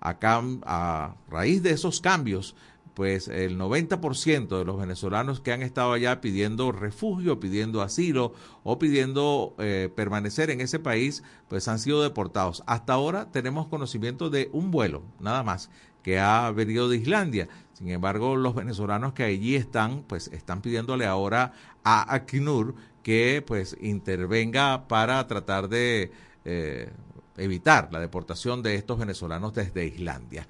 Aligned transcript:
A 0.00 1.16
raíz 1.28 1.62
de 1.62 1.70
esos 1.70 2.00
cambios, 2.00 2.54
pues 2.98 3.28
el 3.28 3.56
90% 3.58 4.58
de 4.58 4.64
los 4.64 4.76
venezolanos 4.76 5.40
que 5.40 5.52
han 5.52 5.62
estado 5.62 5.92
allá 5.92 6.20
pidiendo 6.20 6.72
refugio, 6.72 7.38
pidiendo 7.38 7.80
asilo 7.80 8.32
o 8.64 8.78
pidiendo 8.78 9.54
eh, 9.58 9.88
permanecer 9.94 10.50
en 10.50 10.60
ese 10.60 10.80
país, 10.80 11.22
pues 11.46 11.68
han 11.68 11.78
sido 11.78 12.02
deportados. 12.02 12.64
Hasta 12.66 12.94
ahora 12.94 13.30
tenemos 13.30 13.68
conocimiento 13.68 14.30
de 14.30 14.50
un 14.52 14.72
vuelo, 14.72 15.04
nada 15.20 15.44
más, 15.44 15.70
que 16.02 16.18
ha 16.18 16.50
venido 16.50 16.88
de 16.88 16.96
Islandia. 16.96 17.48
Sin 17.72 17.88
embargo, 17.90 18.34
los 18.34 18.56
venezolanos 18.56 19.12
que 19.12 19.22
allí 19.22 19.54
están, 19.54 20.02
pues 20.02 20.26
están 20.32 20.60
pidiéndole 20.60 21.06
ahora 21.06 21.52
a 21.84 22.12
ACNUR 22.12 22.74
que 23.04 23.44
pues 23.46 23.76
intervenga 23.80 24.88
para 24.88 25.24
tratar 25.28 25.68
de 25.68 26.10
eh, 26.44 26.90
evitar 27.38 27.88
la 27.92 28.00
deportación 28.00 28.62
de 28.62 28.74
estos 28.74 28.98
venezolanos 28.98 29.54
desde 29.54 29.86
Islandia. 29.86 30.46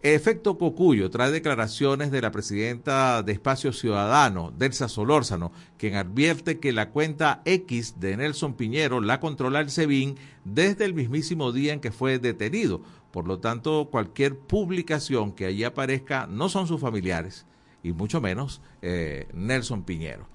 Efecto 0.00 0.58
Cocuyo 0.58 1.10
trae 1.10 1.32
declaraciones 1.32 2.12
de 2.12 2.22
la 2.22 2.30
presidenta 2.30 3.24
de 3.24 3.32
Espacio 3.32 3.72
Ciudadano, 3.72 4.52
Delsa 4.56 4.88
Solórzano, 4.88 5.50
quien 5.76 5.96
advierte 5.96 6.60
que 6.60 6.70
la 6.70 6.90
cuenta 6.90 7.42
X 7.44 7.98
de 7.98 8.16
Nelson 8.16 8.54
Piñero 8.54 9.00
la 9.00 9.18
controla 9.18 9.58
el 9.58 9.70
SEBIN 9.70 10.16
desde 10.44 10.84
el 10.84 10.94
mismísimo 10.94 11.50
día 11.50 11.72
en 11.72 11.80
que 11.80 11.90
fue 11.90 12.20
detenido. 12.20 12.80
Por 13.10 13.26
lo 13.26 13.40
tanto, 13.40 13.88
cualquier 13.90 14.38
publicación 14.38 15.32
que 15.32 15.46
allí 15.46 15.64
aparezca 15.64 16.28
no 16.28 16.48
son 16.48 16.68
sus 16.68 16.80
familiares, 16.80 17.44
y 17.82 17.90
mucho 17.92 18.20
menos 18.20 18.60
eh, 18.82 19.26
Nelson 19.32 19.82
Piñero. 19.82 20.28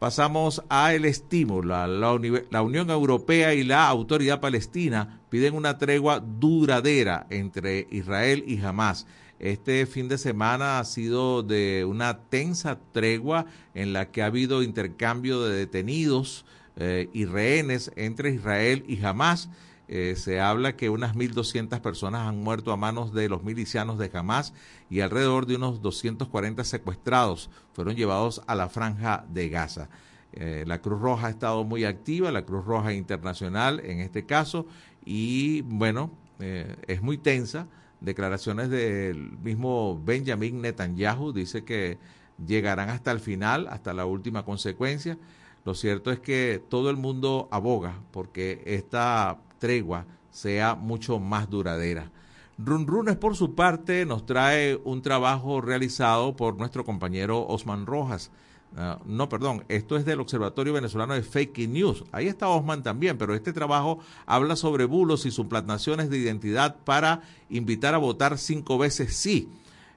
Pasamos 0.00 0.62
a 0.70 0.94
el 0.94 1.04
estímulo. 1.04 1.68
La, 1.68 1.86
la, 1.86 2.62
Unión 2.62 2.88
Europea 2.88 3.52
y 3.54 3.64
la 3.64 3.86
Autoridad 3.86 4.40
Palestina 4.40 5.19
piden 5.30 5.54
una 5.54 5.78
tregua 5.78 6.20
duradera 6.20 7.26
entre 7.30 7.86
Israel 7.90 8.44
y 8.46 8.60
Hamas. 8.60 9.06
Este 9.38 9.86
fin 9.86 10.08
de 10.08 10.18
semana 10.18 10.78
ha 10.78 10.84
sido 10.84 11.42
de 11.42 11.86
una 11.88 12.18
tensa 12.18 12.78
tregua 12.92 13.46
en 13.72 13.94
la 13.94 14.10
que 14.10 14.22
ha 14.22 14.26
habido 14.26 14.62
intercambio 14.62 15.40
de 15.42 15.56
detenidos 15.56 16.44
eh, 16.76 17.08
y 17.14 17.24
rehenes 17.24 17.90
entre 17.96 18.34
Israel 18.34 18.84
y 18.86 19.02
Hamas. 19.02 19.48
Eh, 19.88 20.14
se 20.16 20.40
habla 20.40 20.76
que 20.76 20.90
unas 20.90 21.16
1.200 21.16 21.80
personas 21.80 22.28
han 22.28 22.42
muerto 22.42 22.70
a 22.70 22.76
manos 22.76 23.12
de 23.14 23.28
los 23.28 23.42
milicianos 23.42 23.98
de 23.98 24.10
Hamas 24.12 24.52
y 24.88 25.00
alrededor 25.00 25.46
de 25.46 25.56
unos 25.56 25.80
240 25.80 26.62
secuestrados 26.62 27.50
fueron 27.72 27.96
llevados 27.96 28.42
a 28.46 28.54
la 28.54 28.68
franja 28.68 29.24
de 29.30 29.48
Gaza. 29.48 29.88
Eh, 30.32 30.64
la 30.66 30.80
Cruz 30.80 31.00
Roja 31.00 31.26
ha 31.26 31.30
estado 31.30 31.64
muy 31.64 31.84
activa, 31.84 32.30
la 32.30 32.44
Cruz 32.44 32.64
Roja 32.64 32.92
Internacional 32.92 33.80
en 33.80 33.98
este 33.98 34.26
caso, 34.26 34.66
y 35.04 35.62
bueno, 35.62 36.10
eh, 36.38 36.76
es 36.86 37.02
muy 37.02 37.18
tensa. 37.18 37.66
Declaraciones 38.00 38.70
del 38.70 39.38
mismo 39.42 40.00
Benjamin 40.04 40.60
Netanyahu 40.62 41.32
dice 41.32 41.64
que 41.64 41.98
llegarán 42.46 42.88
hasta 42.88 43.12
el 43.12 43.20
final, 43.20 43.68
hasta 43.68 43.92
la 43.92 44.06
última 44.06 44.44
consecuencia. 44.44 45.18
Lo 45.64 45.74
cierto 45.74 46.10
es 46.10 46.20
que 46.20 46.62
todo 46.68 46.90
el 46.90 46.96
mundo 46.96 47.48
aboga 47.50 48.00
porque 48.10 48.62
esta 48.64 49.38
tregua 49.58 50.06
sea 50.30 50.74
mucho 50.74 51.18
más 51.18 51.50
duradera. 51.50 52.10
Run 52.56 52.86
Runes, 52.86 53.16
por 53.16 53.36
su 53.36 53.54
parte, 53.54 54.04
nos 54.04 54.26
trae 54.26 54.78
un 54.84 55.02
trabajo 55.02 55.60
realizado 55.60 56.36
por 56.36 56.56
nuestro 56.56 56.84
compañero 56.84 57.46
Osman 57.46 57.86
Rojas. 57.86 58.30
Ah, 58.76 59.00
no, 59.04 59.28
perdón, 59.28 59.64
esto 59.68 59.96
es 59.96 60.04
del 60.04 60.20
Observatorio 60.20 60.72
Venezolano 60.72 61.14
de 61.14 61.22
Fake 61.22 61.68
News. 61.68 62.04
Ahí 62.12 62.28
está 62.28 62.48
Osman 62.48 62.82
también, 62.82 63.18
pero 63.18 63.34
este 63.34 63.52
trabajo 63.52 63.98
habla 64.26 64.54
sobre 64.54 64.84
bulos 64.84 65.26
y 65.26 65.30
suplantaciones 65.30 66.08
de 66.08 66.18
identidad 66.18 66.76
para 66.84 67.22
invitar 67.48 67.94
a 67.94 67.98
votar 67.98 68.38
cinco 68.38 68.78
veces 68.78 69.16
sí. 69.16 69.48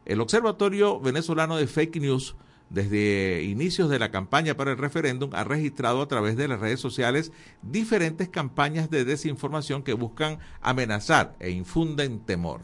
El 0.06 0.22
Observatorio 0.22 1.00
Venezolano 1.00 1.56
de 1.56 1.68
Fake 1.68 2.02
News 2.02 2.36
desde 2.74 3.44
inicios 3.44 3.88
de 3.88 4.00
la 4.00 4.10
campaña 4.10 4.58
para 4.58 4.72
el 4.72 4.80
referéndum, 4.80 5.30
ha 5.33 5.44
registrado 5.44 6.02
a 6.02 6.08
través 6.08 6.36
de 6.36 6.48
las 6.48 6.60
redes 6.60 6.80
sociales 6.80 7.32
diferentes 7.62 8.30
campañas 8.30 8.89
de 8.89 9.06
desinformación 9.06 9.83
que 9.83 9.94
buscan 9.94 10.39
amenazar 10.60 11.36
e 11.39 11.52
infunden 11.52 12.20
temor. 12.20 12.62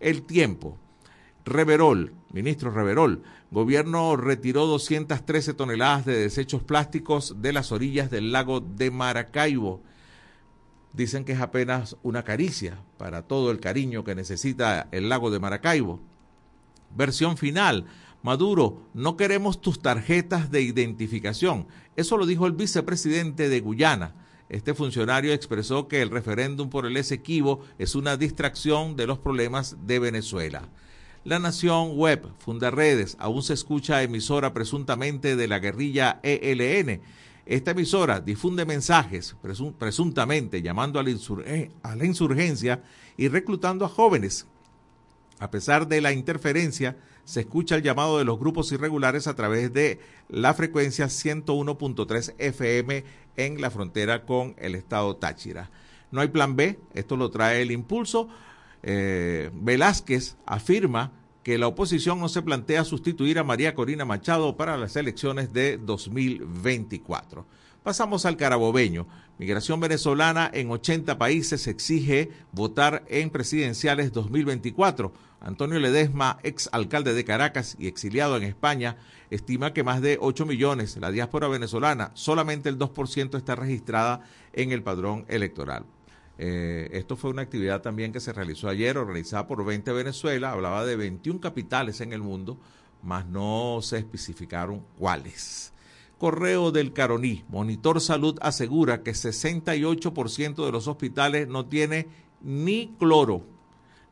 El 0.00 0.22
tiempo. 0.22 0.78
Reverol, 1.46 2.12
ministro 2.32 2.72
Reverol, 2.72 3.22
gobierno 3.52 4.16
retiró 4.16 4.66
213 4.66 5.54
toneladas 5.54 6.04
de 6.04 6.18
desechos 6.18 6.64
plásticos 6.64 7.40
de 7.40 7.52
las 7.52 7.70
orillas 7.70 8.10
del 8.10 8.32
lago 8.32 8.60
de 8.60 8.90
Maracaibo. 8.90 9.80
Dicen 10.92 11.24
que 11.24 11.32
es 11.32 11.40
apenas 11.40 11.96
una 12.02 12.24
caricia 12.24 12.82
para 12.98 13.22
todo 13.22 13.52
el 13.52 13.60
cariño 13.60 14.02
que 14.02 14.16
necesita 14.16 14.88
el 14.90 15.08
lago 15.08 15.30
de 15.30 15.38
Maracaibo. 15.38 16.00
Versión 16.96 17.36
final 17.36 17.86
Maduro, 18.26 18.82
no 18.92 19.16
queremos 19.16 19.60
tus 19.60 19.80
tarjetas 19.80 20.50
de 20.50 20.60
identificación. 20.60 21.68
Eso 21.94 22.16
lo 22.16 22.26
dijo 22.26 22.48
el 22.48 22.54
vicepresidente 22.54 23.48
de 23.48 23.60
Guyana. 23.60 24.16
Este 24.48 24.74
funcionario 24.74 25.32
expresó 25.32 25.86
que 25.86 26.02
el 26.02 26.10
referéndum 26.10 26.68
por 26.68 26.86
el 26.86 26.96
Esequibo 26.96 27.60
es 27.78 27.94
una 27.94 28.16
distracción 28.16 28.96
de 28.96 29.06
los 29.06 29.20
problemas 29.20 29.76
de 29.86 30.00
Venezuela. 30.00 30.68
La 31.26 31.40
Nación 31.40 31.98
Web, 31.98 32.28
Funda 32.38 32.70
Redes, 32.70 33.16
aún 33.18 33.42
se 33.42 33.52
escucha 33.52 34.00
emisora 34.04 34.54
presuntamente 34.54 35.34
de 35.34 35.48
la 35.48 35.58
guerrilla 35.58 36.20
ELN. 36.22 37.00
Esta 37.44 37.72
emisora 37.72 38.20
difunde 38.20 38.64
mensajes 38.64 39.34
presuntamente 39.76 40.62
llamando 40.62 41.00
a 41.00 41.02
la, 41.02 41.10
a 41.82 41.96
la 41.96 42.04
insurgencia 42.04 42.84
y 43.16 43.26
reclutando 43.26 43.84
a 43.84 43.88
jóvenes. 43.88 44.46
A 45.40 45.50
pesar 45.50 45.88
de 45.88 46.00
la 46.00 46.12
interferencia, 46.12 46.96
se 47.24 47.40
escucha 47.40 47.74
el 47.74 47.82
llamado 47.82 48.18
de 48.18 48.24
los 48.24 48.38
grupos 48.38 48.70
irregulares 48.70 49.26
a 49.26 49.34
través 49.34 49.72
de 49.72 49.98
la 50.28 50.54
frecuencia 50.54 51.06
101.3 51.06 52.34
FM 52.38 53.04
en 53.36 53.60
la 53.60 53.72
frontera 53.72 54.24
con 54.24 54.54
el 54.58 54.76
estado 54.76 55.16
Táchira. 55.16 55.72
No 56.12 56.20
hay 56.20 56.28
plan 56.28 56.54
B, 56.54 56.78
esto 56.94 57.16
lo 57.16 57.32
trae 57.32 57.62
el 57.62 57.72
impulso. 57.72 58.28
Eh, 58.88 59.50
Velázquez 59.52 60.36
afirma 60.46 61.10
que 61.42 61.58
la 61.58 61.66
oposición 61.66 62.20
no 62.20 62.28
se 62.28 62.40
plantea 62.40 62.84
sustituir 62.84 63.40
a 63.40 63.44
María 63.44 63.74
Corina 63.74 64.04
Machado 64.04 64.56
para 64.56 64.76
las 64.76 64.94
elecciones 64.94 65.52
de 65.52 65.76
2024. 65.76 67.44
Pasamos 67.82 68.26
al 68.26 68.36
carabobeño. 68.36 69.08
Migración 69.38 69.80
venezolana 69.80 70.48
en 70.54 70.70
80 70.70 71.18
países 71.18 71.66
exige 71.66 72.30
votar 72.52 73.04
en 73.08 73.30
presidenciales 73.30 74.12
2024. 74.12 75.12
Antonio 75.40 75.80
Ledesma, 75.80 76.38
ex 76.44 76.68
alcalde 76.70 77.12
de 77.12 77.24
Caracas 77.24 77.74
y 77.80 77.88
exiliado 77.88 78.36
en 78.36 78.44
España, 78.44 78.98
estima 79.30 79.72
que 79.72 79.82
más 79.82 80.00
de 80.00 80.18
8 80.20 80.46
millones, 80.46 80.96
la 80.96 81.10
diáspora 81.10 81.48
venezolana, 81.48 82.12
solamente 82.14 82.68
el 82.68 82.78
2% 82.78 83.36
está 83.36 83.56
registrada 83.56 84.22
en 84.52 84.70
el 84.70 84.84
padrón 84.84 85.24
electoral. 85.28 85.86
Eh, 86.38 86.90
esto 86.92 87.16
fue 87.16 87.30
una 87.30 87.42
actividad 87.42 87.80
también 87.80 88.12
que 88.12 88.20
se 88.20 88.32
realizó 88.32 88.68
ayer, 88.68 88.98
organizada 88.98 89.46
por 89.46 89.64
20 89.64 89.92
Venezuela, 89.92 90.52
hablaba 90.52 90.84
de 90.84 90.96
21 90.96 91.40
capitales 91.40 92.00
en 92.00 92.12
el 92.12 92.20
mundo, 92.20 92.58
mas 93.02 93.26
no 93.26 93.80
se 93.82 93.98
especificaron 93.98 94.82
cuáles. 94.98 95.72
Correo 96.18 96.72
del 96.72 96.92
Caroní, 96.92 97.44
Monitor 97.48 98.00
Salud 98.00 98.38
asegura 98.40 99.02
que 99.02 99.12
68% 99.12 100.64
de 100.64 100.72
los 100.72 100.88
hospitales 100.88 101.46
no 101.48 101.66
tiene 101.66 102.06
ni 102.42 102.94
cloro. 102.98 103.44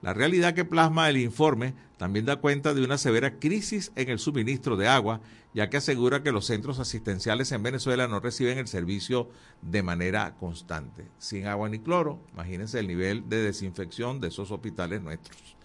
La 0.02 0.12
realidad 0.12 0.54
que 0.54 0.66
plasma 0.66 1.08
el 1.08 1.16
informe 1.16 1.74
también 2.04 2.26
da 2.26 2.36
cuenta 2.36 2.74
de 2.74 2.84
una 2.84 2.98
severa 2.98 3.38
crisis 3.38 3.90
en 3.96 4.10
el 4.10 4.18
suministro 4.18 4.76
de 4.76 4.88
agua, 4.88 5.22
ya 5.54 5.70
que 5.70 5.78
asegura 5.78 6.22
que 6.22 6.32
los 6.32 6.44
centros 6.44 6.78
asistenciales 6.78 7.50
en 7.50 7.62
Venezuela 7.62 8.06
no 8.08 8.20
reciben 8.20 8.58
el 8.58 8.68
servicio 8.68 9.30
de 9.62 9.82
manera 9.82 10.34
constante. 10.38 11.06
Sin 11.16 11.46
agua 11.46 11.70
ni 11.70 11.78
cloro, 11.78 12.20
imagínense 12.34 12.78
el 12.78 12.88
nivel 12.88 13.26
de 13.30 13.38
desinfección 13.38 14.20
de 14.20 14.28
esos 14.28 14.50
hospitales 14.50 15.00
nuestros. 15.00 15.56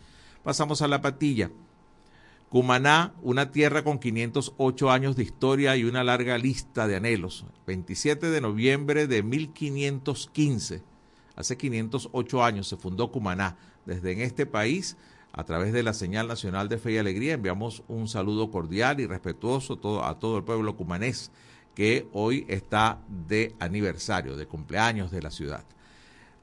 Pasamos 0.41 0.81
a 0.81 0.87
la 0.87 1.02
patilla. 1.02 1.52
Cumaná, 2.47 3.14
una 3.22 3.52
tierra 3.52 3.84
con 3.84 3.99
508 3.99 4.91
años 4.91 5.17
de 5.17 5.23
historia 5.23 5.75
y 5.75 5.84
una 5.84 6.05
larga 6.05 6.37
lista 6.37 6.87
de 6.87 6.96
anhelos. 6.96 7.46
27 7.67 8.29
de 8.29 8.40
noviembre 8.40 9.08
de 9.08 9.23
1515, 9.23 10.84
hace 11.35 11.58
508 11.58 12.43
años 12.46 12.69
se 12.69 12.78
fundó 12.78 13.11
Cumaná 13.11 13.58
desde 13.85 14.14
en 14.14 14.22
este 14.22 14.46
país, 14.46 14.96
a 15.31 15.43
través 15.43 15.73
de 15.73 15.84
la 15.84 15.93
señal 15.93 16.28
nacional 16.28 16.70
de 16.70 16.78
fe 16.78 16.93
y 16.93 16.97
alegría, 16.97 17.34
enviamos 17.34 17.84
un 17.87 18.08
saludo 18.08 18.52
cordial 18.52 18.99
y 18.99 19.08
respetuoso 19.08 19.79
a 20.03 20.20
todo 20.20 20.37
el 20.37 20.43
pueblo 20.43 20.76
cumanés 20.76 21.31
que 21.76 22.08
hoy 22.11 22.46
está 22.49 22.99
de 23.08 23.55
aniversario, 23.59 24.35
de 24.35 24.47
cumpleaños 24.47 25.11
de 25.11 25.22
la 25.22 25.31
ciudad. 25.31 25.64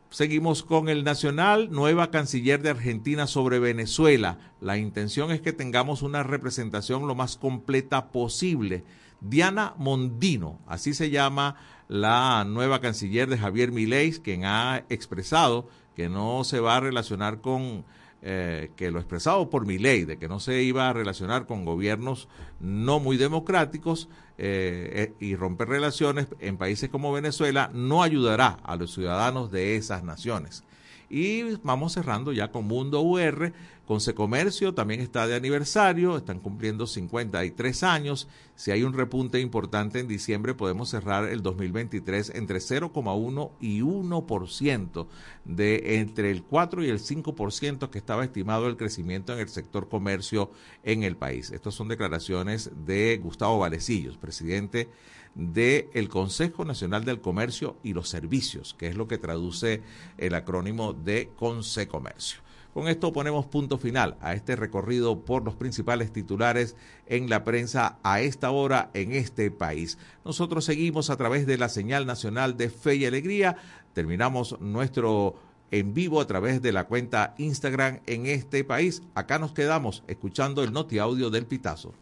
Seguimos 0.08 0.62
con 0.62 0.88
el 0.88 1.04
Nacional, 1.04 1.70
nueva 1.70 2.10
canciller 2.10 2.62
de 2.62 2.70
Argentina 2.70 3.26
sobre 3.26 3.58
Venezuela. 3.58 4.38
La 4.60 4.78
intención 4.78 5.30
es 5.32 5.40
que 5.40 5.52
tengamos 5.52 6.00
una 6.00 6.22
representación 6.22 7.06
lo 7.06 7.14
más 7.14 7.36
completa 7.36 8.12
posible. 8.12 8.84
Diana 9.20 9.74
Mondino, 9.76 10.60
así 10.66 10.94
se 10.94 11.10
llama 11.10 11.56
la 11.88 12.44
nueva 12.46 12.80
canciller 12.80 13.28
de 13.28 13.36
Javier 13.36 13.72
Milei, 13.72 14.12
quien 14.12 14.44
ha 14.44 14.84
expresado 14.88 15.68
que 15.96 16.08
no 16.08 16.44
se 16.44 16.60
va 16.60 16.76
a 16.76 16.80
relacionar 16.80 17.40
con 17.40 17.84
eh, 18.28 18.72
que 18.74 18.90
lo 18.90 18.98
expresado 18.98 19.48
por 19.50 19.66
mi 19.66 19.78
ley, 19.78 20.04
de 20.04 20.16
que 20.18 20.26
no 20.26 20.40
se 20.40 20.60
iba 20.60 20.88
a 20.88 20.92
relacionar 20.92 21.46
con 21.46 21.64
gobiernos 21.64 22.26
no 22.58 22.98
muy 22.98 23.16
democráticos 23.16 24.08
eh, 24.36 25.12
eh, 25.20 25.24
y 25.24 25.36
romper 25.36 25.68
relaciones 25.68 26.26
en 26.40 26.56
países 26.56 26.90
como 26.90 27.12
Venezuela, 27.12 27.70
no 27.72 28.02
ayudará 28.02 28.58
a 28.64 28.74
los 28.74 28.92
ciudadanos 28.92 29.52
de 29.52 29.76
esas 29.76 30.02
naciones. 30.02 30.64
Y 31.08 31.54
vamos 31.62 31.92
cerrando 31.92 32.32
ya 32.32 32.50
con 32.50 32.66
Mundo 32.66 33.00
UR, 33.00 33.52
con 33.86 34.00
Comercio 34.00 34.74
también 34.74 35.00
está 35.00 35.28
de 35.28 35.36
aniversario, 35.36 36.16
están 36.16 36.40
cumpliendo 36.40 36.88
53 36.88 37.82
años. 37.84 38.26
Si 38.56 38.72
hay 38.72 38.82
un 38.82 38.92
repunte 38.92 39.40
importante 39.40 40.00
en 40.00 40.08
diciembre, 40.08 40.54
podemos 40.54 40.88
cerrar 40.88 41.28
el 41.28 41.40
2023 41.40 42.32
entre 42.34 42.58
0,1 42.58 43.52
y 43.60 43.82
1%, 43.82 45.06
de 45.44 46.00
entre 46.00 46.32
el 46.32 46.42
4 46.42 46.84
y 46.84 46.88
el 46.88 46.98
5% 46.98 47.88
que 47.88 47.98
estaba 47.98 48.24
estimado 48.24 48.66
el 48.66 48.76
crecimiento 48.76 49.32
en 49.32 49.38
el 49.38 49.48
sector 49.48 49.88
comercio 49.88 50.50
en 50.82 51.04
el 51.04 51.16
país. 51.16 51.52
Estas 51.52 51.74
son 51.74 51.86
declaraciones 51.86 52.72
de 52.86 53.20
Gustavo 53.22 53.60
Valecillos, 53.60 54.16
presidente 54.16 54.88
del 55.36 56.08
Consejo 56.08 56.64
Nacional 56.64 57.04
del 57.04 57.20
Comercio 57.20 57.76
y 57.84 57.92
los 57.92 58.08
Servicios, 58.08 58.74
que 58.76 58.88
es 58.88 58.96
lo 58.96 59.06
que 59.06 59.18
traduce 59.18 59.82
el 60.18 60.34
acrónimo 60.34 60.92
de 60.92 61.30
Consecomercio. 61.36 62.45
Con 62.76 62.88
esto 62.88 63.10
ponemos 63.10 63.46
punto 63.46 63.78
final 63.78 64.18
a 64.20 64.34
este 64.34 64.54
recorrido 64.54 65.24
por 65.24 65.42
los 65.42 65.54
principales 65.54 66.12
titulares 66.12 66.76
en 67.06 67.30
la 67.30 67.42
prensa 67.42 67.96
a 68.02 68.20
esta 68.20 68.50
hora 68.50 68.90
en 68.92 69.12
este 69.12 69.50
país. 69.50 69.96
Nosotros 70.26 70.66
seguimos 70.66 71.08
a 71.08 71.16
través 71.16 71.46
de 71.46 71.56
la 71.56 71.70
señal 71.70 72.04
nacional 72.04 72.58
de 72.58 72.68
Fe 72.68 72.96
y 72.96 73.06
Alegría. 73.06 73.56
Terminamos 73.94 74.60
nuestro 74.60 75.36
en 75.70 75.94
vivo 75.94 76.20
a 76.20 76.26
través 76.26 76.60
de 76.60 76.72
la 76.72 76.84
cuenta 76.84 77.34
Instagram 77.38 78.00
en 78.04 78.26
este 78.26 78.62
país. 78.62 79.02
Acá 79.14 79.38
nos 79.38 79.52
quedamos 79.52 80.02
escuchando 80.06 80.62
el 80.62 80.74
noti 80.74 80.98
audio 80.98 81.30
del 81.30 81.46
Pitazo. 81.46 81.94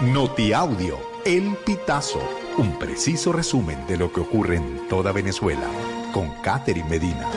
Noti 0.00 0.52
audio, 0.52 0.96
el 1.24 1.56
Pitazo, 1.66 2.22
un 2.58 2.78
preciso 2.78 3.32
resumen 3.32 3.84
de 3.88 3.96
lo 3.96 4.12
que 4.12 4.20
ocurre 4.20 4.58
en 4.58 4.86
toda 4.88 5.10
Venezuela 5.10 5.68
con 6.12 6.30
Catherine 6.40 6.88
Medina. 6.88 7.28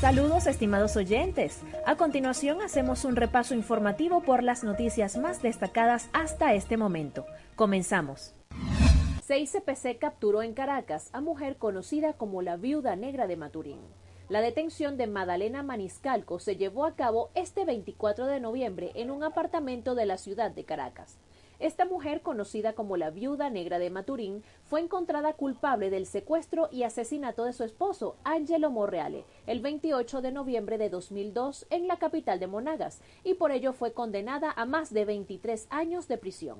Saludos 0.00 0.46
estimados 0.46 0.96
oyentes. 0.96 1.60
A 1.84 1.96
continuación 1.96 2.62
hacemos 2.62 3.04
un 3.04 3.16
repaso 3.16 3.54
informativo 3.54 4.22
por 4.22 4.42
las 4.42 4.64
noticias 4.64 5.18
más 5.18 5.42
destacadas 5.42 6.08
hasta 6.14 6.54
este 6.54 6.78
momento. 6.78 7.26
Comenzamos. 7.54 8.34
CICPC 9.26 9.98
capturó 9.98 10.42
en 10.42 10.54
Caracas 10.54 11.10
a 11.12 11.20
mujer 11.20 11.58
conocida 11.58 12.14
como 12.14 12.40
la 12.40 12.56
viuda 12.56 12.96
negra 12.96 13.26
de 13.26 13.36
Maturín. 13.36 13.80
La 14.30 14.40
detención 14.40 14.96
de 14.96 15.06
Madalena 15.06 15.62
Maniscalco 15.62 16.38
se 16.38 16.56
llevó 16.56 16.86
a 16.86 16.94
cabo 16.94 17.28
este 17.34 17.66
24 17.66 18.24
de 18.24 18.40
noviembre 18.40 18.92
en 18.94 19.10
un 19.10 19.22
apartamento 19.22 19.94
de 19.94 20.06
la 20.06 20.16
ciudad 20.16 20.50
de 20.50 20.64
Caracas. 20.64 21.18
Esta 21.60 21.84
mujer, 21.84 22.22
conocida 22.22 22.72
como 22.72 22.96
la 22.96 23.10
viuda 23.10 23.50
negra 23.50 23.78
de 23.78 23.90
Maturín, 23.90 24.42
fue 24.64 24.80
encontrada 24.80 25.34
culpable 25.34 25.90
del 25.90 26.06
secuestro 26.06 26.70
y 26.72 26.84
asesinato 26.84 27.44
de 27.44 27.52
su 27.52 27.64
esposo, 27.64 28.16
Angelo 28.24 28.70
Morreale, 28.70 29.26
el 29.46 29.60
28 29.60 30.22
de 30.22 30.32
noviembre 30.32 30.78
de 30.78 30.88
2002 30.88 31.66
en 31.68 31.86
la 31.86 31.98
capital 31.98 32.40
de 32.40 32.46
Monagas, 32.46 33.02
y 33.24 33.34
por 33.34 33.52
ello 33.52 33.74
fue 33.74 33.92
condenada 33.92 34.50
a 34.56 34.64
más 34.64 34.90
de 34.94 35.04
23 35.04 35.66
años 35.68 36.08
de 36.08 36.16
prisión. 36.16 36.56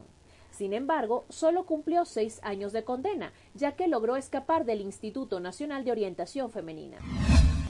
Sin 0.50 0.74
embargo, 0.74 1.24
solo 1.30 1.64
cumplió 1.64 2.04
seis 2.04 2.38
años 2.42 2.74
de 2.74 2.84
condena, 2.84 3.32
ya 3.54 3.76
que 3.76 3.88
logró 3.88 4.16
escapar 4.16 4.66
del 4.66 4.82
Instituto 4.82 5.40
Nacional 5.40 5.82
de 5.82 5.92
Orientación 5.92 6.50
Femenina. 6.50 6.98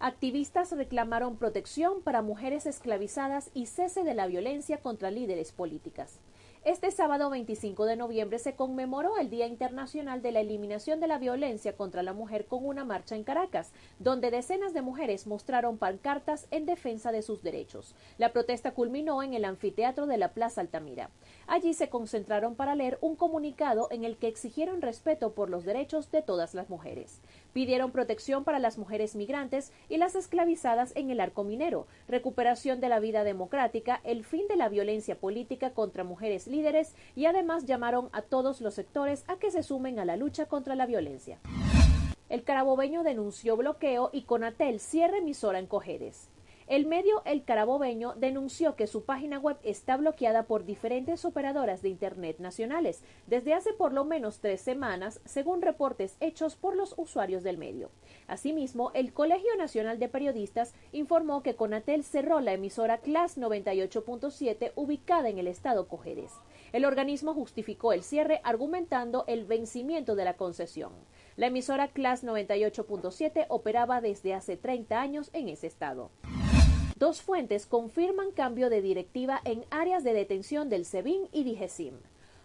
Activistas 0.00 0.72
reclamaron 0.72 1.36
protección 1.36 2.02
para 2.02 2.22
mujeres 2.22 2.66
esclavizadas 2.66 3.50
y 3.54 3.66
cese 3.66 4.02
de 4.02 4.14
la 4.14 4.26
violencia 4.26 4.78
contra 4.78 5.12
líderes 5.12 5.52
políticas. 5.52 6.18
Este 6.62 6.90
sábado 6.90 7.30
25 7.30 7.86
de 7.86 7.96
noviembre 7.96 8.38
se 8.38 8.54
conmemoró 8.54 9.16
el 9.16 9.30
Día 9.30 9.46
Internacional 9.46 10.20
de 10.20 10.30
la 10.30 10.40
Eliminación 10.40 11.00
de 11.00 11.06
la 11.06 11.16
Violencia 11.16 11.74
contra 11.74 12.02
la 12.02 12.12
Mujer 12.12 12.44
con 12.44 12.66
una 12.66 12.84
marcha 12.84 13.16
en 13.16 13.24
Caracas, 13.24 13.72
donde 13.98 14.30
decenas 14.30 14.74
de 14.74 14.82
mujeres 14.82 15.26
mostraron 15.26 15.78
pancartas 15.78 16.46
en 16.50 16.66
defensa 16.66 17.12
de 17.12 17.22
sus 17.22 17.42
derechos. 17.42 17.94
La 18.18 18.34
protesta 18.34 18.72
culminó 18.72 19.22
en 19.22 19.32
el 19.32 19.46
anfiteatro 19.46 20.06
de 20.06 20.18
la 20.18 20.34
Plaza 20.34 20.60
Altamira. 20.60 21.08
Allí 21.46 21.72
se 21.72 21.88
concentraron 21.88 22.54
para 22.54 22.74
leer 22.74 22.98
un 23.00 23.16
comunicado 23.16 23.88
en 23.90 24.04
el 24.04 24.18
que 24.18 24.28
exigieron 24.28 24.82
respeto 24.82 25.32
por 25.32 25.48
los 25.48 25.64
derechos 25.64 26.10
de 26.10 26.20
todas 26.20 26.52
las 26.52 26.68
mujeres. 26.68 27.22
Pidieron 27.52 27.90
protección 27.90 28.44
para 28.44 28.58
las 28.58 28.78
mujeres 28.78 29.16
migrantes 29.16 29.72
y 29.88 29.96
las 29.96 30.14
esclavizadas 30.14 30.92
en 30.94 31.10
el 31.10 31.20
arco 31.20 31.44
minero, 31.44 31.86
recuperación 32.08 32.80
de 32.80 32.88
la 32.88 33.00
vida 33.00 33.24
democrática, 33.24 34.00
el 34.04 34.24
fin 34.24 34.46
de 34.48 34.56
la 34.56 34.68
violencia 34.68 35.18
política 35.18 35.70
contra 35.70 36.04
mujeres 36.04 36.46
líderes 36.46 36.94
y 37.16 37.26
además 37.26 37.66
llamaron 37.66 38.08
a 38.12 38.22
todos 38.22 38.60
los 38.60 38.74
sectores 38.74 39.24
a 39.26 39.36
que 39.36 39.50
se 39.50 39.62
sumen 39.62 39.98
a 39.98 40.04
la 40.04 40.16
lucha 40.16 40.46
contra 40.46 40.74
la 40.74 40.86
violencia. 40.86 41.38
El 42.28 42.44
carabobeño 42.44 43.02
denunció 43.02 43.56
bloqueo 43.56 44.10
y 44.12 44.22
Conatel 44.22 44.78
cierre 44.78 45.18
emisora 45.18 45.58
en 45.58 45.66
Cojedes. 45.66 46.28
El 46.70 46.86
medio 46.86 47.22
El 47.24 47.42
Carabobeño 47.42 48.14
denunció 48.14 48.76
que 48.76 48.86
su 48.86 49.02
página 49.02 49.40
web 49.40 49.56
está 49.64 49.96
bloqueada 49.96 50.44
por 50.44 50.64
diferentes 50.64 51.24
operadoras 51.24 51.82
de 51.82 51.88
Internet 51.88 52.36
nacionales 52.38 53.02
desde 53.26 53.54
hace 53.54 53.72
por 53.72 53.92
lo 53.92 54.04
menos 54.04 54.38
tres 54.38 54.60
semanas, 54.60 55.20
según 55.24 55.62
reportes 55.62 56.16
hechos 56.20 56.54
por 56.54 56.76
los 56.76 56.94
usuarios 56.96 57.42
del 57.42 57.58
medio. 57.58 57.90
Asimismo, 58.28 58.92
el 58.94 59.12
Colegio 59.12 59.50
Nacional 59.58 59.98
de 59.98 60.08
Periodistas 60.08 60.72
informó 60.92 61.42
que 61.42 61.56
Conatel 61.56 62.04
cerró 62.04 62.38
la 62.38 62.52
emisora 62.52 62.98
Class 62.98 63.36
98.7 63.36 64.70
ubicada 64.76 65.28
en 65.28 65.38
el 65.38 65.48
estado 65.48 65.88
Cojedes. 65.88 66.30
El 66.72 66.84
organismo 66.84 67.34
justificó 67.34 67.92
el 67.92 68.04
cierre 68.04 68.40
argumentando 68.44 69.24
el 69.26 69.44
vencimiento 69.44 70.14
de 70.14 70.24
la 70.24 70.36
concesión. 70.36 70.92
La 71.34 71.48
emisora 71.48 71.88
Class 71.88 72.22
98.7 72.22 73.46
operaba 73.48 74.00
desde 74.00 74.34
hace 74.34 74.56
30 74.56 75.00
años 75.00 75.30
en 75.32 75.48
ese 75.48 75.66
estado. 75.66 76.12
Dos 77.00 77.22
fuentes 77.22 77.64
confirman 77.64 78.30
cambio 78.30 78.68
de 78.68 78.82
directiva 78.82 79.40
en 79.46 79.64
áreas 79.70 80.04
de 80.04 80.12
detención 80.12 80.68
del 80.68 80.84
SEBIN 80.84 81.28
y 81.32 81.44
DIGESIM. 81.44 81.94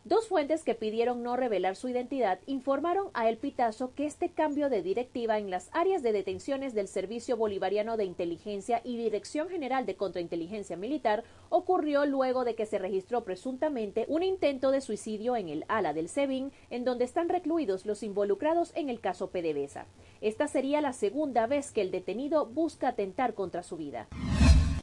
Dos 0.05 0.29
fuentes 0.29 0.63
que 0.63 0.75
pidieron 0.75 1.23
no 1.23 1.35
revelar 1.35 1.75
su 1.75 1.89
identidad 1.89 2.39
informaron 2.45 3.07
a 3.13 3.27
El 3.27 3.37
Pitazo 3.37 3.93
que 3.95 4.05
este 4.05 4.29
cambio 4.29 4.69
de 4.69 4.81
directiva 4.81 5.39
en 5.39 5.49
las 5.49 5.69
áreas 5.73 6.03
de 6.03 6.13
detenciones 6.13 6.73
del 6.73 6.87
Servicio 6.87 7.35
Bolivariano 7.35 7.97
de 7.97 8.05
Inteligencia 8.05 8.79
y 8.85 8.95
Dirección 8.95 9.49
General 9.49 9.85
de 9.85 9.97
Contrainteligencia 9.97 10.77
Militar 10.77 11.25
ocurrió 11.49 12.05
luego 12.05 12.45
de 12.45 12.55
que 12.55 12.65
se 12.65 12.77
registró 12.77 13.25
presuntamente 13.25 14.05
un 14.07 14.23
intento 14.23 14.71
de 14.71 14.79
suicidio 14.79 15.35
en 15.35 15.49
el 15.49 15.65
ala 15.67 15.91
del 15.91 16.07
SEBIN, 16.07 16.53
en 16.69 16.85
donde 16.85 17.03
están 17.03 17.27
recluidos 17.27 17.85
los 17.85 18.03
involucrados 18.03 18.71
en 18.75 18.89
el 18.89 19.01
caso 19.01 19.31
PDVSA. 19.31 19.87
Esta 20.21 20.47
sería 20.47 20.79
la 20.79 20.93
segunda 20.93 21.45
vez 21.45 21.71
que 21.71 21.81
el 21.81 21.91
detenido 21.91 22.45
busca 22.45 22.89
atentar 22.89 23.33
contra 23.33 23.63
su 23.63 23.75
vida. 23.75 24.07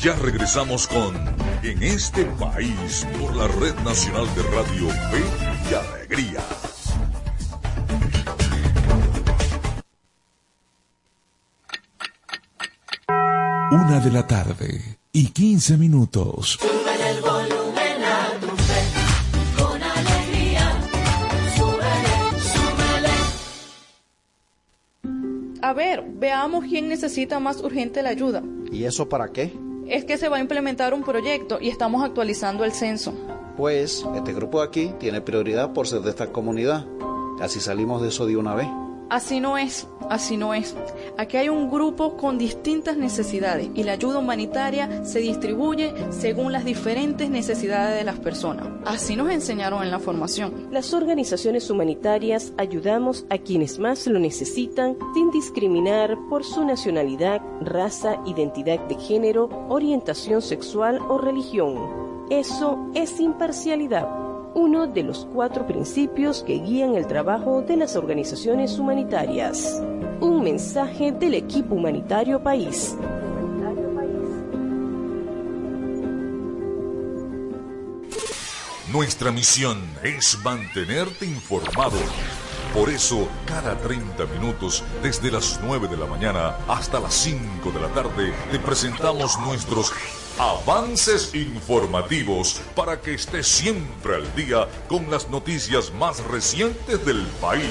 Ya 0.04 0.14
regresamos 0.16 0.86
con 0.86 1.16
En 1.62 1.82
este 1.82 2.26
país 2.26 3.06
por 3.18 3.34
la 3.34 3.48
Red 3.48 3.74
Nacional 3.86 4.26
de 4.34 4.42
Radio 4.42 4.90
Fe 4.90 5.22
y 5.70 5.74
Alegría. 5.74 6.40
Una 13.70 14.00
de 14.00 14.10
la 14.10 14.26
tarde 14.26 14.98
y 15.10 15.28
15 15.28 15.78
minutos. 15.78 16.58
A 25.62 25.72
ver, 25.72 26.04
veamos 26.06 26.64
quién 26.64 26.88
necesita 26.88 27.40
más 27.40 27.62
urgente 27.62 28.02
la 28.02 28.10
ayuda. 28.10 28.42
¿Y 28.70 28.84
eso 28.84 29.08
para 29.08 29.32
qué? 29.32 29.73
Es 29.88 30.04
que 30.04 30.16
se 30.16 30.28
va 30.28 30.38
a 30.38 30.40
implementar 30.40 30.94
un 30.94 31.02
proyecto 31.02 31.58
y 31.60 31.68
estamos 31.68 32.04
actualizando 32.04 32.64
el 32.64 32.72
censo. 32.72 33.14
Pues 33.56 34.04
este 34.16 34.32
grupo 34.32 34.62
aquí 34.62 34.92
tiene 34.98 35.20
prioridad 35.20 35.72
por 35.72 35.86
ser 35.86 36.00
de 36.00 36.10
esta 36.10 36.32
comunidad. 36.32 36.86
Así 37.40 37.60
salimos 37.60 38.02
de 38.02 38.08
eso 38.08 38.26
de 38.26 38.36
una 38.36 38.54
vez. 38.54 38.68
Así 39.14 39.38
no 39.38 39.56
es, 39.56 39.86
así 40.10 40.36
no 40.36 40.54
es. 40.54 40.74
Aquí 41.16 41.36
hay 41.36 41.48
un 41.48 41.70
grupo 41.70 42.16
con 42.16 42.36
distintas 42.36 42.96
necesidades 42.96 43.68
y 43.72 43.84
la 43.84 43.92
ayuda 43.92 44.18
humanitaria 44.18 45.04
se 45.04 45.20
distribuye 45.20 45.94
según 46.10 46.50
las 46.50 46.64
diferentes 46.64 47.30
necesidades 47.30 47.96
de 47.96 48.02
las 48.02 48.18
personas. 48.18 48.66
Así 48.84 49.14
nos 49.14 49.30
enseñaron 49.30 49.84
en 49.84 49.92
la 49.92 50.00
formación. 50.00 50.66
Las 50.72 50.92
organizaciones 50.94 51.70
humanitarias 51.70 52.54
ayudamos 52.56 53.24
a 53.30 53.38
quienes 53.38 53.78
más 53.78 54.04
lo 54.08 54.18
necesitan 54.18 54.96
sin 55.14 55.30
discriminar 55.30 56.18
por 56.28 56.42
su 56.42 56.64
nacionalidad, 56.64 57.40
raza, 57.60 58.16
identidad 58.26 58.80
de 58.88 58.96
género, 58.96 59.48
orientación 59.68 60.42
sexual 60.42 60.98
o 61.08 61.18
religión. 61.18 61.76
Eso 62.30 62.90
es 62.96 63.20
imparcialidad 63.20 64.23
uno 64.54 64.86
de 64.86 65.02
los 65.02 65.26
cuatro 65.32 65.66
principios 65.66 66.42
que 66.42 66.54
guían 66.54 66.94
el 66.94 67.06
trabajo 67.06 67.62
de 67.62 67.76
las 67.76 67.96
organizaciones 67.96 68.78
humanitarias. 68.78 69.82
Un 70.20 70.42
mensaje 70.42 71.12
del 71.12 71.34
equipo 71.34 71.74
humanitario 71.74 72.42
país. 72.42 72.96
Nuestra 78.92 79.32
misión 79.32 79.82
es 80.04 80.38
mantenerte 80.44 81.26
informado. 81.26 81.98
Por 82.72 82.90
eso, 82.90 83.28
cada 83.44 83.76
30 83.76 84.24
minutos, 84.26 84.84
desde 85.02 85.32
las 85.32 85.60
9 85.64 85.88
de 85.88 85.96
la 85.96 86.06
mañana 86.06 86.56
hasta 86.68 87.00
las 87.00 87.14
5 87.14 87.72
de 87.72 87.80
la 87.80 87.88
tarde, 87.88 88.32
te 88.52 88.58
presentamos 88.60 89.38
nuestros 89.40 89.92
Avances 90.38 91.32
informativos 91.32 92.60
para 92.74 93.00
que 93.00 93.14
esté 93.14 93.44
siempre 93.44 94.16
al 94.16 94.34
día 94.34 94.66
con 94.88 95.08
las 95.08 95.30
noticias 95.30 95.92
más 95.92 96.24
recientes 96.24 97.06
del 97.06 97.22
país. 97.40 97.70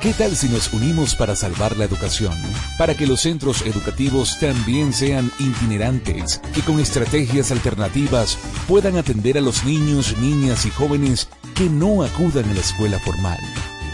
¿Qué 0.00 0.14
tal 0.14 0.34
si 0.34 0.48
nos 0.48 0.72
unimos 0.72 1.14
para 1.14 1.36
salvar 1.36 1.76
la 1.76 1.84
educación? 1.84 2.32
Para 2.78 2.96
que 2.96 3.06
los 3.06 3.20
centros 3.20 3.60
educativos 3.66 4.40
también 4.40 4.94
sean 4.94 5.30
itinerantes 5.38 6.40
y 6.56 6.62
con 6.62 6.80
estrategias 6.80 7.50
alternativas 7.50 8.38
puedan 8.66 8.96
atender 8.96 9.36
a 9.36 9.42
los 9.42 9.62
niños, 9.64 10.16
niñas 10.16 10.64
y 10.64 10.70
jóvenes 10.70 11.28
que 11.54 11.64
no 11.64 12.02
acudan 12.02 12.48
a 12.48 12.54
la 12.54 12.60
escuela 12.60 12.98
formal. 12.98 13.38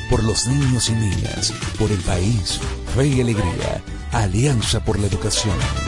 Por 0.08 0.22
los 0.22 0.46
niños 0.46 0.88
y 0.90 0.92
niñas, 0.92 1.52
por 1.76 1.90
el 1.90 1.98
país, 1.98 2.60
fe 2.94 3.08
y 3.08 3.20
alegría. 3.20 3.82
Alianza 4.12 4.82
por 4.82 4.98
la 4.98 5.06
Educación. 5.06 5.87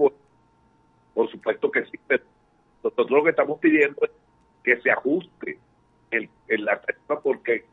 por 1.13 1.29
supuesto 1.29 1.69
que 1.71 1.85
sí, 1.85 1.99
pero 2.07 2.23
nosotros 2.83 3.11
lo 3.11 3.23
que 3.23 3.31
estamos 3.31 3.59
pidiendo 3.59 3.97
es 4.03 4.11
que 4.63 4.81
se 4.81 4.91
ajuste 4.91 5.57
el, 6.11 6.29
la 6.47 6.79
tarifa 6.79 7.19
porque 7.21 7.65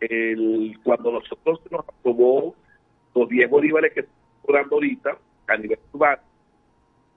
el, 0.00 0.78
cuando 0.82 1.12
nosotros 1.12 1.60
nos 1.70 1.86
aprobó 1.88 2.54
los 3.14 3.28
10 3.28 3.50
bolívares 3.50 3.92
que 3.92 4.00
estamos 4.00 4.22
cobrando 4.42 4.76
ahorita 4.76 5.18
a 5.48 5.56
nivel 5.56 5.78
global, 5.92 6.20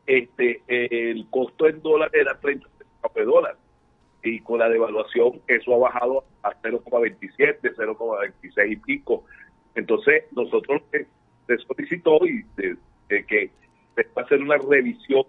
este, 0.06 0.62
el 0.68 1.28
costo 1.30 1.68
en 1.68 1.82
dólares 1.82 2.14
era 2.14 2.40
30 2.40 2.68
de 3.16 3.24
dólares 3.24 3.58
y 4.24 4.40
con 4.42 4.60
la 4.60 4.68
devaluación 4.68 5.42
eso 5.48 5.74
ha 5.76 5.78
bajado 5.78 6.26
a 6.44 6.52
0,27, 6.62 7.76
0,26 7.76 8.72
y 8.72 8.76
pico 8.76 9.24
entonces, 9.76 10.26
nosotros 10.32 10.82
se 11.50 11.58
solicitó 11.66 12.20
y 12.26 12.46
de, 12.56 12.78
que 13.26 13.50
se 13.96 14.04
va 14.16 14.22
a 14.22 14.26
hacer 14.26 14.42
una 14.42 14.58
revisión 14.58 15.24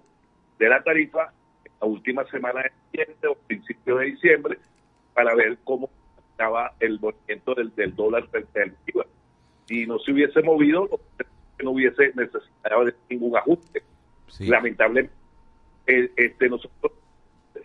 de 0.58 0.68
la 0.68 0.82
tarifa 0.82 1.32
en 1.64 1.72
la 1.80 1.86
última 1.86 2.24
semana 2.26 2.62
de 2.62 2.72
diciembre 2.92 3.28
o 3.28 3.34
principio 3.46 3.96
de 3.96 4.06
diciembre 4.06 4.58
para 5.14 5.34
ver 5.34 5.58
cómo 5.64 5.88
estaba 6.30 6.74
el 6.78 7.00
movimiento 7.00 7.54
del, 7.54 7.74
del 7.74 7.96
dólar 7.96 8.26
frente 8.28 8.62
al 8.62 8.76
IVA. 8.86 9.06
Si 9.66 9.86
no 9.86 9.98
se 9.98 10.12
hubiese 10.12 10.42
movido, 10.42 10.88
no 11.62 11.70
hubiese 11.70 12.12
necesitado 12.14 12.84
ningún 13.08 13.36
ajuste. 13.36 13.82
Sí. 14.28 14.46
Lamentablemente, 14.46 15.14
eh, 15.86 16.10
este, 16.16 16.48
nosotros 16.48 16.92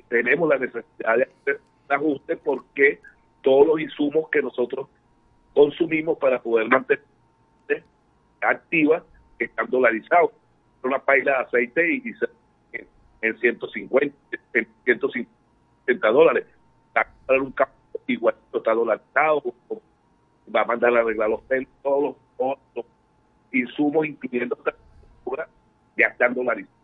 tenemos 0.07 0.47
la 0.47 0.57
necesidad 0.57 1.17
de 1.17 1.23
hacer 1.23 1.59
un 1.89 1.95
ajuste 1.95 2.37
porque 2.37 2.99
todos 3.41 3.67
los 3.67 3.79
insumos 3.81 4.29
que 4.29 4.41
nosotros 4.41 4.87
consumimos 5.53 6.17
para 6.17 6.41
poder 6.41 6.67
mantener 6.69 7.03
activa 8.49 9.03
están 9.39 9.69
dolarizados. 9.69 10.31
Una 10.83 10.99
paila 10.99 11.31
de 11.31 11.37
aceite 11.45 11.93
y, 11.93 11.97
y 12.09 12.13
en, 12.73 12.87
en 13.21 13.39
150, 13.39 14.15
en 14.53 14.67
150 14.85 16.07
dólares. 16.09 16.45
Va 16.95 17.01
a 17.01 17.05
comprar 17.05 17.41
un 17.41 17.51
campo 17.51 17.73
igual 18.07 18.35
está 18.53 18.73
dolarizado, 18.73 19.43
va 20.53 20.61
a 20.61 20.65
mandar 20.65 20.95
a 20.95 20.99
arreglar 21.01 21.29
los 21.29 21.47
telos, 21.47 21.67
todos 21.83 22.03
los, 22.03 22.15
todos 22.37 22.57
los 22.75 22.85
insumos, 23.51 24.05
incluyendo 24.05 24.57
la 24.65 24.73
ya 25.97 26.07
están 26.07 26.33
dolarizados. 26.33 26.75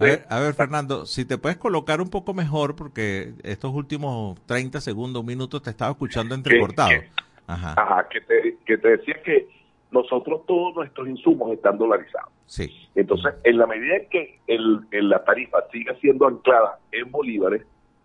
A 0.00 0.04
ver, 0.04 0.26
a 0.28 0.40
ver, 0.40 0.54
Fernando, 0.54 1.06
si 1.06 1.24
te 1.24 1.38
puedes 1.38 1.58
colocar 1.58 2.00
un 2.00 2.10
poco 2.10 2.34
mejor, 2.34 2.76
porque 2.76 3.34
estos 3.42 3.72
últimos 3.72 4.38
30 4.46 4.80
segundos, 4.80 5.24
minutos, 5.24 5.62
te 5.62 5.70
estaba 5.70 5.92
escuchando 5.92 6.34
entrecortado. 6.34 6.88
que- 6.90 7.08
Ajá, 7.46 7.74
Ajá, 7.76 8.08
que 8.08 8.20
te, 8.20 8.58
que 8.64 8.78
te 8.78 8.88
decía 8.96 9.20
que 9.24 9.48
nosotros 9.92 10.44
todos 10.46 10.74
nuestros 10.74 11.08
insumos 11.08 11.52
están 11.52 11.78
dolarizados. 11.78 12.30
sí. 12.46 12.70
Entonces, 12.94 13.34
en 13.44 13.56
la 13.58 13.66
medida 13.66 13.96
en 13.96 14.08
que 14.10 14.38
el, 14.46 14.80
en 14.90 15.08
la 15.08 15.24
tarifa 15.24 15.58
siga 15.72 15.94
siendo 16.00 16.26
anclada 16.26 16.78
en 16.90 17.10
bolívares, 17.10 17.62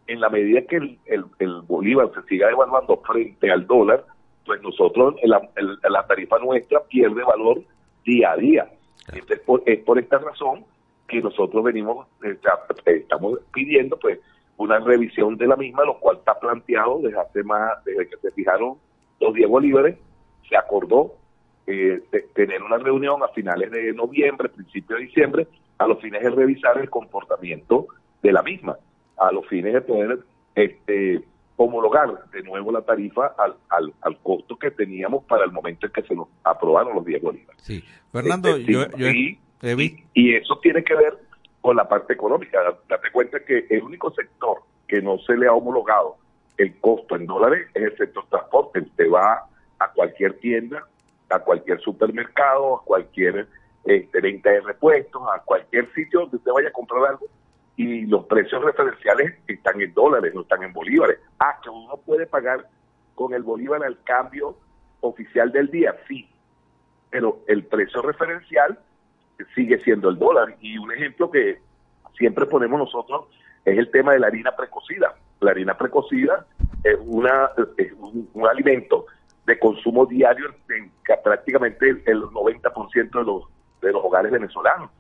en 0.08 0.22
la 0.22 0.30
medida 0.30 0.62
que 0.62 0.78
el, 0.78 1.00
el, 1.06 1.26
el 1.40 1.62
bolívar 1.64 2.10
se 2.16 2.22
siga 2.30 2.48
devaluando 2.48 2.98
frente 3.06 3.52
al 3.52 3.68
dólar, 3.68 4.06
pues 4.46 4.62
nosotros, 4.62 5.16
la, 5.24 5.42
el- 5.58 5.78
la 5.90 6.08
tarifa 6.08 6.40
nuestra 6.40 6.82
pierde 6.84 7.22
valor 7.24 7.62
día 8.06 8.32
a 8.32 8.38
día. 8.38 8.72
Entonces, 9.12 9.40
por- 9.42 9.64
es 9.66 9.80
por 9.84 10.00
esta 10.00 10.18
razón 10.20 10.64
que 11.10 11.22
nosotros 11.22 11.62
venimos, 11.64 12.08
estamos 12.86 13.40
pidiendo 13.54 13.98
pues 13.98 14.20
una 14.58 14.80
revisión 14.80 15.36
de 15.38 15.48
la 15.48 15.56
misma, 15.58 15.84
lo 15.84 16.00
cual 16.00 16.18
está 16.18 16.40
planteado 16.40 17.00
desde 17.02 17.20
hace 17.20 17.44
más, 17.44 17.84
desde 17.86 18.08
que 18.10 18.18
se 18.18 18.32
fijaron 18.32 18.76
los 19.20 19.34
10 19.34 19.50
bolívares, 19.50 19.98
se 20.50 20.56
acordó 20.56 21.14
eh, 21.68 22.02
de- 22.12 22.22
tener 22.34 22.64
una 22.64 22.78
reunión 22.78 23.22
a 23.24 23.28
finales 23.30 23.70
de 23.72 23.94
noviembre, 23.94 24.50
principio 24.50 24.96
de 24.96 25.04
diciembre, 25.04 25.48
a 25.78 25.86
los 25.88 26.00
fines 26.02 26.24
de 26.24 26.30
revisar 26.30 26.78
el 26.80 26.90
comportamiento 26.90 27.88
de 28.24 28.32
la 28.32 28.42
misma, 28.42 28.78
a 29.18 29.32
los 29.32 29.46
fines 29.48 29.74
de 29.74 29.82
poder 29.82 30.20
este, 30.56 31.22
homologar 31.56 32.30
de 32.32 32.42
nuevo 32.44 32.72
la 32.72 32.82
tarifa 32.82 33.34
al, 33.38 33.56
al, 33.70 33.94
al 34.02 34.18
costo 34.20 34.58
que 34.58 34.72
teníamos 34.72 35.24
para 35.26 35.44
el 35.46 35.52
momento 35.52 35.86
en 35.88 35.92
que 35.94 36.02
se 36.04 36.16
nos 36.16 36.28
aprobaron 36.44 36.96
los 36.96 37.06
10 37.06 37.22
bolívares. 37.22 37.62
Sí. 37.64 37.84
Fernando, 38.12 38.56
Este, 38.56 38.72
yo, 38.72 38.88
yo 38.98 39.08
y- 39.10 39.40
he 39.62 39.76
visto... 39.76 40.02
y 40.14 40.36
eso 40.36 40.60
tiene 40.60 40.84
que 40.84 40.96
ver 40.96 41.18
con 41.62 41.76
la 41.76 41.88
parte 41.88 42.14
económica. 42.14 42.60
Date 42.88 43.12
cuenta 43.12 43.40
que 43.44 43.66
el 43.70 43.84
único 43.84 44.12
sector 44.14 44.60
que 44.88 45.02
no 45.02 45.18
se 45.20 45.36
le 45.36 45.48
ha 45.48 45.54
homologado 45.54 46.16
el 46.58 46.80
costo 46.80 47.16
en 47.16 47.26
dólares 47.26 47.68
es 47.74 47.84
el 47.84 47.98
sector 47.98 48.26
transporte. 48.30 48.80
Usted 48.80 49.12
va 49.12 49.44
a 49.80 49.92
cualquier 49.92 50.40
tienda, 50.40 50.84
a 51.30 51.40
cualquier 51.40 51.80
supermercado, 51.82 52.78
a 52.78 52.84
cualquier 52.84 53.48
este, 53.84 54.22
venta 54.22 54.50
de 54.50 54.62
repuestos, 54.62 55.22
a 55.34 55.42
cualquier 55.44 55.92
sitio 55.94 56.22
donde 56.22 56.38
usted 56.38 56.52
vaya 56.52 56.70
a 56.70 56.74
comprar 56.74 57.06
algo 57.06 57.28
y 57.76 58.06
los 58.08 58.26
precios 58.26 58.64
referenciales 58.64 59.36
están 59.48 59.80
en 59.80 59.94
dólares, 59.94 60.34
no 60.34 60.42
están 60.42 60.64
en 60.64 60.74
bolívares. 60.74 61.20
Ah, 61.40 61.60
que 61.62 61.70
uno 61.70 61.98
puede 61.98 62.26
pagar 62.26 62.68
con 63.14 63.34
el 63.34 63.44
bolívar 63.44 63.84
al 63.84 64.02
cambio 64.04 64.58
oficial 65.02 65.52
del 65.52 65.70
día, 65.70 65.96
sí, 66.08 66.28
pero 67.12 67.40
el 67.48 67.66
precio 67.66 68.02
referencial 68.02 68.80
sigue 69.54 69.80
siendo 69.84 70.10
el 70.10 70.18
dólar. 70.18 70.56
Y 70.60 70.78
un 70.80 70.92
ejemplo 70.92 71.30
que 71.30 71.60
siempre 72.18 72.48
ponemos 72.48 72.80
nosotros 72.80 73.28
es 73.64 73.78
el 73.78 73.92
tema 73.92 74.14
de 74.14 74.20
la 74.20 74.28
harina 74.28 74.56
precocida. 74.56 75.14
La 75.40 75.52
harina 75.52 75.78
precocida 75.78 76.48
es, 76.84 76.98
una, 77.06 77.52
un 78.34 78.48
alimento 78.48 79.06
de 79.48 79.58
consumo 79.58 80.06
diario 80.06 80.54
en 80.70 80.92
prácticamente 81.24 81.90
el, 81.90 82.04
el 82.06 82.22
90% 82.24 82.94
de 82.94 83.24
los, 83.24 83.46
de 83.82 83.94
los 83.94 84.04
hogares 84.04 84.32
venezolanos. 84.32 84.92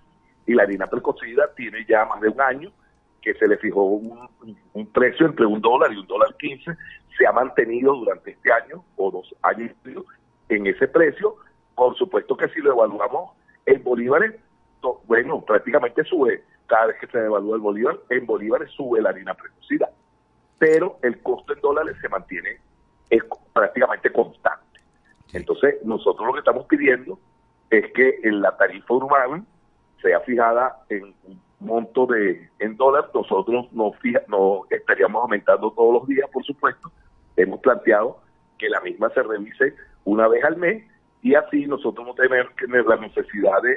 Y 0.46 0.54
la 0.54 0.64
harina 0.64 0.88
precocida 0.88 1.54
tiene 1.54 1.86
ya 1.88 2.06
más 2.06 2.22
de 2.22 2.30
un 2.30 2.40
año 2.40 2.72
que 3.22 3.34
se 3.34 3.46
le 3.46 3.58
fijó 3.58 3.84
un, 3.84 4.30
un 4.74 4.88
precio 4.88 5.26
entre 5.26 5.46
un 5.46 5.60
dólar 5.60 5.92
y 5.92 5.98
un 5.98 6.08
dólar 6.08 6.34
quince. 6.40 6.72
Se 7.18 7.28
ha 7.28 7.34
mantenido 7.34 7.94
durante 7.94 8.32
este 8.32 8.52
año 8.54 8.86
o 8.96 9.12
dos 9.12 9.36
años 9.44 9.72
en 10.48 10.66
ese 10.66 10.88
precio. 10.88 11.36
Por 11.76 11.98
supuesto 11.98 12.38
que 12.38 12.48
si 12.50 12.62
lo 12.62 12.72
evaluamos 12.72 13.34
en 13.66 13.84
bolívares, 13.84 14.34
bueno, 15.08 15.42
prácticamente 15.42 16.06
sube 16.06 16.42
cada 16.68 16.88
vez 16.88 16.98
que 17.02 17.08
se 17.08 17.20
devalúa 17.20 17.56
el 17.56 17.62
bolívar, 17.62 18.00
en 18.10 18.26
bolívares 18.26 18.72
sube 18.72 19.02
la 19.02 19.10
harina 19.10 19.34
precocida, 19.34 19.90
pero 20.58 21.00
el 21.02 21.22
costo 21.22 21.54
en 21.54 21.60
dólares 21.60 21.98
se 22.02 22.08
mantiene 22.08 22.60
es 23.10 23.24
prácticamente 23.54 24.12
constante. 24.12 24.82
Entonces, 25.34 25.76
nosotros 25.84 26.26
lo 26.26 26.34
que 26.34 26.40
estamos 26.40 26.66
pidiendo 26.66 27.20
es 27.70 27.92
que 27.94 28.20
en 28.24 28.42
la 28.42 28.56
tarifa 28.56 28.94
urbana 28.94 29.44
sea 30.02 30.20
fijada 30.22 30.84
en 30.90 31.14
un 31.24 31.42
monto 31.60 32.06
de 32.06 32.50
en 32.60 32.78
dólar, 32.78 33.10
nosotros 33.14 33.68
no, 33.72 33.92
fija, 33.94 34.22
no 34.28 34.62
estaríamos 34.70 35.22
aumentando 35.22 35.72
todos 35.72 35.94
los 35.94 36.08
días, 36.08 36.30
por 36.32 36.44
supuesto. 36.44 36.92
Hemos 37.36 37.60
planteado 37.60 38.20
que 38.58 38.70
la 38.70 38.80
misma 38.82 39.10
se 39.10 39.24
revise 39.24 39.76
una 40.06 40.28
vez 40.28 40.44
al 40.44 40.58
mes 40.58 40.84
y 41.22 41.36
así 41.36 41.66
nosotros 41.66 42.06
no 42.06 42.14
tener 42.14 42.50
tener 42.56 42.86
la 42.86 42.96
necesidad 42.98 43.62
de 43.62 43.74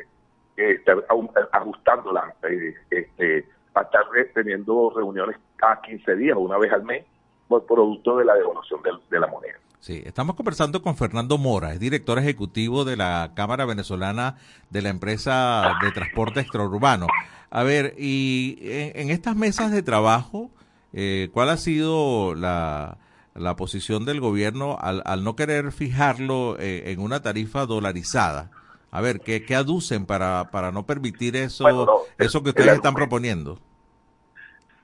eh, 0.56 0.72
estar 0.72 1.04
ajustándola, 1.52 2.34
eh, 2.48 2.74
este, 2.90 3.48
a 3.74 3.82
estar 3.82 4.04
teniendo 4.34 4.90
reuniones 4.94 5.36
cada 5.56 5.80
15 5.80 6.16
días, 6.16 6.36
una 6.38 6.58
vez 6.58 6.72
al 6.72 6.84
mes, 6.84 7.04
por 7.50 7.66
producto 7.66 8.16
de 8.16 8.24
la 8.24 8.34
devaluación 8.34 8.80
de 9.10 9.18
la 9.20 9.26
moneda. 9.26 9.54
Sí, 9.80 10.00
estamos 10.06 10.36
conversando 10.36 10.82
con 10.82 10.96
Fernando 10.96 11.36
Mora, 11.36 11.72
es 11.72 11.80
director 11.80 12.16
ejecutivo 12.18 12.84
de 12.84 12.96
la 12.96 13.32
Cámara 13.34 13.64
Venezolana 13.64 14.36
de 14.70 14.82
la 14.82 14.90
empresa 14.90 15.72
de 15.82 15.90
transporte 15.90 16.40
extraurbano. 16.40 17.08
A 17.50 17.62
ver, 17.64 17.94
y 17.98 18.58
en, 18.62 18.92
en 19.00 19.10
estas 19.10 19.34
mesas 19.34 19.72
de 19.72 19.82
trabajo, 19.82 20.50
eh, 20.92 21.28
¿cuál 21.32 21.48
ha 21.48 21.56
sido 21.56 22.34
la, 22.36 22.98
la 23.34 23.56
posición 23.56 24.04
del 24.04 24.20
gobierno 24.20 24.76
al, 24.80 25.02
al 25.04 25.24
no 25.24 25.34
querer 25.34 25.72
fijarlo 25.72 26.56
eh, 26.60 26.92
en 26.92 27.00
una 27.00 27.20
tarifa 27.22 27.66
dolarizada? 27.66 28.50
A 28.92 29.00
ver, 29.00 29.20
¿qué, 29.20 29.44
qué 29.44 29.56
aducen 29.56 30.04
para, 30.06 30.50
para 30.52 30.70
no 30.72 30.84
permitir 30.86 31.34
eso, 31.36 31.64
Bueno, 31.64 31.86
no, 31.86 32.00
el- 32.18 32.26
eso 32.26 32.42
que 32.44 32.50
ustedes 32.50 32.74
están 32.74 32.94
proponiendo? 32.94 33.58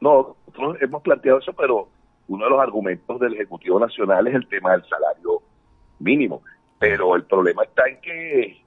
No, 0.00 0.36
nosotros 0.46 0.76
hemos 0.80 1.02
planteado 1.02 1.38
eso, 1.38 1.52
pero 1.52 1.88
uno 2.28 2.44
de 2.44 2.50
los 2.50 2.60
argumentos 2.60 3.20
del 3.20 3.34
Ejecutivo 3.34 3.78
Nacional 3.78 4.26
es 4.26 4.34
el 4.34 4.48
tema 4.48 4.72
del 4.72 4.84
salario 4.84 5.42
mínimo. 5.98 6.42
Pero 6.78 7.14
el 7.16 7.24
problema 7.24 7.64
está 7.64 7.88
en 7.88 8.00
que 8.00 8.62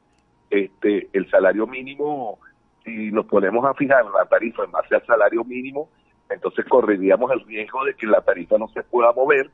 este 0.50 1.10
el 1.14 1.30
salario 1.30 1.68
mínimo, 1.68 2.40
si 2.84 3.12
nos 3.12 3.26
ponemos 3.26 3.66
a 3.66 3.74
fijar 3.74 4.06
la 4.06 4.26
tarifa 4.26 4.64
en 4.64 4.72
base 4.72 4.96
al 4.96 5.06
salario 5.06 5.44
mínimo, 5.44 5.90
entonces 6.30 6.66
correríamos 6.66 7.32
el 7.32 7.46
riesgo 7.46 7.84
de 7.86 7.94
que 7.96 8.08
la 8.08 8.22
tarifa 8.22 8.58
no 8.58 8.68
se 8.70 8.84
pueda 8.84 9.12
mover 9.14 9.50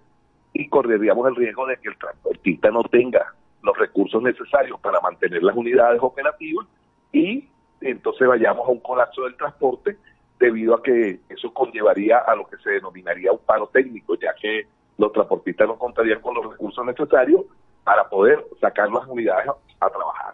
y 0.53 0.67
correríamos 0.69 1.27
el 1.27 1.35
riesgo 1.35 1.65
de 1.65 1.77
que 1.77 1.89
el 1.89 1.97
transportista 1.97 2.69
no 2.71 2.83
tenga 2.83 3.33
los 3.61 3.77
recursos 3.77 4.21
necesarios 4.21 4.79
para 4.79 5.01
mantener 5.01 5.43
las 5.43 5.55
unidades 5.55 5.99
operativas 6.01 6.67
y 7.11 7.47
entonces 7.81 8.27
vayamos 8.27 8.67
a 8.67 8.71
un 8.71 8.79
colapso 8.79 9.23
del 9.23 9.35
transporte 9.35 9.97
debido 10.39 10.75
a 10.75 10.83
que 10.83 11.19
eso 11.29 11.53
conllevaría 11.53 12.19
a 12.19 12.35
lo 12.35 12.45
que 12.47 12.57
se 12.57 12.71
denominaría 12.71 13.31
un 13.31 13.39
paro 13.39 13.67
técnico, 13.67 14.15
ya 14.19 14.33
que 14.39 14.67
los 14.97 15.11
transportistas 15.11 15.67
no 15.67 15.77
contarían 15.77 16.21
con 16.21 16.35
los 16.35 16.51
recursos 16.51 16.85
necesarios 16.85 17.41
para 17.83 18.07
poder 18.09 18.43
sacar 18.59 18.89
las 18.89 19.07
unidades 19.07 19.47
a, 19.79 19.89
trabajar. 19.89 20.33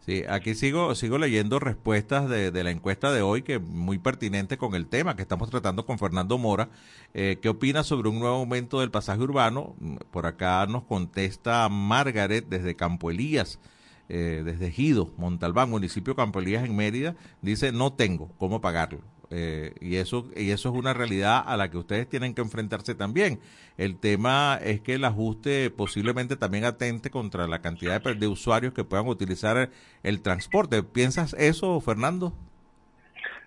Sí, 0.00 0.24
aquí 0.28 0.54
sigo 0.54 0.94
sigo 0.94 1.18
leyendo 1.18 1.58
respuestas 1.58 2.28
de, 2.28 2.64
la 2.64 2.70
encuesta 2.70 3.12
de 3.12 3.22
hoy, 3.22 3.42
que 3.42 3.58
muy 3.58 3.98
pertinente 3.98 4.56
con 4.56 4.74
el 4.74 4.86
tema 4.86 5.16
que 5.16 5.22
estamos 5.22 5.50
tratando 5.50 5.84
con 5.84 5.98
Fernando 5.98 6.38
Mora. 6.38 6.68
Eh, 7.12 7.38
¿Qué 7.42 7.48
opina 7.48 7.82
sobre 7.82 8.08
un 8.08 8.20
nuevo 8.20 8.36
aumento 8.36 8.80
del 8.80 8.90
pasaje 8.90 9.20
urbano? 9.20 9.74
Por 10.12 10.26
acá 10.26 10.64
nos 10.66 10.84
contesta 10.84 11.68
Margaret 11.68 12.46
desde 12.48 12.76
Campo 12.76 13.10
Elías, 13.10 13.60
eh, 14.08 14.42
desde 14.44 14.70
Gido, 14.70 15.10
Montalbán, 15.18 15.68
municipio 15.68 16.14
Campo 16.14 16.38
Elías 16.38 16.64
en 16.64 16.76
Mérida. 16.76 17.16
Dice, 17.42 17.72
no 17.72 17.92
tengo 17.92 18.30
cómo 18.38 18.60
pagarlo. 18.60 19.00
Eh, 19.30 19.74
y 19.80 19.96
eso 19.96 20.26
y 20.36 20.52
eso 20.52 20.68
es 20.68 20.74
una 20.76 20.94
realidad 20.94 21.42
a 21.44 21.56
la 21.56 21.68
que 21.68 21.78
ustedes 21.78 22.08
tienen 22.08 22.34
que 22.34 22.42
enfrentarse 22.42 22.94
también. 22.94 23.40
El 23.76 23.98
tema 23.98 24.58
es 24.62 24.80
que 24.80 24.94
el 24.94 25.04
ajuste 25.04 25.70
posiblemente 25.70 26.36
también 26.36 26.64
atente 26.64 27.10
contra 27.10 27.46
la 27.46 27.60
cantidad 27.60 28.00
de, 28.00 28.28
usuarios 28.28 28.72
que 28.72 28.84
puedan 28.84 29.08
utilizar 29.08 29.70
el 30.02 30.22
transporte. 30.22 30.82
¿Piensas 30.82 31.34
eso, 31.34 31.80
Fernando? 31.80 32.32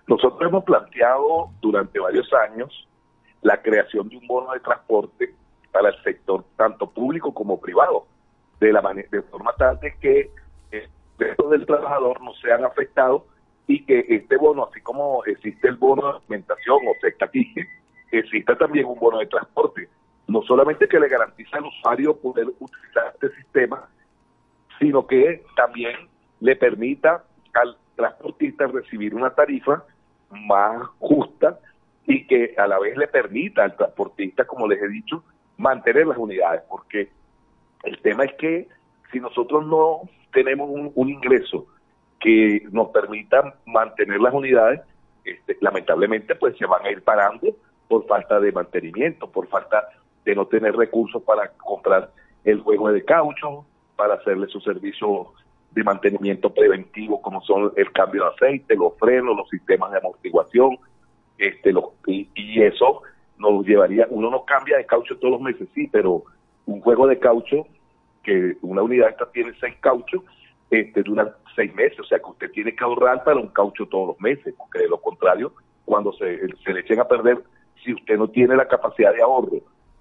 Nosotros 0.07 0.41
hemos 0.41 0.63
planteado 0.63 1.51
durante 1.61 1.99
varios 1.99 2.27
años 2.33 2.87
la 3.41 3.61
creación 3.61 4.09
de 4.09 4.17
un 4.17 4.27
bono 4.27 4.51
de 4.51 4.59
transporte 4.59 5.33
para 5.71 5.89
el 5.89 6.03
sector 6.03 6.43
tanto 6.57 6.89
público 6.89 7.33
como 7.33 7.59
privado, 7.59 8.05
de 8.59 8.73
la 8.73 8.81
de 8.81 9.21
forma 9.23 9.53
tal 9.57 9.79
de 9.79 9.95
que 9.97 10.31
eh, 10.71 10.89
derechos 11.17 11.49
del 11.51 11.65
trabajador 11.65 12.21
no 12.21 12.33
sean 12.35 12.65
afectados 12.65 13.23
y 13.69 13.85
que 13.85 14.03
este 14.09 14.35
bono, 14.35 14.67
así 14.67 14.81
como 14.81 15.23
existe 15.25 15.67
el 15.67 15.75
bono 15.75 16.01
de 16.01 16.17
alimentación 16.17 16.79
o 16.87 16.99
sexta 16.99 17.29
quiche, 17.29 17.67
exista 18.11 18.57
también 18.57 18.87
un 18.87 18.97
bono 18.97 19.19
de 19.19 19.27
transporte. 19.27 19.87
No 20.27 20.41
solamente 20.41 20.87
que 20.87 20.99
le 20.99 21.07
garantiza 21.07 21.57
al 21.57 21.65
usuario 21.65 22.17
poder 22.17 22.47
utilizar 22.47 23.13
este 23.13 23.29
sistema, 23.35 23.87
sino 24.79 25.05
que 25.05 25.43
también 25.55 25.95
le 26.39 26.55
permita 26.55 27.23
al 27.53 27.77
transportista 27.95 28.65
recibir 28.65 29.13
una 29.13 29.29
tarifa 29.35 29.83
más 30.31 30.87
justa 30.97 31.59
y 32.07 32.25
que 32.25 32.55
a 32.57 32.65
la 32.65 32.79
vez 32.79 32.97
le 32.97 33.07
permita 33.07 33.65
al 33.65 33.77
transportista, 33.77 34.45
como 34.45 34.67
les 34.67 34.81
he 34.81 34.87
dicho, 34.87 35.23
mantener 35.57 36.07
las 36.07 36.17
unidades, 36.17 36.63
porque 36.67 37.11
el 37.83 38.01
tema 38.01 38.23
es 38.23 38.33
que 38.33 38.67
si 39.11 39.19
nosotros 39.19 39.63
no 39.67 40.09
tenemos 40.33 40.91
un 40.95 41.09
ingreso 41.09 41.67
que 42.19 42.63
nos 42.71 42.89
permita 42.89 43.55
mantener 43.65 44.19
las 44.19 44.33
unidades, 44.33 44.81
este, 45.23 45.57
lamentablemente 45.61 46.35
pues 46.35 46.57
se 46.57 46.65
van 46.65 46.85
a 46.85 46.91
ir 46.91 47.03
parando 47.03 47.55
por 47.87 48.05
falta 48.05 48.39
de 48.39 48.51
mantenimiento, 48.51 49.29
por 49.29 49.47
falta 49.47 49.87
de 50.25 50.35
no 50.35 50.45
tener 50.47 50.75
recursos 50.75 51.23
para 51.23 51.49
comprar 51.53 52.11
el 52.43 52.59
juego 52.61 52.91
de 52.91 53.03
caucho, 53.03 53.65
para 53.95 54.15
hacerle 54.15 54.47
su 54.47 54.59
servicio 54.61 55.33
de 55.71 55.83
mantenimiento 55.83 56.53
preventivo 56.53 57.21
como 57.21 57.41
son 57.41 57.71
el 57.75 57.91
cambio 57.91 58.23
de 58.23 58.29
aceite, 58.29 58.75
los 58.75 58.97
frenos, 58.97 59.35
los 59.35 59.49
sistemas 59.49 59.91
de 59.91 59.97
amortiguación, 59.97 60.77
este, 61.37 61.71
los, 61.71 61.85
y 62.07 62.61
eso 62.61 63.01
nos 63.39 63.65
llevaría, 63.65 64.05
uno 64.09 64.29
no 64.29 64.43
cambia 64.45 64.77
de 64.77 64.85
caucho 64.85 65.17
todos 65.17 65.33
los 65.33 65.41
meses, 65.41 65.67
sí, 65.73 65.87
pero 65.91 66.23
un 66.65 66.81
juego 66.81 67.07
de 67.07 67.17
caucho, 67.17 67.65
que 68.21 68.57
una 68.61 68.83
unidad 68.83 69.09
esta 69.09 69.31
tiene 69.31 69.53
seis 69.59 69.75
cauchos, 69.79 70.21
este, 70.71 71.03
dura 71.03 71.35
seis 71.55 71.73
meses, 71.75 71.99
o 71.99 72.03
sea 72.03 72.19
que 72.19 72.29
usted 72.29 72.51
tiene 72.51 72.75
que 72.75 72.83
ahorrar 72.83 73.23
para 73.23 73.39
un 73.39 73.47
caucho 73.49 73.85
todos 73.87 74.07
los 74.09 74.19
meses, 74.21 74.53
porque 74.57 74.79
de 74.79 74.87
lo 74.89 74.99
contrario, 75.01 75.53
cuando 75.85 76.13
se, 76.13 76.39
se 76.63 76.73
le 76.73 76.81
echen 76.81 76.99
a 76.99 77.07
perder, 77.07 77.41
si 77.83 77.93
usted 77.93 78.17
no 78.17 78.27
tiene 78.29 78.55
la 78.55 78.67
capacidad 78.67 79.13
de 79.13 79.21
ahorro, 79.21 79.57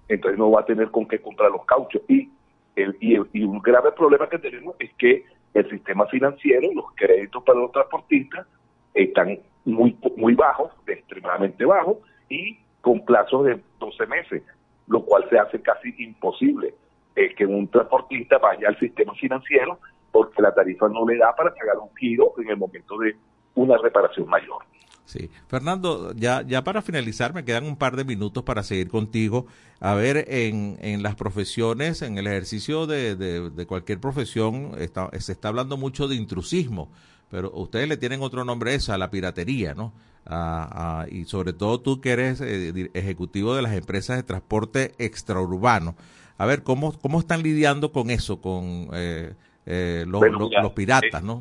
entonces 0.07 0.37
no 0.37 0.51
va 0.51 0.61
a 0.61 0.65
tener 0.65 0.89
con 0.91 1.07
qué 1.07 1.19
comprar 1.19 1.51
los 1.51 1.65
cauchos. 1.65 2.01
Y, 2.07 2.29
el, 2.75 2.95
y, 2.99 3.15
el- 3.15 3.27
y 3.33 3.43
un 3.43 3.59
grave 3.61 3.91
problema 3.93 4.29
que 4.29 4.39
tenemos 4.39 4.75
es 4.79 4.91
que 4.95 5.23
el 5.53 5.69
sistema 5.69 6.05
financiero, 6.07 6.67
los 6.73 6.85
créditos 6.95 7.43
para 7.43 7.59
los 7.59 7.71
transportistas, 7.71 8.45
están 8.93 9.39
muy, 9.65 9.97
muy 10.17 10.35
bajos, 10.35 10.71
extremadamente 10.87 11.65
bajos, 11.65 11.97
y 12.29 12.59
con 12.81 13.03
plazos 13.05 13.45
de 13.45 13.59
12 13.79 14.05
meses, 14.07 14.43
lo 14.87 15.03
cual 15.03 15.25
se 15.29 15.37
hace 15.39 15.61
casi 15.61 15.93
imposible 15.97 16.73
eh, 17.15 17.33
que 17.35 17.45
un 17.45 17.67
transportista 17.67 18.37
vaya 18.37 18.67
al 18.67 18.79
sistema 18.79 19.13
financiero 19.15 19.79
porque 20.11 20.41
la 20.41 20.53
tarifa 20.53 20.87
no 20.89 21.05
le 21.07 21.17
da 21.17 21.35
para 21.35 21.53
pagar 21.53 21.77
un 21.77 21.95
giro 21.95 22.33
en 22.37 22.49
el 22.49 22.57
momento 22.57 22.97
de 22.97 23.15
una 23.55 23.77
reparación 23.77 24.27
mayor. 24.27 24.63
Sí. 25.05 25.27
Fernando, 25.47 26.13
ya, 26.13 26.43
ya 26.43 26.63
para 26.63 26.83
finalizar, 26.83 27.33
me 27.33 27.43
quedan 27.43 27.65
un 27.65 27.75
par 27.77 27.95
de 27.95 28.03
minutos 28.05 28.43
para 28.43 28.61
seguir 28.61 28.89
contigo. 28.89 29.47
A 29.79 29.95
ver, 29.95 30.25
en, 30.27 30.77
en 30.81 31.01
las 31.01 31.15
profesiones, 31.15 32.03
en 32.03 32.19
el 32.19 32.27
ejercicio 32.27 32.85
de, 32.85 33.15
de, 33.15 33.65
cualquier 33.65 33.99
profesión, 33.99 34.73
está, 34.77 35.09
se 35.19 35.31
está 35.31 35.47
hablando 35.47 35.77
mucho 35.77 36.07
de 36.07 36.15
intrusismo, 36.15 36.91
pero 37.31 37.49
ustedes 37.55 37.89
le 37.89 37.97
tienen 37.97 38.21
otro 38.21 38.45
nombre 38.45 38.71
a 38.71 38.75
eso, 38.75 38.93
a 38.93 38.99
la 38.99 39.09
piratería, 39.09 39.73
¿no? 39.73 39.93
A- 40.25 41.01
a- 41.01 41.09
y 41.09 41.25
sobre 41.25 41.53
todo 41.53 41.79
tú 41.81 42.01
que 42.01 42.11
eres 42.11 42.39
eh, 42.41 42.91
ejecutivo 42.93 43.55
de 43.55 43.63
las 43.63 43.73
empresas 43.73 44.15
de 44.17 44.21
transporte 44.23 44.93
extraurbano. 44.99 45.95
A 46.37 46.45
ver, 46.45 46.61
¿cómo, 46.61 46.93
cómo 46.99 47.19
están 47.19 47.41
lidiando 47.41 47.91
con 47.91 48.11
eso, 48.11 48.41
con 48.41 48.89
eh, 48.93 49.33
eh, 49.69 50.03
los, 50.07 50.19
Bueno, 50.19 50.49
los- 50.61 50.71
piratas, 50.73 51.23
¿no? 51.23 51.39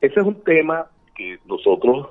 Ese 0.00 0.20
es 0.20 0.26
un 0.26 0.40
tema 0.44 0.86
que 1.16 1.38
nosotros 1.46 2.10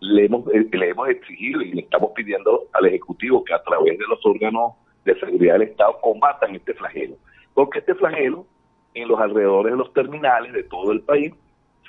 le 0.00 0.24
hemos, 0.24 0.46
eh, 0.54 0.66
le 0.72 0.88
hemos 0.90 1.08
exigido 1.10 1.60
y 1.60 1.72
le 1.72 1.82
estamos 1.82 2.12
pidiendo 2.14 2.62
al 2.72 2.86
Ejecutivo 2.86 3.44
que 3.44 3.52
a 3.52 3.62
través 3.62 3.98
de 3.98 4.04
los 4.08 4.24
órganos 4.24 4.72
de 5.04 5.18
seguridad 5.20 5.54
del 5.54 5.68
Estado 5.68 5.98
combatan 6.00 6.54
este 6.56 6.72
flagelo. 6.72 7.16
Porque 7.52 7.80
este 7.80 7.94
flagelo 7.94 8.46
en 8.94 9.08
los 9.08 9.20
alrededores 9.20 9.72
de 9.72 9.78
los 9.78 9.92
terminales 9.92 10.54
de 10.54 10.64
todo 10.64 10.90
el 10.92 11.02
país 11.02 11.34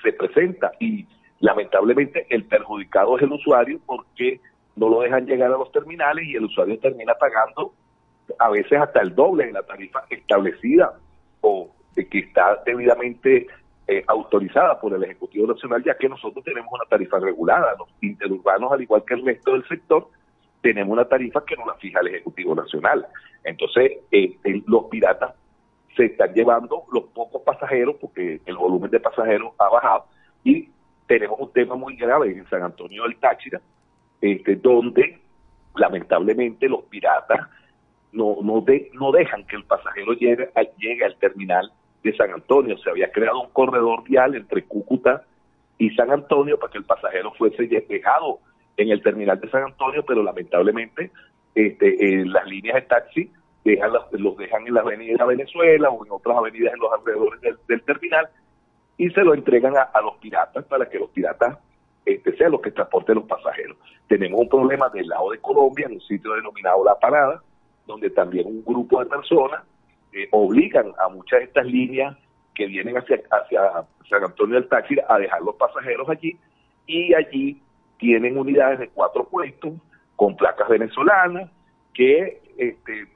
se 0.03 0.11
presenta 0.11 0.73
y 0.81 1.07
lamentablemente 1.39 2.27
el 2.29 2.43
perjudicado 2.45 3.15
es 3.17 3.23
el 3.23 3.31
usuario 3.31 3.79
porque 3.85 4.41
no 4.75 4.89
lo 4.89 5.01
dejan 5.01 5.25
llegar 5.25 5.51
a 5.53 5.57
los 5.57 5.71
terminales 5.71 6.25
y 6.27 6.35
el 6.35 6.45
usuario 6.45 6.77
termina 6.79 7.13
pagando 7.13 7.73
a 8.39 8.49
veces 8.49 8.77
hasta 8.79 9.01
el 9.01 9.15
doble 9.15 9.45
de 9.45 9.53
la 9.53 9.63
tarifa 9.63 10.03
establecida 10.09 10.93
o 11.41 11.69
de 11.97 12.07
que 12.07 12.19
está 12.19 12.61
debidamente 12.65 13.47
eh, 13.87 14.03
autorizada 14.07 14.79
por 14.79 14.93
el 14.93 15.03
Ejecutivo 15.03 15.47
Nacional, 15.47 15.83
ya 15.83 15.97
que 15.97 16.07
nosotros 16.07 16.45
tenemos 16.45 16.71
una 16.71 16.85
tarifa 16.87 17.19
regulada. 17.19 17.75
Los 17.77 17.89
interurbanos, 18.01 18.71
al 18.71 18.81
igual 18.81 19.03
que 19.05 19.15
el 19.15 19.25
resto 19.25 19.53
del 19.53 19.67
sector, 19.67 20.07
tenemos 20.61 20.93
una 20.93 21.05
tarifa 21.05 21.43
que 21.43 21.55
no 21.55 21.65
la 21.65 21.73
fija 21.75 21.99
el 22.01 22.07
Ejecutivo 22.09 22.53
Nacional. 22.53 23.05
Entonces, 23.43 23.93
eh, 24.11 24.37
los 24.67 24.85
piratas 24.85 25.33
se 25.95 26.05
están 26.05 26.33
llevando 26.33 26.83
los 26.93 27.05
pocos 27.05 27.41
pasajeros, 27.41 27.95
porque 27.99 28.39
el 28.45 28.55
volumen 28.55 28.91
de 28.91 28.99
pasajeros 28.99 29.53
ha 29.57 29.69
bajado, 29.69 30.05
y 30.43 30.69
tenemos 31.07 31.39
un 31.39 31.51
tema 31.51 31.75
muy 31.75 31.95
grave 31.95 32.29
en 32.31 32.47
San 32.49 32.61
Antonio 32.61 33.03
del 33.03 33.17
Táchira, 33.17 33.59
este, 34.21 34.55
donde 34.57 35.19
lamentablemente 35.75 36.67
los 36.69 36.83
piratas 36.83 37.39
no 38.11 38.37
no 38.41 38.61
de- 38.61 38.89
no 38.93 39.11
dejan 39.11 39.45
que 39.47 39.55
el 39.55 39.63
pasajero 39.63 40.13
llegue, 40.13 40.49
llegue 40.77 41.05
al 41.05 41.17
terminal 41.17 41.71
de 42.03 42.15
San 42.15 42.31
Antonio. 42.31 42.77
Se 42.77 42.89
había 42.89 43.11
creado 43.11 43.41
un 43.41 43.49
corredor 43.49 44.03
vial 44.03 44.35
entre 44.35 44.63
Cúcuta 44.63 45.23
y 45.77 45.89
San 45.91 46.11
Antonio 46.11 46.57
para 46.57 46.71
que 46.71 46.77
el 46.77 46.85
pasajero 46.85 47.31
fuese 47.33 47.67
dejado 47.67 48.39
en 48.77 48.89
el 48.89 49.01
terminal 49.01 49.39
de 49.39 49.49
San 49.49 49.63
Antonio, 49.63 50.03
pero 50.05 50.23
lamentablemente 50.23 51.11
este, 51.55 51.87
eh, 51.87 52.25
las 52.25 52.45
líneas 52.45 52.75
de 52.75 52.81
taxi 52.83 53.31
dejan 53.63 53.91
los, 53.91 54.37
dejan 54.37 54.67
en 54.67 54.73
la 54.73 54.81
avenida 54.81 55.25
Venezuela 55.25 55.89
o 55.89 56.05
en 56.05 56.11
otras 56.11 56.37
avenidas 56.37 56.73
en 56.73 56.79
los 56.79 56.93
alrededores 56.93 57.41
del, 57.67 57.81
terminal 57.81 58.29
y 58.97 59.09
se 59.09 59.23
lo 59.23 59.33
entregan 59.33 59.75
a, 59.75 59.81
a 59.81 60.01
los 60.01 60.15
piratas 60.17 60.63
para 60.65 60.87
que 60.87 60.99
los 60.99 61.09
piratas 61.09 61.57
este, 62.05 62.35
sean 62.37 62.51
los 62.51 62.61
que 62.61 62.71
transporten 62.71 63.15
los 63.15 63.25
pasajeros. 63.25 63.77
Tenemos 64.07 64.39
un 64.39 64.47
problema 64.47 64.87
del 64.89 65.07
lado 65.07 65.31
de 65.31 65.39
Colombia, 65.39 65.87
en 65.87 65.95
un 65.95 66.01
sitio 66.01 66.33
denominado 66.33 66.83
La 66.85 66.97
Parada, 66.97 67.41
donde 67.85 68.09
también 68.09 68.47
un 68.47 68.63
grupo 68.63 68.99
de 69.03 69.07
personas 69.07 69.63
eh, 70.17 70.27
obligan 70.31 70.93
a 70.97 71.09
muchas 71.09 71.39
de 71.39 71.45
estas 71.45 71.65
líneas 71.65 72.17
que 72.55 72.65
vienen 72.65 72.97
hacia, 72.97 73.21
hacia 73.29 73.61
San 74.09 74.23
Antonio 74.23 74.55
del 74.55 74.67
Táchira 74.67 75.05
a 75.07 75.19
dejar 75.19 75.41
los 75.41 75.55
pasajeros 75.55 76.09
allí 76.09 76.35
y 76.87 77.13
allí 77.13 77.61
tienen 77.99 78.37
unidades 78.37 78.79
de 78.79 78.89
cuatro 78.89 79.25
puestos 79.25 79.73
con 80.15 80.35
placas 80.35 80.67
venezolanas 80.69 81.51
que 81.93 82.41
este, 82.57 83.07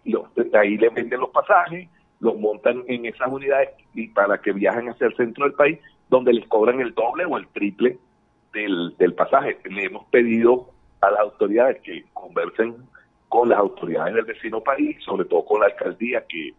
ahí 0.53 0.77
les 0.77 0.93
venden 0.93 1.19
los 1.19 1.29
pasajes, 1.31 1.89
los 2.19 2.37
montan 2.37 2.83
en 2.87 3.05
esas 3.05 3.31
unidades 3.31 3.69
y 3.95 4.07
para 4.09 4.39
que 4.39 4.51
viajen 4.51 4.89
hacia 4.89 5.07
el 5.07 5.15
centro 5.15 5.45
del 5.45 5.53
país, 5.53 5.79
donde 6.09 6.33
les 6.33 6.47
cobran 6.47 6.79
el 6.79 6.93
doble 6.93 7.25
o 7.25 7.37
el 7.37 7.47
triple 7.47 7.97
del, 8.53 8.95
del 8.97 9.15
pasaje. 9.15 9.57
Le 9.65 9.85
hemos 9.85 10.05
pedido 10.05 10.69
a 11.01 11.09
las 11.09 11.21
autoridades 11.21 11.81
que 11.81 12.05
conversen 12.13 12.75
con 13.27 13.49
las 13.49 13.59
autoridades 13.59 14.13
del 14.13 14.25
vecino 14.25 14.61
país, 14.61 14.97
sobre 15.03 15.25
todo 15.25 15.45
con 15.45 15.61
la 15.61 15.67
alcaldía 15.67 16.25
que 16.27 16.53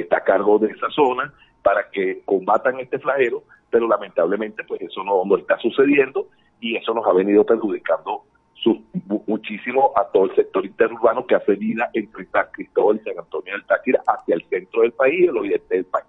está 0.00 0.18
a 0.18 0.24
cargo 0.24 0.58
de 0.58 0.68
esa 0.68 0.88
zona, 0.90 1.32
para 1.62 1.88
que 1.90 2.22
combatan 2.24 2.78
este 2.80 2.98
flagelo, 2.98 3.42
pero 3.70 3.86
lamentablemente 3.88 4.64
pues 4.64 4.80
eso 4.80 5.02
no, 5.04 5.24
no 5.24 5.36
está 5.36 5.58
sucediendo 5.58 6.28
y 6.60 6.76
eso 6.76 6.94
nos 6.94 7.06
ha 7.06 7.12
venido 7.12 7.44
perjudicando 7.44 8.22
su- 8.54 8.82
mu- 9.06 9.22
muchísimo 9.26 9.92
a 9.96 10.04
todo 10.10 10.24
el 10.26 10.34
sector 10.34 10.64
interurbano 10.64 11.26
que 11.26 11.34
hace 11.34 11.54
vida 11.54 11.90
entre 11.92 12.24
San 12.26 12.46
Cristóbal 12.52 12.96
y 13.00 13.08
San 13.08 13.18
Antonio 13.18 13.52
del 13.52 13.64
Táchira 13.66 14.02
hacia 14.06 14.34
el 14.36 14.44
centro 14.48 14.82
del 14.82 14.92
país 14.92 15.20
y 15.20 15.24
el 15.24 15.36
oriente 15.36 15.74
del 15.76 15.84
país. 15.84 16.06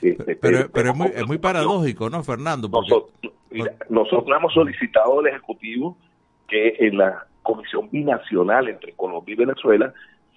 Este, 0.00 0.36
Pero, 0.36 0.70
pero 0.72 0.90
es 0.90 0.96
muy, 0.96 1.08
con 1.10 1.18
es 1.18 1.26
muy 1.26 1.38
paradójico, 1.38 2.08
¿no, 2.10 2.22
Fernando? 2.22 2.70
Porque, 2.70 2.90
nosotros, 2.90 3.32
mira, 3.50 3.72
nosotros 3.88 4.36
hemos 4.38 4.52
solicitado 4.54 5.20
al 5.20 5.26
Ejecutivo 5.26 5.96
que 6.48 6.76
en 6.78 6.98
la 6.98 7.26
Comisión 7.42 7.88
Binacional 7.90 8.68
entre 8.68 8.92
Colombia 8.92 9.32
y 9.34 9.36
Venezuela 9.36 9.92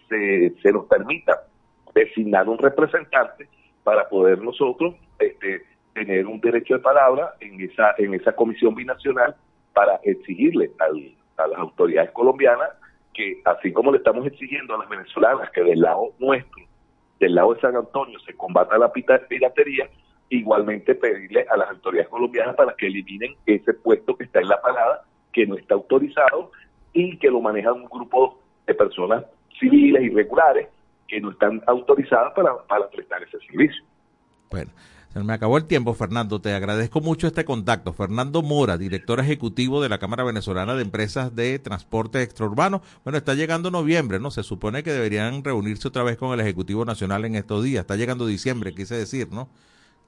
se, 0.10 0.54
se 0.62 0.72
nos 0.72 0.86
permita 0.88 1.44
designar 1.94 2.48
un 2.50 2.58
representante 2.58 3.48
para 3.84 4.08
poder 4.10 4.40
nosotros 4.40 4.96
este, 5.20 5.64
tener 5.94 6.26
un 6.28 6.40
derecho 6.42 6.76
de 6.76 6.80
palabra 6.80 7.34
en 7.40 7.60
esa, 7.62 7.94
en 7.98 8.14
esa 8.14 8.34
Comisión 8.34 8.76
Binacional 8.76 9.36
para 9.74 10.00
exigirle 10.04 10.72
al- 10.80 11.16
a 11.38 11.48
las 11.48 11.60
autoridades 11.60 12.12
colombianas 12.12 12.70
que, 13.14 13.42
así 13.46 13.72
como 13.72 13.92
le 13.92 13.98
estamos 13.98 14.26
exigiendo 14.26 14.76
a 14.76 14.80
las 14.80 14.90
venezolanas 14.90 15.50
que 15.52 15.64
del 15.64 15.82
lado 15.82 16.12
nuestro 16.20 16.64
del 17.20 17.36
lado 17.36 17.54
de 17.54 17.62
San 17.62 17.76
Antonio 17.76 18.20
se 18.20 18.34
combata 18.34 18.78
la 18.78 18.92
piratería, 18.92 19.88
igualmente 20.30 20.94
pedirle 20.96 21.46
a 21.50 21.56
las 21.56 21.70
autoridades 21.70 22.10
colombianas 22.10 22.56
para 22.56 22.74
que 22.76 22.88
eliminen 22.88 23.36
ese 23.46 23.74
puesto 23.74 24.16
que 24.18 24.26
está 24.26 24.42
en 24.42 24.50
la 24.50 24.60
parada, 24.62 25.04
que 25.32 25.46
no 25.46 25.56
está 25.56 25.76
autorizado 25.76 26.52
y 26.92 27.18
que 27.18 27.30
lo 27.30 27.40
maneja 27.40 27.72
un 27.72 27.86
grupo 27.86 28.40
de 28.68 28.74
personas 28.74 29.24
civiles 29.60 30.04
irregulares 30.04 30.68
que 31.14 31.22
no 31.22 31.32
están 31.32 31.62
autorizadas 31.68 32.34
para, 32.34 32.58
para 32.68 32.90
prestar 32.90 33.22
ese 33.22 33.38
servicio. 33.46 33.84
Bueno, 34.50 34.72
se 35.10 35.24
me 35.24 35.34
acabó 35.34 35.58
el 35.58 35.66
tiempo, 35.66 35.94
Fernando. 35.94 36.42
Te 36.42 36.54
agradezco 36.54 37.00
mucho 37.00 37.28
este 37.28 37.46
contacto. 37.46 37.94
Fernando 37.94 38.42
Mora, 38.42 38.78
director 38.78 39.20
ejecutivo 39.20 39.80
de 39.80 39.90
la 39.90 40.00
Cámara 40.00 40.24
Venezolana 40.24 40.74
de 40.74 40.82
Empresas 40.82 41.36
de 41.36 41.60
Transporte 41.60 42.24
Extraurbano. 42.24 42.82
Bueno, 43.04 43.18
está 43.18 43.36
llegando 43.36 43.70
noviembre, 43.70 44.20
¿no? 44.20 44.32
Se 44.32 44.42
supone 44.42 44.82
que 44.82 44.92
deberían 44.92 45.44
reunirse 45.44 45.88
otra 45.88 46.02
vez 46.02 46.18
con 46.18 46.34
el 46.34 46.40
Ejecutivo 46.40 46.84
Nacional 46.84 47.26
en 47.26 47.36
estos 47.36 47.64
días. 47.64 47.82
Está 47.82 47.96
llegando 47.96 48.26
diciembre, 48.26 48.74
quise 48.74 48.96
decir, 48.96 49.28
¿no? 49.32 49.50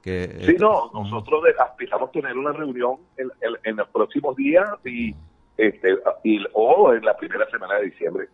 Que, 0.02 0.42
sí, 0.46 0.56
no, 0.60 0.92
nosotros 0.94 1.44
aspiramos 1.60 2.10
a 2.10 2.12
tener 2.12 2.38
una 2.38 2.52
reunión 2.52 2.98
en, 3.18 3.30
en, 3.64 3.76
los 3.76 3.88
próximos 3.90 4.36
días 4.36 4.68
y, 4.86 5.16
este, 5.58 5.98
y, 6.24 6.44
o 6.54 6.94
en 6.94 7.04
la 7.04 7.18
primera 7.18 7.50
semana 7.50 7.76
de 7.76 7.86
diciembre. 7.86 8.28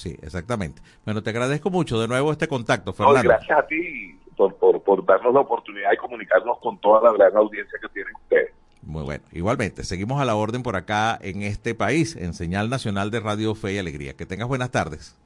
Sí, 0.00 0.16
exactamente. 0.22 0.80
Bueno, 1.04 1.22
te 1.22 1.28
agradezco 1.28 1.68
mucho 1.68 2.00
de 2.00 2.08
nuevo 2.08 2.32
este 2.32 2.48
contacto, 2.48 2.94
Fernando. 2.94 3.20
gracias 3.22 3.58
a 3.58 3.66
ti 3.66 4.18
por, 4.34 4.82
por, 4.82 5.04
darnos 5.04 5.34
la 5.34 5.40
oportunidad 5.40 5.90
de 5.90 5.98
comunicarnos 5.98 6.58
con 6.60 6.78
toda 6.78 7.02
la 7.02 7.12
gran 7.12 7.36
audiencia 7.36 7.78
que 7.82 7.88
tienen 7.90 8.14
ustedes. 8.14 8.50
Muy 8.80 9.02
bueno. 9.02 9.22
Igualmente, 9.30 9.84
seguimos 9.84 10.18
a 10.18 10.24
la 10.24 10.36
orden 10.36 10.62
por 10.62 10.74
acá 10.74 11.18
en 11.20 11.42
este 11.42 11.74
país, 11.74 12.16
en 12.16 12.32
Señal 12.32 12.70
Nacional 12.70 13.10
de 13.10 13.20
Radio 13.20 13.54
Fe 13.54 13.74
y 13.74 13.78
Alegría. 13.78 14.14
Que 14.14 14.24
tengas 14.24 14.48
buenas 14.48 14.70
tardes. 14.70 15.18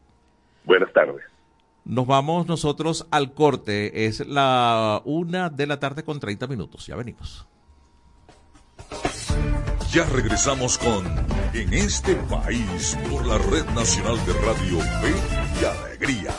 Buenas 0.65 0.93
tardes. 0.93 1.23
Nos 1.85 2.09
vamos 2.09 2.49
nosotros 2.49 3.07
al 3.13 3.33
corte. 3.33 4.07
Es 4.07 4.27
la 4.27 5.03
una 5.05 5.51
de 5.51 5.69
la 5.69 5.79
tarde 5.79 6.03
con 6.03 6.19
30 6.19 6.49
minutos. 6.49 6.89
Ya 6.89 6.97
venimos. 6.97 7.47
Ya 9.95 10.05
regresamos 10.07 10.77
con 10.77 11.07
En 11.53 11.73
este 11.73 12.17
país 12.17 12.99
por 13.09 13.25
la 13.25 13.39
Red 13.39 13.65
Nacional 13.77 14.19
de 14.27 14.33
Radio 14.33 14.81
Fe 14.81 15.15
y 15.61 15.65
Alegría. 15.65 16.35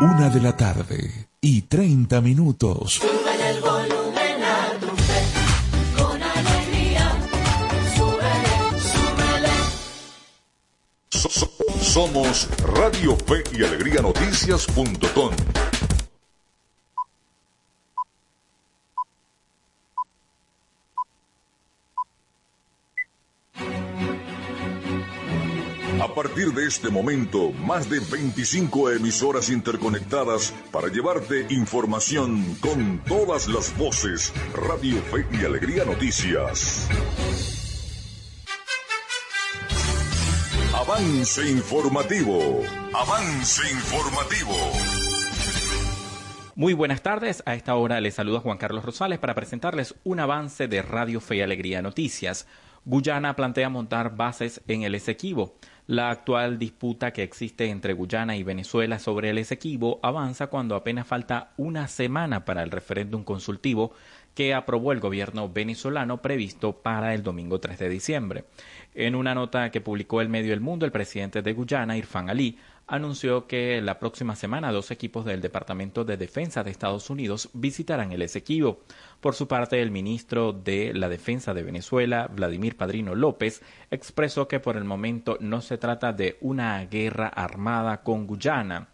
Una 0.00 0.30
de 0.30 0.40
la 0.40 0.56
tarde 0.56 1.28
y 1.42 1.60
30 1.60 2.22
minutos. 2.22 3.02
Somos 11.82 12.48
Radio 12.74 13.18
Fe 13.26 13.44
y 13.52 13.64
Alegría 13.64 14.00
Noticias.com. 14.00 15.32
A 26.02 26.12
partir 26.12 26.52
de 26.52 26.66
este 26.66 26.90
momento, 26.90 27.52
más 27.52 27.88
de 27.88 28.00
25 28.00 28.90
emisoras 28.90 29.48
interconectadas 29.50 30.52
para 30.72 30.88
llevarte 30.88 31.46
información 31.50 32.56
con 32.56 32.98
todas 33.04 33.46
las 33.46 33.78
voces. 33.78 34.34
Radio 34.52 35.00
Fe 35.00 35.24
y 35.30 35.44
Alegría 35.44 35.84
Noticias. 35.84 36.88
Avance 40.74 41.48
informativo. 41.48 42.62
Avance 42.92 43.62
informativo. 43.70 44.56
Muy 46.56 46.74
buenas 46.74 47.02
tardes. 47.02 47.44
A 47.46 47.54
esta 47.54 47.76
hora 47.76 48.00
les 48.00 48.14
saluda 48.14 48.40
Juan 48.40 48.58
Carlos 48.58 48.84
Rosales 48.84 49.20
para 49.20 49.36
presentarles 49.36 49.94
un 50.02 50.18
avance 50.18 50.66
de 50.66 50.82
Radio 50.82 51.20
Fe 51.20 51.36
y 51.36 51.40
Alegría 51.42 51.80
Noticias. 51.80 52.48
Guyana 52.84 53.36
plantea 53.36 53.68
montar 53.68 54.16
bases 54.16 54.62
en 54.66 54.82
el 54.82 54.96
Esequibo. 54.96 55.54
La 55.88 56.10
actual 56.10 56.60
disputa 56.60 57.12
que 57.12 57.24
existe 57.24 57.68
entre 57.68 57.92
Guyana 57.92 58.36
y 58.36 58.44
Venezuela 58.44 59.00
sobre 59.00 59.30
el 59.30 59.38
Esequibo 59.38 59.98
avanza 60.02 60.46
cuando 60.46 60.76
apenas 60.76 61.08
falta 61.08 61.50
una 61.56 61.88
semana 61.88 62.44
para 62.44 62.62
el 62.62 62.70
referéndum 62.70 63.24
consultivo 63.24 63.92
que 64.36 64.54
aprobó 64.54 64.92
el 64.92 65.00
gobierno 65.00 65.48
venezolano 65.48 66.22
previsto 66.22 66.72
para 66.72 67.14
el 67.14 67.24
domingo 67.24 67.58
3 67.58 67.80
de 67.80 67.88
diciembre. 67.88 68.44
En 68.94 69.16
una 69.16 69.34
nota 69.34 69.70
que 69.70 69.80
publicó 69.80 70.20
el 70.20 70.28
medio 70.28 70.54
El 70.54 70.60
Mundo, 70.60 70.86
el 70.86 70.92
presidente 70.92 71.42
de 71.42 71.52
Guyana, 71.52 71.96
Irfan 71.96 72.30
Ali, 72.30 72.58
anunció 72.92 73.46
que 73.46 73.80
la 73.80 73.98
próxima 73.98 74.36
semana 74.36 74.70
dos 74.70 74.90
equipos 74.90 75.24
del 75.24 75.40
Departamento 75.40 76.04
de 76.04 76.18
Defensa 76.18 76.62
de 76.62 76.70
Estados 76.70 77.08
Unidos 77.08 77.48
visitarán 77.54 78.12
el 78.12 78.20
Esequibo. 78.20 78.80
Por 79.22 79.34
su 79.34 79.48
parte, 79.48 79.80
el 79.80 79.90
ministro 79.90 80.52
de 80.52 80.92
la 80.92 81.08
Defensa 81.08 81.54
de 81.54 81.62
Venezuela, 81.62 82.28
Vladimir 82.30 82.76
Padrino 82.76 83.14
López, 83.14 83.62
expresó 83.90 84.46
que 84.46 84.60
por 84.60 84.76
el 84.76 84.84
momento 84.84 85.38
no 85.40 85.62
se 85.62 85.78
trata 85.78 86.12
de 86.12 86.36
una 86.42 86.84
guerra 86.84 87.28
armada 87.28 88.02
con 88.02 88.26
Guyana. 88.26 88.88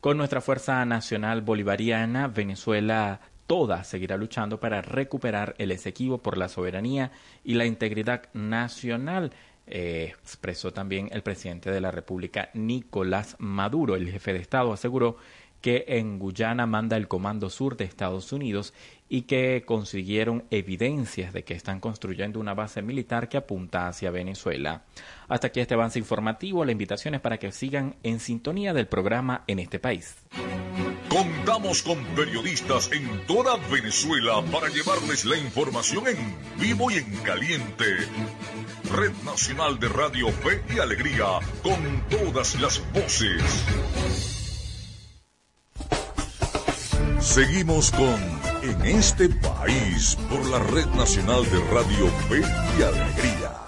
Con 0.00 0.16
nuestra 0.16 0.40
Fuerza 0.40 0.84
Nacional 0.84 1.40
Bolivariana, 1.40 2.26
Venezuela 2.26 3.20
toda 3.46 3.84
seguirá 3.84 4.16
luchando 4.16 4.58
para 4.58 4.82
recuperar 4.82 5.54
el 5.58 5.70
Esequibo 5.70 6.18
por 6.18 6.36
la 6.36 6.48
soberanía 6.48 7.12
y 7.44 7.54
la 7.54 7.66
integridad 7.66 8.24
nacional. 8.32 9.32
Eh, 9.70 10.14
expresó 10.22 10.72
también 10.72 11.08
el 11.12 11.22
presidente 11.22 11.70
de 11.70 11.80
la 11.80 11.90
República, 11.90 12.50
Nicolás 12.54 13.36
Maduro. 13.38 13.96
El 13.96 14.10
jefe 14.10 14.32
de 14.32 14.38
Estado 14.38 14.72
aseguró 14.72 15.16
que 15.60 15.84
en 15.88 16.18
Guyana 16.18 16.66
manda 16.66 16.96
el 16.96 17.08
Comando 17.08 17.50
Sur 17.50 17.76
de 17.76 17.84
Estados 17.84 18.32
Unidos 18.32 18.72
y 19.08 19.22
que 19.22 19.64
consiguieron 19.64 20.44
evidencias 20.50 21.32
de 21.32 21.44
que 21.44 21.54
están 21.54 21.80
construyendo 21.80 22.40
una 22.40 22.54
base 22.54 22.82
militar 22.82 23.28
que 23.28 23.38
apunta 23.38 23.88
hacia 23.88 24.10
Venezuela. 24.10 24.82
Hasta 25.28 25.48
aquí 25.48 25.60
este 25.60 25.74
avance 25.74 25.98
informativo. 25.98 26.64
La 26.64 26.72
invitación 26.72 27.14
es 27.14 27.20
para 27.20 27.38
que 27.38 27.52
sigan 27.52 27.96
en 28.02 28.20
sintonía 28.20 28.74
del 28.74 28.86
programa 28.86 29.44
en 29.46 29.58
este 29.58 29.78
país. 29.78 30.16
Contamos 31.08 31.82
con 31.82 32.04
periodistas 32.14 32.90
en 32.92 33.26
toda 33.26 33.56
Venezuela 33.70 34.42
para 34.52 34.68
llevarles 34.68 35.24
la 35.24 35.38
información 35.38 36.04
en 36.06 36.60
vivo 36.60 36.90
y 36.90 36.96
en 36.96 37.16
caliente. 37.24 37.86
Red 38.94 39.12
Nacional 39.24 39.78
de 39.80 39.88
Radio 39.88 40.28
Fe 40.28 40.62
y 40.74 40.78
Alegría, 40.78 41.40
con 41.62 42.04
todas 42.10 42.60
las 42.60 42.82
voces. 42.92 44.37
Seguimos 47.20 47.90
con 47.90 48.16
En 48.62 48.80
este 48.86 49.28
país 49.28 50.16
por 50.30 50.46
la 50.50 50.60
Red 50.60 50.86
Nacional 50.96 51.42
de 51.50 51.58
Radio 51.72 52.06
Fe 52.28 52.40
y 52.78 52.82
Alegría. 52.82 53.58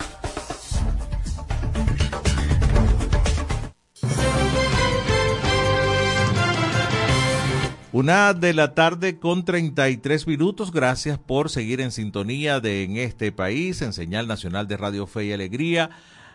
Una 7.92 8.34
de 8.34 8.54
la 8.54 8.74
tarde 8.74 9.18
con 9.18 9.44
33 9.44 10.28
minutos. 10.28 10.70
Gracias 10.70 11.18
por 11.18 11.50
seguir 11.50 11.80
en 11.80 11.90
sintonía 11.90 12.60
de 12.60 12.84
En 12.84 12.96
este 12.96 13.32
país, 13.32 13.82
en 13.82 13.92
señal 13.92 14.28
nacional 14.28 14.68
de 14.68 14.76
Radio 14.76 15.08
Fe 15.08 15.24
y 15.24 15.32
Alegría. 15.32 15.90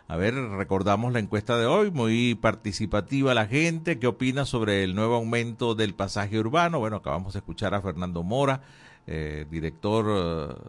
A 0.08 0.18
ver, 0.18 0.36
recordamos 0.36 1.14
la 1.14 1.20
encuesta 1.20 1.58
de 1.58 1.66
hoy, 1.66 1.90
muy 1.90 2.36
participativa 2.36 3.34
la 3.34 3.48
gente. 3.48 3.98
¿Qué 3.98 4.06
opina 4.06 4.46
sobre 4.46 4.84
el 4.84 4.94
nuevo 4.94 5.16
aumento 5.16 5.74
del 5.74 5.96
pasaje 5.96 6.38
urbano? 6.38 6.78
Bueno, 6.78 6.98
acabamos 6.98 7.34
de 7.34 7.40
escuchar 7.40 7.74
a 7.74 7.82
Fernando 7.82 8.22
Mora, 8.22 8.62
eh, 9.08 9.48
director 9.50 10.62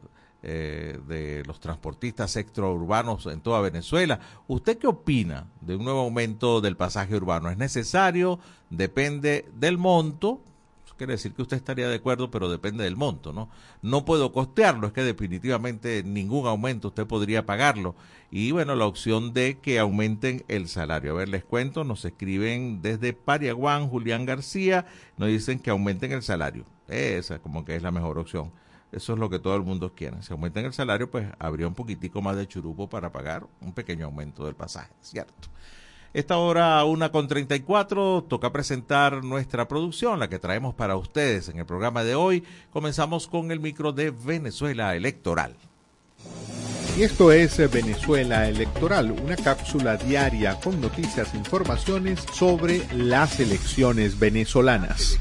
eh, 0.42 0.99
de 1.07 1.42
los 1.44 1.61
transportistas 1.61 2.35
extraurbanos 2.37 3.27
en 3.27 3.42
toda 3.42 3.61
Venezuela. 3.61 4.20
¿Usted 4.49 4.79
qué 4.79 4.87
opina 4.87 5.44
de 5.61 5.77
un 5.77 5.85
nuevo 5.85 6.01
aumento 6.01 6.62
del 6.62 6.79
pasaje 6.79 7.14
urbano? 7.14 7.51
¿Es 7.51 7.59
necesario? 7.59 8.38
¿Depende 8.70 9.44
del 9.55 9.77
monto? 9.77 10.40
Quiere 10.96 11.14
decir 11.14 11.35
que 11.35 11.42
usted 11.42 11.56
estaría 11.56 11.88
de 11.88 11.96
acuerdo, 11.96 12.30
pero 12.30 12.50
depende 12.50 12.85
del 12.85 12.96
monto, 12.96 13.32
¿no? 13.32 13.48
No 13.82 14.04
puedo 14.04 14.32
costearlo, 14.32 14.87
es 14.87 14.92
que 14.92 15.02
definitivamente 15.02 16.02
ningún 16.02 16.46
aumento 16.46 16.88
usted 16.88 17.06
podría 17.06 17.46
pagarlo. 17.46 17.94
Y 18.30 18.50
bueno, 18.50 18.74
la 18.74 18.87
opción 18.87 19.32
de 19.32 19.59
que 19.61 19.78
aumenten 19.78 20.44
el 20.48 20.68
salario. 20.68 21.12
A 21.12 21.14
ver, 21.14 21.28
les 21.28 21.44
cuento, 21.44 21.85
nos 21.85 22.04
escriben 22.04 22.82
desde 22.82 23.12
Pariaguán, 23.12 23.88
Julián 23.88 24.26
García, 24.26 24.87
nos 25.16 25.28
dicen 25.28 25.59
que 25.59 25.70
aumenten 25.70 26.12
el 26.12 26.22
salario. 26.22 26.64
Esa 26.88 27.38
como 27.38 27.64
que 27.64 27.76
es 27.76 27.82
la 27.82 27.90
mejor 27.90 28.18
opción. 28.18 28.52
Eso 28.92 29.12
es 29.12 29.18
lo 29.18 29.28
que 29.28 29.38
todo 29.38 29.56
el 29.56 29.62
mundo 29.62 29.92
quiere. 29.94 30.22
Si 30.22 30.32
aumentan 30.32 30.64
el 30.64 30.72
salario, 30.72 31.11
pues 31.11 31.26
habría 31.38 31.66
un 31.66 31.74
poquitico 31.74 32.22
más 32.22 32.37
de 32.37 32.46
churupo 32.46 32.88
para 32.88 33.12
pagar 33.12 33.46
un 33.61 33.72
pequeño 33.72 34.06
aumento 34.06 34.44
del 34.44 34.54
pasaje, 34.54 34.92
¿cierto? 35.00 35.48
Esta 36.16 36.38
hora, 36.38 36.83
una 36.85 37.12
con 37.12 37.29
34, 37.29 38.24
toca 38.26 38.50
presentar 38.50 39.22
nuestra 39.22 39.68
producción, 39.68 40.18
la 40.18 40.31
que 40.31 40.38
traemos 40.38 40.74
para 40.74 40.96
ustedes 40.96 41.50
en 41.50 41.59
el 41.59 41.66
programa 41.66 42.05
de 42.05 42.14
hoy. 42.14 42.42
Comenzamos 42.72 43.26
con 43.26 43.50
el 43.50 43.61
micro 43.61 43.92
de 43.92 44.12
Venezuela 44.12 44.96
Electoral. 44.96 45.55
Y 46.96 47.02
esto 47.02 47.33
es 47.33 47.59
Venezuela 47.70 48.48
Electoral, 48.48 49.11
una 49.11 49.37
cápsula 49.37 49.98
diaria 49.98 50.59
con 50.59 50.81
noticias 50.81 51.35
e 51.35 51.37
informaciones 51.37 52.24
sobre 52.33 52.81
las 52.94 53.38
elecciones 53.38 54.18
venezolanas. 54.18 55.20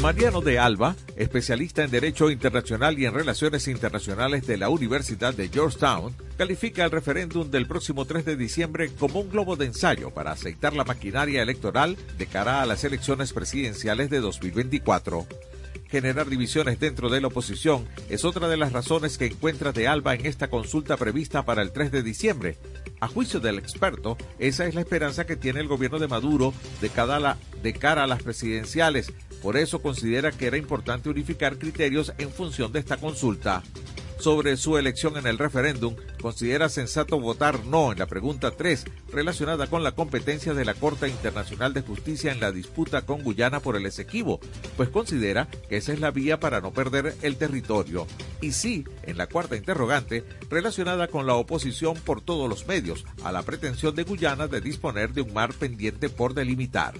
Mariano 0.00 0.40
de 0.40 0.58
Alba, 0.58 0.96
especialista 1.16 1.84
en 1.84 1.90
Derecho 1.90 2.30
Internacional 2.30 2.98
y 2.98 3.04
en 3.04 3.12
Relaciones 3.12 3.68
Internacionales 3.68 4.46
de 4.46 4.56
la 4.56 4.70
Universidad 4.70 5.34
de 5.34 5.50
Georgetown, 5.50 6.16
califica 6.38 6.86
el 6.86 6.90
referéndum 6.90 7.50
del 7.50 7.66
próximo 7.66 8.06
3 8.06 8.24
de 8.24 8.36
diciembre 8.36 8.90
como 8.98 9.20
un 9.20 9.28
globo 9.28 9.56
de 9.56 9.66
ensayo 9.66 10.10
para 10.10 10.32
aceitar 10.32 10.74
la 10.74 10.84
maquinaria 10.84 11.42
electoral 11.42 11.98
de 12.16 12.26
cara 12.26 12.62
a 12.62 12.66
las 12.66 12.82
elecciones 12.84 13.34
presidenciales 13.34 14.08
de 14.08 14.20
2024. 14.20 15.26
Generar 15.90 16.30
divisiones 16.30 16.80
dentro 16.80 17.10
de 17.10 17.20
la 17.20 17.26
oposición 17.26 17.86
es 18.08 18.24
otra 18.24 18.48
de 18.48 18.56
las 18.56 18.72
razones 18.72 19.18
que 19.18 19.26
encuentra 19.26 19.72
de 19.72 19.86
Alba 19.86 20.14
en 20.14 20.24
esta 20.24 20.48
consulta 20.48 20.96
prevista 20.96 21.44
para 21.44 21.60
el 21.60 21.72
3 21.72 21.92
de 21.92 22.02
diciembre. 22.02 22.56
A 23.00 23.08
juicio 23.08 23.38
del 23.40 23.58
experto, 23.58 24.16
esa 24.38 24.66
es 24.66 24.74
la 24.74 24.80
esperanza 24.80 25.26
que 25.26 25.36
tiene 25.36 25.60
el 25.60 25.68
gobierno 25.68 25.98
de 25.98 26.08
Maduro 26.08 26.54
de, 26.80 26.90
de 27.62 27.72
cara 27.74 28.04
a 28.04 28.06
las 28.06 28.22
presidenciales. 28.22 29.12
Por 29.42 29.56
eso 29.56 29.80
considera 29.80 30.32
que 30.32 30.46
era 30.46 30.56
importante 30.56 31.08
unificar 31.08 31.58
criterios 31.58 32.12
en 32.18 32.30
función 32.30 32.72
de 32.72 32.80
esta 32.80 32.96
consulta 32.96 33.62
sobre 34.20 34.58
su 34.58 34.76
elección 34.76 35.16
en 35.16 35.26
el 35.26 35.38
referéndum, 35.38 35.96
considera 36.20 36.68
sensato 36.68 37.18
votar 37.18 37.64
no 37.64 37.90
en 37.90 37.98
la 37.98 38.06
pregunta 38.06 38.50
3, 38.50 38.84
relacionada 39.10 39.66
con 39.66 39.82
la 39.82 39.92
competencia 39.92 40.52
de 40.52 40.66
la 40.66 40.74
Corte 40.74 41.08
Internacional 41.08 41.72
de 41.72 41.80
Justicia 41.80 42.30
en 42.30 42.40
la 42.40 42.52
disputa 42.52 43.06
con 43.06 43.22
Guyana 43.22 43.60
por 43.60 43.76
el 43.76 43.86
Esequibo, 43.86 44.38
pues 44.76 44.90
considera 44.90 45.48
que 45.68 45.78
esa 45.78 45.94
es 45.94 46.00
la 46.00 46.10
vía 46.10 46.38
para 46.38 46.60
no 46.60 46.70
perder 46.72 47.16
el 47.22 47.36
territorio. 47.36 48.06
Y 48.42 48.52
sí, 48.52 48.84
en 49.04 49.16
la 49.16 49.26
cuarta 49.26 49.56
interrogante, 49.56 50.24
relacionada 50.50 51.08
con 51.08 51.26
la 51.26 51.34
oposición 51.34 51.94
por 51.94 52.20
todos 52.20 52.48
los 52.48 52.66
medios 52.66 53.06
a 53.24 53.32
la 53.32 53.42
pretensión 53.42 53.94
de 53.94 54.02
Guyana 54.02 54.48
de 54.48 54.60
disponer 54.60 55.14
de 55.14 55.22
un 55.22 55.32
mar 55.32 55.54
pendiente 55.54 56.10
por 56.10 56.34
delimitar. 56.34 56.92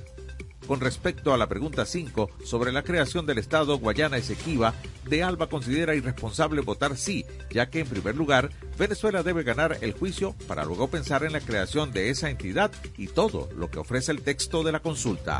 Con 0.70 0.78
respecto 0.78 1.34
a 1.34 1.36
la 1.36 1.48
pregunta 1.48 1.84
5 1.84 2.30
sobre 2.44 2.70
la 2.70 2.84
creación 2.84 3.26
del 3.26 3.38
Estado 3.38 3.76
Guayana 3.80 4.18
Esequiba, 4.18 4.72
De 5.04 5.24
Alba 5.24 5.48
considera 5.48 5.96
irresponsable 5.96 6.60
votar 6.60 6.96
sí, 6.96 7.26
ya 7.50 7.68
que 7.68 7.80
en 7.80 7.88
primer 7.88 8.14
lugar, 8.14 8.50
Venezuela 8.78 9.24
debe 9.24 9.42
ganar 9.42 9.78
el 9.80 9.94
juicio 9.94 10.36
para 10.46 10.64
luego 10.64 10.86
pensar 10.86 11.24
en 11.24 11.32
la 11.32 11.40
creación 11.40 11.90
de 11.90 12.10
esa 12.10 12.30
entidad 12.30 12.70
y 12.96 13.08
todo 13.08 13.48
lo 13.56 13.68
que 13.68 13.80
ofrece 13.80 14.12
el 14.12 14.22
texto 14.22 14.62
de 14.62 14.70
la 14.70 14.78
consulta. 14.78 15.38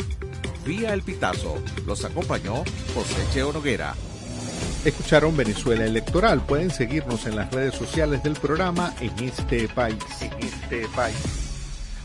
Vía 0.66 0.92
El 0.94 1.02
Pitazo, 1.02 1.62
los 1.86 2.04
acompañó 2.04 2.64
José 2.92 3.24
Cheo 3.32 3.52
Noguera. 3.52 3.94
Escucharon 4.84 5.36
Venezuela 5.36 5.84
Electoral. 5.84 6.44
Pueden 6.44 6.72
seguirnos 6.72 7.24
en 7.26 7.36
las 7.36 7.52
redes 7.52 7.76
sociales 7.76 8.24
del 8.24 8.32
programa 8.32 8.96
en 9.00 9.16
este 9.20 9.68
país. 9.68 9.94
En 10.22 10.32
este 10.44 10.88
país. 10.88 11.39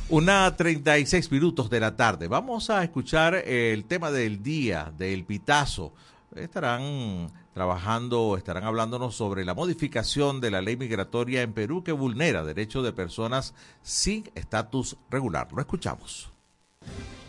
Una 0.07 0.55
36 0.55 1.31
minutos 1.31 1.67
de 1.67 1.79
la 1.79 1.95
tarde. 1.95 2.27
Vamos 2.27 2.69
a 2.69 2.83
escuchar 2.83 3.33
el 3.33 3.85
tema 3.85 4.11
del 4.11 4.43
día, 4.43 4.93
del 4.95 5.25
pitazo. 5.25 5.93
Estarán 6.35 7.31
trabajando, 7.55 8.37
estarán 8.37 8.65
hablándonos 8.65 9.15
sobre 9.15 9.43
la 9.45 9.55
modificación 9.55 10.41
de 10.41 10.51
la 10.51 10.61
ley 10.61 10.77
migratoria 10.77 11.41
en 11.41 11.53
Perú 11.53 11.83
que 11.83 11.91
vulnera 11.91 12.43
derechos 12.43 12.83
de 12.83 12.93
personas 12.93 13.55
sin 13.81 14.29
estatus 14.35 14.95
regular. 15.09 15.47
Lo 15.51 15.59
escuchamos. 15.59 16.31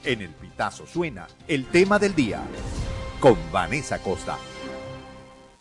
En 0.04 0.20
el 0.20 0.30
pitazo 0.30 0.86
suena 0.86 1.28
el 1.48 1.64
tema 1.66 1.98
del 1.98 2.14
día 2.14 2.42
con 3.20 3.38
Vanessa 3.50 4.02
Costa. 4.02 4.36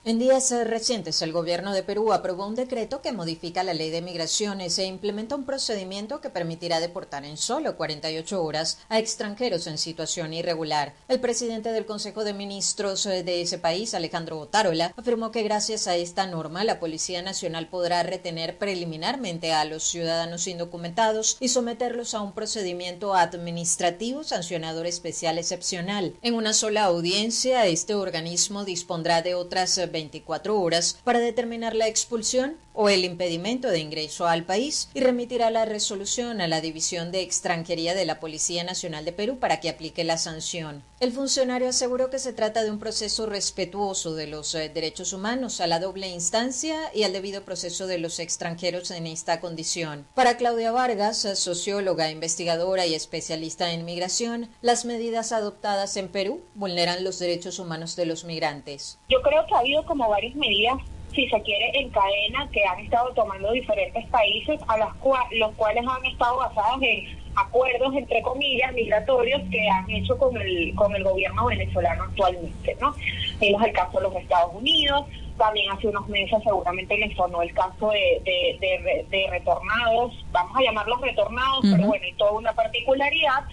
En 0.07 0.19
días 0.19 0.51
eh, 0.51 0.63
recientes, 0.65 1.23
el 1.23 1.31
gobierno 1.31 1.73
de 1.73 1.81
Perú 1.81 2.13
aprobó 2.13 2.45
un 2.45 2.53
decreto 2.53 3.01
que 3.01 3.11
modifica 3.11 3.63
la 3.63 3.73
ley 3.73 3.89
de 3.89 4.03
migraciones 4.03 4.77
e 4.77 4.85
implementa 4.85 5.35
un 5.35 5.45
procedimiento 5.45 6.21
que 6.21 6.29
permitirá 6.29 6.79
deportar 6.79 7.25
en 7.25 7.37
solo 7.37 7.75
48 7.75 8.43
horas 8.43 8.77
a 8.87 8.99
extranjeros 8.99 9.65
en 9.65 9.79
situación 9.79 10.31
irregular. 10.31 10.93
El 11.07 11.19
presidente 11.19 11.71
del 11.71 11.87
Consejo 11.87 12.23
de 12.23 12.35
Ministros 12.35 13.07
eh, 13.07 13.23
de 13.23 13.41
ese 13.41 13.57
país, 13.57 13.95
Alejandro 13.95 14.35
Botarola, 14.35 14.93
afirmó 14.95 15.31
que 15.31 15.41
gracias 15.41 15.87
a 15.87 15.95
esta 15.95 16.27
norma 16.27 16.63
la 16.63 16.79
Policía 16.79 17.23
Nacional 17.23 17.67
podrá 17.67 18.03
retener 18.03 18.59
preliminarmente 18.59 19.53
a 19.53 19.65
los 19.65 19.85
ciudadanos 19.85 20.45
indocumentados 20.45 21.35
y 21.39 21.47
someterlos 21.47 22.13
a 22.13 22.21
un 22.21 22.33
procedimiento 22.33 23.15
administrativo 23.15 24.23
sancionador 24.23 24.85
especial 24.85 25.39
excepcional. 25.39 26.13
En 26.21 26.35
una 26.35 26.53
sola 26.53 26.83
audiencia, 26.83 27.65
este 27.65 27.95
organismo 27.95 28.65
dispondrá 28.65 29.23
de 29.23 29.33
otras 29.33 29.79
24 29.95 30.59
horas 30.59 30.99
para 31.03 31.19
determinar 31.19 31.73
la 31.73 31.87
expulsión 31.87 32.57
o 32.75 32.89
el 32.89 33.05
impedimento 33.05 33.69
de 33.69 33.79
ingreso 33.79 34.27
al 34.27 34.43
país 34.43 34.89
y 34.93 34.99
remitirá 34.99 35.49
la 35.49 35.65
resolución 35.65 36.41
a 36.41 36.47
la 36.47 36.61
División 36.61 37.11
de 37.11 37.21
Extranjería 37.21 37.95
de 37.95 38.05
la 38.05 38.19
Policía 38.19 38.63
Nacional 38.63 39.05
de 39.05 39.13
Perú 39.13 39.39
para 39.39 39.59
que 39.59 39.69
aplique 39.69 40.03
la 40.03 40.17
sanción. 40.17 40.83
El 40.99 41.11
funcionario 41.11 41.69
aseguró 41.69 42.09
que 42.09 42.19
se 42.19 42.33
trata 42.33 42.63
de 42.63 42.71
un 42.71 42.79
proceso 42.79 43.25
respetuoso 43.25 44.15
de 44.15 44.27
los 44.27 44.53
eh, 44.55 44.69
derechos 44.69 45.13
humanos 45.13 45.61
a 45.61 45.67
la 45.67 45.79
doble 45.79 46.07
instancia 46.07 46.91
y 46.93 47.03
al 47.03 47.13
debido 47.13 47.43
proceso 47.43 47.87
de 47.87 47.97
los 47.97 48.19
extranjeros 48.19 48.91
en 48.91 49.07
esta 49.07 49.39
condición. 49.39 50.05
Para 50.13 50.37
Claudia 50.37 50.71
Vargas, 50.71 51.17
socióloga, 51.35 52.11
investigadora 52.11 52.85
y 52.85 52.93
especialista 52.93 53.71
en 53.71 53.85
migración, 53.85 54.49
las 54.61 54.85
medidas 54.85 55.31
adoptadas 55.31 55.97
en 55.97 56.09
Perú 56.09 56.41
vulneran 56.55 57.03
los 57.03 57.19
derechos 57.19 57.59
humanos 57.59 57.95
de 57.95 58.05
los 58.05 58.23
migrantes. 58.23 58.97
Yo 59.09 59.21
creo 59.21 59.45
que 59.47 59.55
ha 59.55 59.59
habido 59.59 59.85
como 59.85 60.09
varias 60.09 60.35
medidas 60.35 60.77
si 61.15 61.27
se 61.29 61.41
quiere, 61.41 61.71
en 61.79 61.89
cadena 61.89 62.49
que 62.51 62.63
han 62.65 62.79
estado 62.79 63.11
tomando 63.13 63.51
diferentes 63.51 64.05
países, 64.07 64.59
a 64.67 64.77
las 64.77 64.89
los 65.31 65.51
cuales 65.55 65.85
han 65.87 66.05
estado 66.05 66.37
basados 66.37 66.81
en 66.81 67.25
acuerdos, 67.35 67.95
entre 67.95 68.21
comillas, 68.21 68.73
migratorios 68.73 69.41
que 69.51 69.67
han 69.67 69.89
hecho 69.89 70.17
con 70.17 70.35
el, 70.39 70.73
con 70.75 70.95
el 70.95 71.03
gobierno 71.03 71.45
venezolano 71.45 72.03
actualmente, 72.03 72.77
¿no? 72.79 72.93
Vimos 73.39 73.63
el 73.63 73.73
caso 73.73 73.97
de 73.97 74.03
los 74.03 74.15
Estados 74.15 74.53
Unidos, 74.53 75.05
también 75.37 75.69
hace 75.71 75.87
unos 75.87 76.07
meses 76.07 76.37
seguramente 76.43 76.97
les 76.97 77.15
sonó 77.15 77.41
el 77.41 77.53
caso 77.53 77.89
de, 77.91 78.21
de, 78.23 79.05
de, 79.09 79.27
retornados, 79.29 80.13
vamos 80.31 80.57
a 80.57 80.61
llamarlos 80.61 81.01
retornados, 81.01 81.59
pero 81.61 81.87
bueno, 81.87 82.05
hay 82.05 82.13
toda 82.13 82.31
una 82.31 82.53
particularidad 82.53 83.43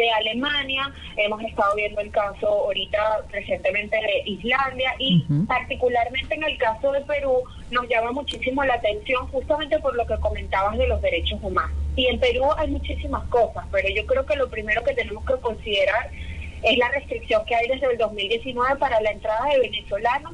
de 0.00 0.10
Alemania, 0.10 0.92
hemos 1.16 1.42
estado 1.42 1.74
viendo 1.76 2.00
el 2.00 2.10
caso 2.10 2.48
ahorita 2.48 3.22
recientemente 3.30 3.96
de 3.96 4.30
Islandia 4.30 4.94
y 4.98 5.24
particularmente 5.46 6.34
en 6.34 6.44
el 6.44 6.56
caso 6.56 6.90
de 6.92 7.02
Perú 7.02 7.42
nos 7.70 7.86
llama 7.88 8.12
muchísimo 8.12 8.64
la 8.64 8.74
atención 8.74 9.26
justamente 9.28 9.78
por 9.78 9.94
lo 9.94 10.06
que 10.06 10.16
comentabas 10.18 10.78
de 10.78 10.88
los 10.88 11.02
derechos 11.02 11.38
humanos. 11.42 11.76
Y 11.96 12.06
en 12.06 12.18
Perú 12.18 12.44
hay 12.56 12.68
muchísimas 12.68 13.24
cosas, 13.28 13.64
pero 13.70 13.88
yo 13.90 14.06
creo 14.06 14.24
que 14.24 14.36
lo 14.36 14.48
primero 14.48 14.82
que 14.84 14.94
tenemos 14.94 15.24
que 15.26 15.34
considerar 15.34 16.10
es 16.62 16.78
la 16.78 16.88
restricción 16.88 17.44
que 17.44 17.54
hay 17.54 17.68
desde 17.68 17.86
el 17.92 17.98
2019 17.98 18.76
para 18.76 19.00
la 19.00 19.10
entrada 19.10 19.46
de 19.50 19.58
venezolanos 19.60 20.32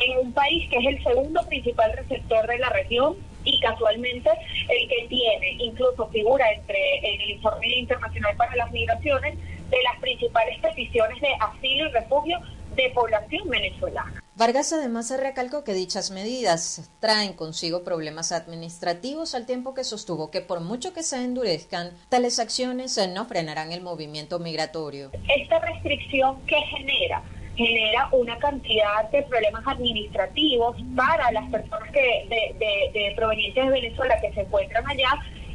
en 0.00 0.18
un 0.18 0.32
país 0.32 0.68
que 0.70 0.78
es 0.78 0.86
el 0.86 1.02
segundo 1.02 1.40
principal 1.48 1.92
receptor 1.96 2.46
de 2.46 2.58
la 2.58 2.68
región 2.70 3.16
y 3.48 3.60
casualmente 3.60 4.30
el 4.68 4.88
que 4.88 5.06
tiene, 5.08 5.56
incluso 5.58 6.06
figura 6.08 6.50
entre 6.52 6.98
en 6.98 7.20
el 7.20 7.30
informe 7.30 7.66
internacional 7.78 8.36
para 8.36 8.54
las 8.56 8.70
migraciones, 8.70 9.36
de 9.70 9.82
las 9.82 10.00
principales 10.00 10.58
peticiones 10.60 11.20
de 11.20 11.28
asilo 11.40 11.88
y 11.88 11.92
refugio 11.92 12.38
de 12.74 12.90
población 12.90 13.48
venezolana. 13.48 14.22
Vargas 14.34 14.72
además 14.72 15.12
recalcó 15.18 15.64
que 15.64 15.74
dichas 15.74 16.12
medidas 16.12 16.90
traen 17.00 17.32
consigo 17.32 17.82
problemas 17.82 18.30
administrativos 18.30 19.34
al 19.34 19.46
tiempo 19.46 19.74
que 19.74 19.82
sostuvo 19.82 20.30
que 20.30 20.40
por 20.40 20.60
mucho 20.60 20.92
que 20.92 21.02
se 21.02 21.16
endurezcan, 21.16 21.90
tales 22.08 22.38
acciones 22.38 23.00
no 23.12 23.24
frenarán 23.24 23.72
el 23.72 23.80
movimiento 23.80 24.38
migratorio. 24.38 25.10
Esta 25.28 25.58
restricción 25.58 26.40
que 26.46 26.56
genera 26.70 27.22
genera 27.58 28.08
una 28.12 28.38
cantidad 28.38 29.10
de 29.10 29.22
problemas 29.24 29.66
administrativos 29.66 30.76
para 30.96 31.32
las 31.32 31.50
personas 31.50 31.90
que 31.90 32.24
de, 32.28 32.54
de, 32.56 33.00
de 33.00 33.14
proveniencia 33.16 33.64
de 33.64 33.70
Venezuela 33.70 34.16
que 34.20 34.32
se 34.32 34.42
encuentran 34.42 34.88
allá 34.88 35.10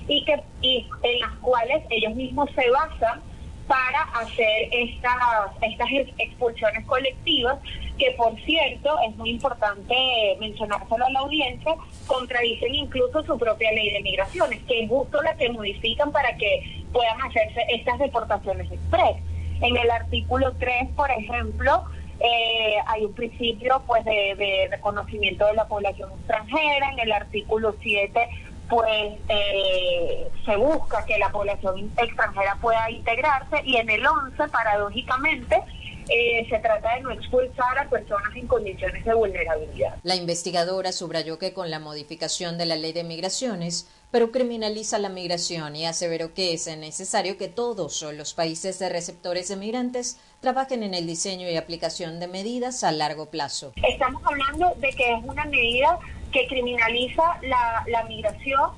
y 0.09 0.23
que 0.25 0.37
y 0.61 0.85
en 1.01 1.19
las 1.21 1.31
cuales 1.39 1.81
ellos 1.89 2.13
mismos 2.13 2.49
se 2.55 2.69
basan 2.69 3.21
para 3.67 4.01
hacer 4.19 4.67
estas 4.71 5.15
estas 5.61 5.87
expulsiones 6.17 6.85
colectivas 6.85 7.57
que 7.97 8.11
por 8.17 8.37
cierto 8.41 8.99
es 9.07 9.15
muy 9.15 9.29
importante 9.29 9.95
mencionárselo 10.41 11.05
a 11.05 11.09
la 11.09 11.19
audiencia 11.19 11.73
contradicen 12.05 12.75
incluso 12.75 13.23
su 13.23 13.37
propia 13.37 13.71
ley 13.71 13.91
de 13.91 14.01
migraciones 14.01 14.61
que 14.63 14.83
es 14.83 14.89
justo 14.89 15.21
la 15.21 15.37
que 15.37 15.49
modifican 15.49 16.11
para 16.11 16.35
que 16.35 16.83
puedan 16.91 17.21
hacerse 17.21 17.61
estas 17.69 17.97
deportaciones 17.99 18.69
express 18.69 19.15
en 19.63 19.77
el 19.77 19.89
artículo 19.89 20.53
3, 20.59 20.89
por 20.95 21.09
ejemplo, 21.09 21.85
eh, 22.19 22.75
hay 22.85 23.05
un 23.05 23.13
principio 23.13 23.81
pues 23.87 24.03
de, 24.05 24.67
reconocimiento 24.69 25.45
de 25.45 25.53
la 25.53 25.67
población 25.67 26.11
extranjera. 26.11 26.91
En 26.91 26.99
el 26.99 27.11
artículo 27.11 27.75
7, 27.81 28.29
pues 28.69 29.13
eh, 29.29 30.27
se 30.45 30.55
busca 30.57 31.05
que 31.05 31.17
la 31.17 31.29
población 31.29 31.91
extranjera 31.97 32.57
pueda 32.61 32.89
integrarse. 32.91 33.61
Y 33.65 33.77
en 33.77 33.89
el 33.89 34.05
11, 34.05 34.47
paradójicamente, 34.49 35.61
eh, 36.09 36.45
se 36.49 36.59
trata 36.59 36.95
de 36.95 37.01
no 37.01 37.11
expulsar 37.11 37.77
a 37.79 37.89
personas 37.89 38.35
en 38.35 38.47
condiciones 38.47 39.05
de 39.05 39.13
vulnerabilidad. 39.13 39.95
La 40.03 40.15
investigadora 40.15 40.91
subrayó 40.91 41.39
que 41.39 41.53
con 41.53 41.71
la 41.71 41.79
modificación 41.79 42.57
de 42.57 42.65
la 42.65 42.75
ley 42.75 42.91
de 42.91 43.03
migraciones, 43.03 43.87
pero 44.13 44.31
criminaliza 44.31 44.99
la 44.99 45.09
migración 45.09 45.75
y 45.75 45.87
aseveró 45.87 46.35
que 46.35 46.53
es 46.53 46.67
necesario 46.77 47.35
que 47.35 47.47
todos 47.47 48.03
los 48.15 48.35
países 48.35 48.77
de 48.77 48.87
receptores 48.87 49.47
de 49.47 49.55
migrantes 49.55 50.19
trabajen 50.39 50.83
en 50.83 50.93
el 50.93 51.07
diseño 51.07 51.49
y 51.49 51.57
aplicación 51.57 52.19
de 52.19 52.27
medidas 52.27 52.83
a 52.83 52.91
largo 52.91 53.31
plazo. 53.31 53.73
Estamos 53.77 54.21
hablando 54.23 54.71
de 54.77 54.91
que 54.91 55.13
es 55.15 55.23
una 55.23 55.45
medida 55.45 55.97
que 56.31 56.45
criminaliza 56.45 57.23
la, 57.41 58.03
migración 58.07 58.69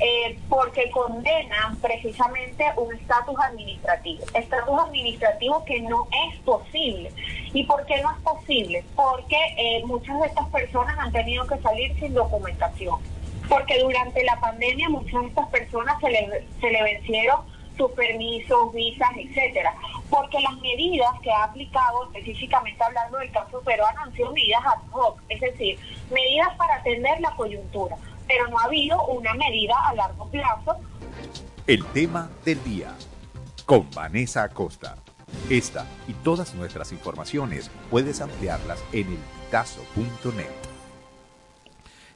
eh, 0.00 0.36
porque 0.48 0.90
condena 0.90 1.76
precisamente 1.80 2.64
un 2.76 2.92
estatus 2.92 3.36
administrativo, 3.44 4.24
estatus 4.34 4.80
administrativo 4.88 5.64
que 5.66 5.82
no 5.82 6.08
es 6.28 6.40
posible. 6.40 7.12
¿Y 7.52 7.62
por 7.62 7.86
qué 7.86 8.02
no 8.02 8.10
es 8.10 8.18
posible? 8.24 8.84
Porque 8.96 9.36
eh, 9.56 9.84
muchas 9.84 10.18
de 10.18 10.26
estas 10.26 10.48
personas 10.48 10.98
han 10.98 11.12
tenido 11.12 11.46
que 11.46 11.58
salir 11.58 11.94
sin 12.00 12.12
documentación, 12.12 12.98
porque 13.50 13.78
durante 13.80 14.24
la 14.24 14.40
pandemia 14.40 14.88
muchas 14.88 15.20
de 15.20 15.28
estas 15.28 15.48
personas 15.48 16.00
se 16.00 16.10
le, 16.10 16.46
se 16.58 16.70
le 16.70 16.82
vencieron 16.82 17.40
sus 17.76 17.90
permisos, 17.92 18.72
visas, 18.72 19.10
etcétera, 19.16 19.74
porque 20.08 20.40
las 20.40 20.56
medidas 20.60 21.10
que 21.22 21.30
ha 21.30 21.44
aplicado, 21.44 22.04
específicamente 22.06 22.82
hablando 22.82 23.18
del 23.18 23.30
caso 23.30 23.60
peruano, 23.60 24.00
han 24.00 24.12
sido 24.14 24.32
medidas 24.32 24.62
ad 24.64 24.80
hoc, 24.92 25.20
es 25.28 25.40
decir, 25.40 25.78
medidas 26.10 26.54
para 26.56 26.76
atender 26.76 27.20
la 27.20 27.34
coyuntura 27.36 27.96
pero 28.30 28.46
no 28.46 28.60
ha 28.60 28.64
habido 28.64 29.04
una 29.06 29.34
medida 29.34 29.74
a 29.88 29.94
largo 29.94 30.28
plazo. 30.28 30.76
El 31.66 31.84
tema 31.86 32.30
del 32.44 32.62
día 32.62 32.94
con 33.66 33.90
Vanessa 33.90 34.44
Acosta. 34.44 34.96
Esta 35.48 35.84
y 36.06 36.12
todas 36.12 36.54
nuestras 36.54 36.92
informaciones 36.92 37.70
puedes 37.90 38.20
ampliarlas 38.20 38.82
en 38.92 39.08
elpitazo.net. 39.08 40.69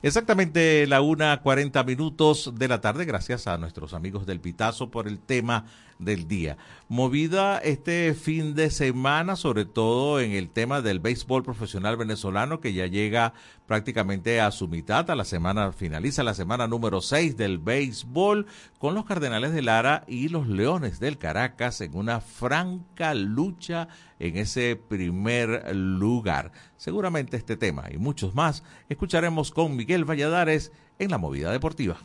Exactamente 0.05 0.87
la 0.87 1.01
una 1.01 1.41
cuarenta 1.41 1.83
minutos 1.83 2.53
de 2.57 2.69
la 2.69 2.83
tarde, 2.83 3.07
gracias 3.07 3.47
a 3.47 3.57
nuestros 3.57 3.95
amigos 3.95 4.27
del 4.27 4.39
Pitazo 4.39 4.91
por 4.91 5.09
el 5.09 5.19
tema 5.19 5.65
del 5.99 6.29
día. 6.29 6.59
Movida 6.89 7.57
este 7.57 8.13
fin 8.13 8.55
de 8.55 8.69
semana, 8.69 9.35
sobre 9.35 9.65
todo 9.65 10.21
en 10.21 10.33
el 10.33 10.51
tema 10.51 10.83
del 10.83 11.01
béisbol 11.01 11.43
profesional 11.43 11.97
venezolano, 11.97 12.61
que 12.61 12.75
ya 12.75 12.87
llega 12.87 13.33
prácticamente 13.67 14.43
a 14.43 14.51
su 14.51 14.69
mitad, 14.69 15.11
a 15.11 15.17
la 15.17 15.25
semana, 15.25 15.73
finaliza 15.73 16.23
la 16.23 16.35
semana 16.35 16.67
número 16.67 17.01
6 17.01 17.39
del 17.39 17.59
béisbol, 17.59 18.45
con 18.79 18.95
los 18.95 19.07
Cardenales 19.07 19.55
de 19.55 19.63
Lara 19.63 20.05
y 20.07 20.29
los 20.29 20.49
Leones 20.49 21.01
del 21.01 21.17
Caracas 21.17 21.81
en 21.81 21.97
una 21.97 22.21
franca 22.21 23.15
lucha 23.15 23.89
en 24.19 24.37
ese 24.37 24.77
primer 24.77 25.75
lugar. 25.75 26.53
Seguramente 26.85 27.39
este 27.39 27.57
tema 27.57 27.85
y 27.91 27.97
muchos 27.97 28.35
más 28.35 28.63
escucharemos 28.91 29.51
con 29.51 29.75
Miguel 29.75 30.05
Valladares 30.05 30.71
en 30.99 31.11
la 31.11 31.17
movida 31.17 31.51
deportiva. 31.51 31.97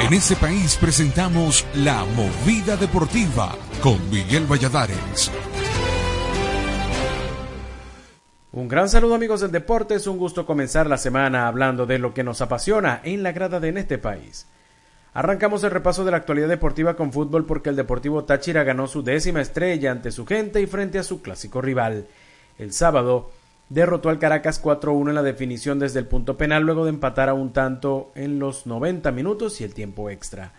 En 0.00 0.12
ese 0.12 0.34
país 0.34 0.76
presentamos 0.76 1.64
La 1.76 2.04
Movida 2.04 2.76
Deportiva 2.76 3.56
con 3.80 4.10
Miguel 4.10 4.46
Valladares. 4.50 5.30
Un 8.50 8.66
gran 8.66 8.88
saludo 8.88 9.14
amigos 9.14 9.40
del 9.40 9.52
deporte, 9.52 9.94
es 9.94 10.08
un 10.08 10.18
gusto 10.18 10.44
comenzar 10.44 10.88
la 10.88 10.98
semana 10.98 11.46
hablando 11.46 11.86
de 11.86 12.00
lo 12.00 12.12
que 12.14 12.24
nos 12.24 12.40
apasiona 12.40 13.00
en 13.04 13.22
la 13.22 13.30
grada 13.30 13.60
de 13.60 13.68
en 13.68 13.78
este 13.78 13.98
país. 13.98 14.48
Arrancamos 15.12 15.62
el 15.62 15.70
repaso 15.70 16.04
de 16.04 16.10
la 16.10 16.16
actualidad 16.16 16.48
deportiva 16.48 16.96
con 16.96 17.12
fútbol 17.12 17.46
porque 17.46 17.70
el 17.70 17.76
Deportivo 17.76 18.24
Táchira 18.24 18.64
ganó 18.64 18.88
su 18.88 19.04
décima 19.04 19.40
estrella 19.40 19.92
ante 19.92 20.10
su 20.10 20.26
gente 20.26 20.60
y 20.60 20.66
frente 20.66 20.98
a 20.98 21.04
su 21.04 21.22
clásico 21.22 21.62
rival. 21.62 22.08
El 22.58 22.72
sábado 22.72 23.30
derrotó 23.68 24.08
al 24.08 24.18
Caracas 24.18 24.62
4-1 24.62 25.08
en 25.08 25.14
la 25.14 25.22
definición 25.22 25.78
desde 25.78 25.98
el 25.98 26.06
punto 26.06 26.36
penal 26.36 26.62
luego 26.62 26.84
de 26.84 26.90
empatar 26.90 27.28
a 27.28 27.34
un 27.34 27.52
tanto 27.52 28.12
en 28.14 28.38
los 28.38 28.66
90 28.66 29.10
minutos 29.12 29.60
y 29.60 29.64
el 29.64 29.74
tiempo 29.74 30.10
extra. 30.10 30.52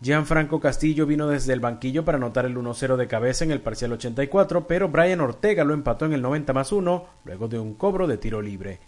Gianfranco 0.00 0.60
Castillo 0.60 1.06
vino 1.06 1.26
desde 1.26 1.52
el 1.52 1.60
banquillo 1.60 2.04
para 2.04 2.18
anotar 2.18 2.46
el 2.46 2.56
1-0 2.56 2.96
de 2.96 3.08
cabeza 3.08 3.44
en 3.44 3.50
el 3.50 3.60
parcial 3.60 3.92
84, 3.92 4.66
pero 4.66 4.88
Brian 4.88 5.20
Ortega 5.20 5.64
lo 5.64 5.74
empató 5.74 6.04
en 6.04 6.12
el 6.12 6.22
90 6.22 6.52
más 6.52 6.70
1 6.70 7.06
luego 7.24 7.48
de 7.48 7.58
un 7.58 7.74
cobro 7.74 8.06
de 8.06 8.18
tiro 8.18 8.40
libre. 8.40 8.78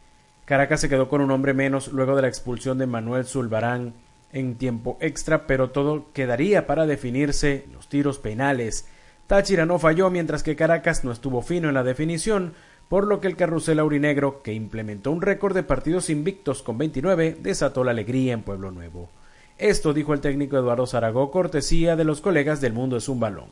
Caracas 0.45 0.81
se 0.81 0.89
quedó 0.89 1.09
con 1.09 1.21
un 1.21 1.31
hombre 1.31 1.55
menos 1.55 1.89
luego 1.89 2.15
de 2.15 2.23
la 2.23 2.29
expulsión 2.29 2.79
de 2.79 2.87
Manuel 2.87 3.25
Zulbarán 3.25 3.95
en 4.33 4.57
tiempo 4.57 4.99
extra, 5.01 5.47
pero 5.47 5.71
todo 5.71 6.13
quedaría 6.13 6.67
para 6.67 6.87
definirse 6.87 7.67
los 7.73 7.89
tiros 7.89 8.19
penales. 8.19 8.87
Táchira 9.31 9.65
no 9.65 9.79
falló 9.79 10.11
mientras 10.11 10.43
que 10.43 10.57
Caracas 10.57 11.05
no 11.05 11.13
estuvo 11.13 11.41
fino 11.41 11.69
en 11.69 11.75
la 11.75 11.85
definición, 11.85 12.53
por 12.89 13.07
lo 13.07 13.21
que 13.21 13.29
el 13.29 13.37
carrusel 13.37 13.79
aurinegro, 13.79 14.43
que 14.43 14.53
implementó 14.53 15.13
un 15.13 15.23
récord 15.23 15.55
de 15.55 15.63
partidos 15.63 16.11
invictos 16.11 16.65
con 16.65 16.79
29, 16.79 17.37
desató 17.41 17.85
la 17.85 17.93
alegría 17.93 18.33
en 18.33 18.43
Pueblo 18.43 18.73
Nuevo. 18.73 19.09
Esto 19.57 19.95
dijo 19.95 20.15
el 20.15 20.21
técnico 20.21 20.57
Eduardo 20.57 20.85
Zaragoza, 20.85 21.31
cortesía 21.31 21.95
de 21.95 22.03
los 22.03 22.21
colegas 22.21 22.61
del 22.61 22.73
Mundo 22.73 22.97
es 22.97 23.09
un 23.09 23.21
balón. 23.21 23.47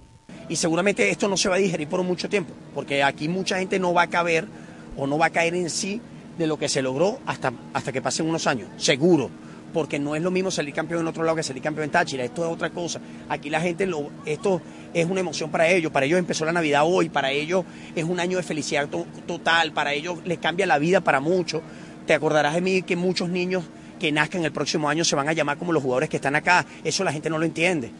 Y 0.48 0.56
seguramente 0.56 1.10
esto 1.10 1.28
no 1.28 1.36
se 1.36 1.48
va 1.48 1.54
a 1.54 1.58
digerir 1.58 1.86
por 1.86 2.02
mucho 2.02 2.28
tiempo, 2.28 2.54
porque 2.74 3.04
aquí 3.04 3.28
mucha 3.28 3.60
gente 3.60 3.78
no 3.78 3.94
va 3.94 4.02
a 4.02 4.10
caber 4.10 4.48
o 4.96 5.06
no 5.06 5.16
va 5.16 5.26
a 5.26 5.30
caer 5.30 5.54
en 5.54 5.70
sí 5.70 6.00
de 6.38 6.48
lo 6.48 6.58
que 6.58 6.68
se 6.68 6.82
logró 6.82 7.20
hasta, 7.24 7.52
hasta 7.72 7.92
que 7.92 8.02
pasen 8.02 8.28
unos 8.28 8.48
años, 8.48 8.68
seguro 8.78 9.30
porque 9.72 9.98
no 9.98 10.16
es 10.16 10.22
lo 10.22 10.30
mismo 10.30 10.50
salir 10.50 10.74
campeón 10.74 11.02
en 11.02 11.08
otro 11.08 11.22
lado 11.22 11.36
que 11.36 11.42
salir 11.42 11.62
campeón 11.62 11.84
en 11.84 11.90
Táchira, 11.90 12.24
esto 12.24 12.44
es 12.44 12.52
otra 12.52 12.70
cosa. 12.70 13.00
Aquí 13.28 13.50
la 13.50 13.60
gente, 13.60 13.88
esto 14.26 14.60
es 14.94 15.06
una 15.06 15.20
emoción 15.20 15.50
para 15.50 15.68
ellos, 15.68 15.92
para 15.92 16.06
ellos 16.06 16.18
empezó 16.18 16.44
la 16.44 16.52
Navidad 16.52 16.82
hoy, 16.84 17.08
para 17.08 17.30
ellos 17.30 17.64
es 17.94 18.04
un 18.04 18.20
año 18.20 18.36
de 18.36 18.42
felicidad 18.42 18.88
total, 19.26 19.72
para 19.72 19.92
ellos 19.92 20.18
les 20.24 20.38
cambia 20.38 20.66
la 20.66 20.78
vida 20.78 21.00
para 21.00 21.20
muchos. 21.20 21.62
Te 22.06 22.14
acordarás 22.14 22.54
de 22.54 22.60
mí 22.60 22.82
que 22.82 22.96
muchos 22.96 23.28
niños 23.28 23.64
que 23.98 24.12
nazcan 24.12 24.44
el 24.44 24.52
próximo 24.52 24.88
año 24.88 25.04
se 25.04 25.16
van 25.16 25.28
a 25.28 25.32
llamar 25.32 25.58
como 25.58 25.72
los 25.72 25.82
jugadores 25.82 26.08
que 26.08 26.16
están 26.16 26.36
acá, 26.36 26.64
eso 26.84 27.04
la 27.04 27.12
gente 27.12 27.28
no 27.28 27.38
lo 27.38 27.44
entiende. 27.44 27.90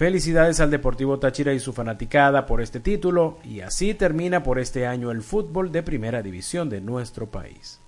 Felicidades 0.00 0.60
al 0.60 0.70
Deportivo 0.70 1.18
Táchira 1.18 1.52
y 1.52 1.60
su 1.60 1.74
fanaticada 1.74 2.46
por 2.46 2.62
este 2.62 2.80
título 2.80 3.38
y 3.44 3.60
así 3.60 3.92
termina 3.92 4.42
por 4.42 4.58
este 4.58 4.86
año 4.86 5.10
el 5.10 5.20
fútbol 5.20 5.70
de 5.72 5.82
primera 5.82 6.22
división 6.22 6.70
de 6.70 6.80
nuestro 6.80 7.30
país. 7.30 7.80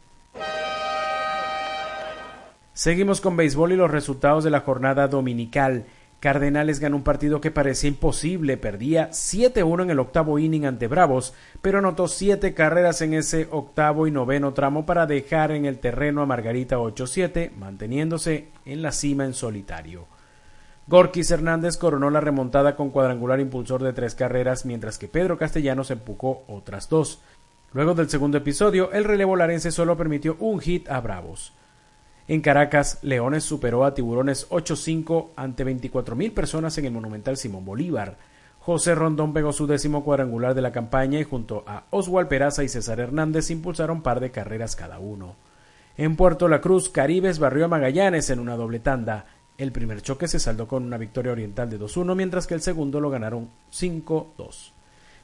Seguimos 2.74 3.20
con 3.20 3.36
béisbol 3.36 3.72
y 3.72 3.76
los 3.76 3.90
resultados 3.90 4.44
de 4.44 4.50
la 4.50 4.60
jornada 4.60 5.06
dominical. 5.06 5.84
Cardenales 6.20 6.80
ganó 6.80 6.96
un 6.96 7.02
partido 7.02 7.40
que 7.40 7.50
parecía 7.50 7.88
imposible, 7.88 8.56
perdía 8.56 9.10
7-1 9.10 9.82
en 9.82 9.90
el 9.90 9.98
octavo 9.98 10.38
inning 10.38 10.64
ante 10.64 10.86
Bravos, 10.86 11.34
pero 11.60 11.80
anotó 11.80 12.08
siete 12.08 12.54
carreras 12.54 13.02
en 13.02 13.12
ese 13.12 13.46
octavo 13.50 14.06
y 14.06 14.10
noveno 14.10 14.54
tramo 14.54 14.86
para 14.86 15.04
dejar 15.04 15.50
en 15.50 15.66
el 15.66 15.80
terreno 15.80 16.22
a 16.22 16.26
Margarita 16.26 16.78
8-7, 16.78 17.50
manteniéndose 17.58 18.48
en 18.64 18.80
la 18.80 18.92
cima 18.92 19.26
en 19.26 19.34
solitario. 19.34 20.06
Gorkis 20.86 21.30
Hernández 21.30 21.76
coronó 21.76 22.08
la 22.08 22.20
remontada 22.20 22.74
con 22.74 22.90
cuadrangular 22.90 23.38
impulsor 23.38 23.82
de 23.82 23.92
tres 23.92 24.14
carreras, 24.14 24.64
mientras 24.64 24.96
que 24.96 25.08
Pedro 25.08 25.36
Castellanos 25.36 25.90
empujó 25.90 26.44
otras 26.48 26.88
dos. 26.88 27.20
Luego 27.74 27.94
del 27.94 28.08
segundo 28.08 28.38
episodio, 28.38 28.92
el 28.92 29.04
relevo 29.04 29.36
larense 29.36 29.70
solo 29.70 29.96
permitió 29.96 30.36
un 30.40 30.58
hit 30.60 30.88
a 30.88 31.00
Bravos. 31.00 31.52
En 32.28 32.40
Caracas, 32.40 32.98
Leones 33.02 33.44
superó 33.44 33.84
a 33.84 33.94
Tiburones 33.94 34.48
8-5 34.48 35.30
ante 35.34 35.66
24.000 35.66 36.32
personas 36.32 36.78
en 36.78 36.84
el 36.84 36.92
Monumental 36.92 37.36
Simón 37.36 37.64
Bolívar. 37.64 38.16
José 38.60 38.94
Rondón 38.94 39.32
pegó 39.32 39.52
su 39.52 39.66
décimo 39.66 40.04
cuadrangular 40.04 40.54
de 40.54 40.62
la 40.62 40.70
campaña 40.70 41.18
y 41.18 41.24
junto 41.24 41.64
a 41.66 41.84
Oswald 41.90 42.28
Peraza 42.28 42.62
y 42.62 42.68
César 42.68 43.00
Hernández 43.00 43.50
impulsaron 43.50 44.02
par 44.02 44.20
de 44.20 44.30
carreras 44.30 44.76
cada 44.76 45.00
uno. 45.00 45.34
En 45.96 46.14
Puerto 46.14 46.48
La 46.48 46.60
Cruz, 46.60 46.88
Caribes 46.88 47.40
barrió 47.40 47.64
a 47.64 47.68
Magallanes 47.68 48.30
en 48.30 48.38
una 48.38 48.56
doble 48.56 48.78
tanda. 48.78 49.26
El 49.58 49.72
primer 49.72 50.00
choque 50.00 50.28
se 50.28 50.38
saldó 50.38 50.68
con 50.68 50.84
una 50.84 50.96
victoria 50.96 51.32
oriental 51.32 51.68
de 51.68 51.78
2-1, 51.78 52.14
mientras 52.14 52.46
que 52.46 52.54
el 52.54 52.62
segundo 52.62 53.00
lo 53.00 53.10
ganaron 53.10 53.50
5-2. 53.72 54.72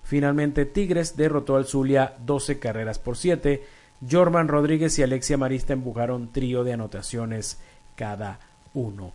Finalmente, 0.02 0.66
Tigres 0.66 1.16
derrotó 1.16 1.56
al 1.56 1.66
Zulia 1.66 2.14
12 2.24 2.58
carreras 2.58 2.98
por 2.98 3.16
7 3.16 3.62
Jorman 4.08 4.48
Rodríguez 4.48 4.98
y 4.98 5.02
Alexia 5.02 5.36
Marista 5.36 5.72
empujaron 5.72 6.32
trío 6.32 6.64
de 6.64 6.72
anotaciones 6.72 7.58
cada 7.96 8.38
uno. 8.74 9.12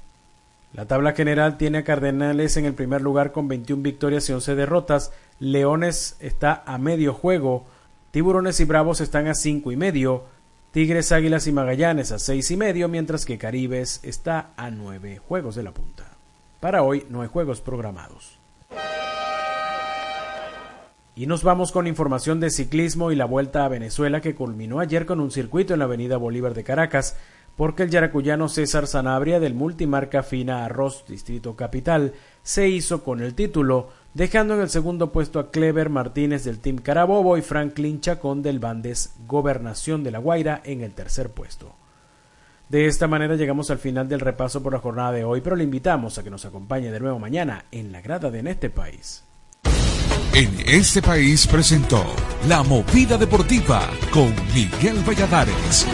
La 0.73 0.85
tabla 0.85 1.13
general 1.13 1.57
tiene 1.57 1.79
a 1.79 1.83
Cardenales 1.83 2.57
en 2.57 2.65
el 2.65 2.73
primer 2.73 3.01
lugar 3.01 3.31
con 3.31 3.47
21 3.47 3.83
victorias 3.83 4.27
y 4.29 4.33
11 4.33 4.55
derrotas. 4.55 5.11
Leones 5.39 6.17
está 6.19 6.63
a 6.65 6.77
medio 6.77 7.13
juego. 7.13 7.65
Tiburones 8.11 8.59
y 8.59 8.65
Bravos 8.65 8.99
están 8.99 9.27
a 9.27 9.35
cinco 9.35 9.71
y 9.71 9.75
medio. 9.75 10.25
Tigres, 10.71 11.11
Águilas 11.11 11.45
y 11.45 11.51
Magallanes 11.51 12.11
a 12.11 12.17
seis 12.17 12.49
y 12.49 12.57
medio, 12.57 12.89
mientras 12.89 13.25
que 13.25 13.37
Caribes 13.37 13.99
está 14.01 14.49
a 14.57 14.71
nueve 14.71 15.19
juegos 15.19 15.53
de 15.53 15.61
la 15.61 15.71
punta. 15.71 16.05
Para 16.59 16.81
hoy 16.81 17.05
no 17.09 17.21
hay 17.21 17.27
juegos 17.27 17.61
programados. 17.61 18.42
Y 21.15 21.27
nos 21.27 21.43
vamos 21.43 21.71
con 21.71 21.85
información 21.85 22.39
de 22.39 22.49
ciclismo 22.49 23.11
y 23.11 23.15
la 23.15 23.25
vuelta 23.25 23.65
a 23.65 23.69
Venezuela 23.69 24.19
que 24.19 24.33
culminó 24.33 24.79
ayer 24.79 25.05
con 25.05 25.19
un 25.19 25.29
circuito 25.29 25.73
en 25.73 25.79
la 25.79 25.85
avenida 25.85 26.17
Bolívar 26.17 26.55
de 26.55 26.63
Caracas, 26.63 27.15
porque 27.55 27.83
el 27.83 27.91
yaracuyano 27.91 28.49
César 28.49 28.87
Sanabria 28.87 29.39
del 29.39 29.53
multimarca 29.53 30.23
Fina 30.23 30.65
Arroz 30.65 31.05
Distrito 31.07 31.55
Capital 31.55 32.13
se 32.41 32.67
hizo 32.67 33.03
con 33.03 33.21
el 33.21 33.35
título, 33.35 33.89
dejando 34.15 34.55
en 34.55 34.61
el 34.61 34.69
segundo 34.69 35.11
puesto 35.11 35.39
a 35.39 35.51
Clever 35.51 35.91
Martínez 35.91 36.45
del 36.45 36.57
Team 36.57 36.77
Carabobo 36.77 37.37
y 37.37 37.43
Franklin 37.43 38.01
Chacón 38.01 38.41
del 38.41 38.57
Bandes 38.57 39.13
Gobernación 39.27 40.03
de 40.03 40.09
La 40.09 40.17
Guaira 40.17 40.61
en 40.63 40.81
el 40.81 40.95
tercer 40.95 41.29
puesto. 41.29 41.75
De 42.69 42.87
esta 42.87 43.07
manera 43.07 43.35
llegamos 43.35 43.69
al 43.69 43.77
final 43.77 44.09
del 44.09 44.19
repaso 44.19 44.63
por 44.63 44.73
la 44.73 44.79
jornada 44.79 45.11
de 45.11 45.23
hoy, 45.25 45.41
pero 45.41 45.55
le 45.55 45.63
invitamos 45.63 46.17
a 46.17 46.23
que 46.23 46.31
nos 46.31 46.45
acompañe 46.45 46.89
de 46.89 46.99
nuevo 46.99 47.19
mañana 47.19 47.65
en 47.69 47.91
la 47.91 48.01
grada 48.01 48.31
de 48.31 48.39
En 48.39 48.47
este 48.47 48.71
país. 48.71 49.23
En 50.31 50.49
este 50.65 51.01
país 51.01 51.45
presentó 51.45 52.03
La 52.47 52.63
Movida 52.63 53.17
Deportiva 53.17 53.89
con 54.11 54.33
Miguel 54.55 54.97
Valladares. 55.07 55.85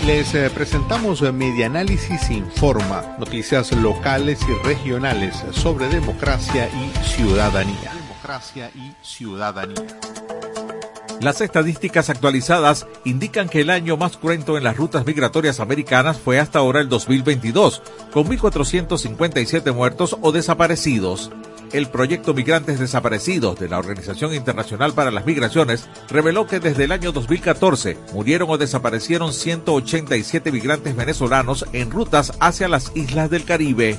Les 0.05 0.35
eh, 0.35 0.49
presentamos 0.49 1.21
Media 1.33 1.67
Análisis 1.67 2.31
Informa, 2.31 3.17
noticias 3.19 3.71
locales 3.73 4.41
y 4.49 4.67
regionales 4.67 5.45
sobre 5.53 5.89
democracia 5.89 6.69
y 6.69 6.91
ciudadanía. 7.05 7.93
Democracia 7.93 8.71
y 8.75 8.95
ciudadanía. 9.03 10.10
Las 11.21 11.43
estadísticas 11.43 12.09
actualizadas 12.09 12.87
indican 13.05 13.51
que 13.51 13.61
el 13.61 13.69
año 13.69 13.99
más 13.99 14.17
cruento 14.17 14.57
en 14.57 14.65
las 14.65 14.79
rutas 14.79 15.05
migratorias 15.05 15.61
americanas 15.61 16.19
fue 16.19 16.39
hasta 16.39 16.61
ahora 16.61 16.81
el 16.81 16.89
2022, 16.89 17.83
con 18.11 18.27
1.457 18.27 19.75
muertos 19.75 20.17
o 20.23 20.33
desaparecidos. 20.33 21.31
El 21.73 21.89
proyecto 21.89 22.33
Migrantes 22.33 22.81
Desaparecidos 22.81 23.61
de 23.61 23.69
la 23.69 23.79
Organización 23.79 24.35
Internacional 24.35 24.95
para 24.95 25.11
las 25.11 25.27
Migraciones 25.27 25.91
reveló 26.09 26.47
que 26.47 26.59
desde 26.59 26.85
el 26.85 26.93
año 26.93 27.13
2014 27.13 27.99
murieron 28.15 28.49
o 28.49 28.57
desaparecieron 28.57 29.35
187 29.35 30.51
migrantes 30.51 30.97
venezolanos 30.97 31.67
en 31.75 31.91
rutas 31.91 32.33
hacia 32.41 32.67
las 32.67 32.93
islas 32.97 33.29
del 33.29 33.45
Caribe. 33.45 33.99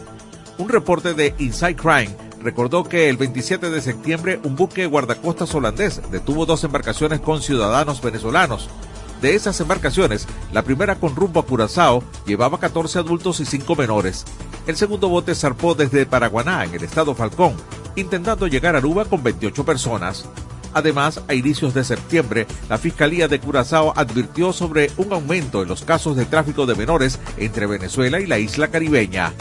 Un 0.58 0.70
reporte 0.70 1.14
de 1.14 1.36
Inside 1.38 1.76
Crime 1.76 2.31
recordó 2.42 2.84
que 2.84 3.10
el 3.10 3.18
27 3.18 3.70
de 3.70 3.82
septiembre 3.82 4.40
un 4.44 4.56
buque 4.56 4.86
guardacostas 4.86 5.54
holandés 5.56 6.02
detuvo 6.12 6.46
dos 6.46 6.64
embarcaciones 6.64 7.20
con 7.20 7.42
ciudadanos 7.42 8.02
venezolanos. 8.02 8.70
De 9.22 9.36
esas 9.36 9.60
embarcaciones, 9.62 10.28
la 10.52 10.64
primera 10.64 10.96
con 10.96 11.16
rumbo 11.16 11.40
a 11.40 11.46
Curazao 11.46 12.04
llevaba 12.26 12.60
14 12.60 13.00
adultos 13.00 13.40
y 13.40 13.46
5 13.46 13.76
menores. 13.76 14.26
El 14.66 14.76
segundo 14.76 15.10
bote 15.10 15.36
zarpó 15.36 15.76
desde 15.76 16.08
Paraguaná, 16.08 16.64
en 16.66 16.74
el 16.74 16.84
estado 16.84 17.14
Falcón, 17.14 17.54
intentando 17.96 18.48
llegar 18.48 18.76
a 18.76 18.80
Aruba 18.80 19.06
con 19.06 19.22
28 19.22 19.64
personas. 19.64 20.26
Además, 20.74 21.22
a 21.28 21.34
inicios 21.34 21.74
de 21.74 21.84
septiembre, 21.84 22.48
la 22.70 22.78
Fiscalía 22.78 23.28
de 23.28 23.40
Curazao 23.40 23.94
advirtió 23.96 24.54
sobre 24.54 24.90
un 24.98 25.12
aumento 25.14 25.62
en 25.62 25.68
los 25.68 25.84
casos 25.84 26.16
de 26.16 26.26
tráfico 26.26 26.66
de 26.66 26.76
menores 26.76 27.20
entre 27.38 27.68
Venezuela 27.68 28.20
y 28.20 28.26
la 28.26 28.40
isla 28.40 28.70
caribeña. 28.70 29.34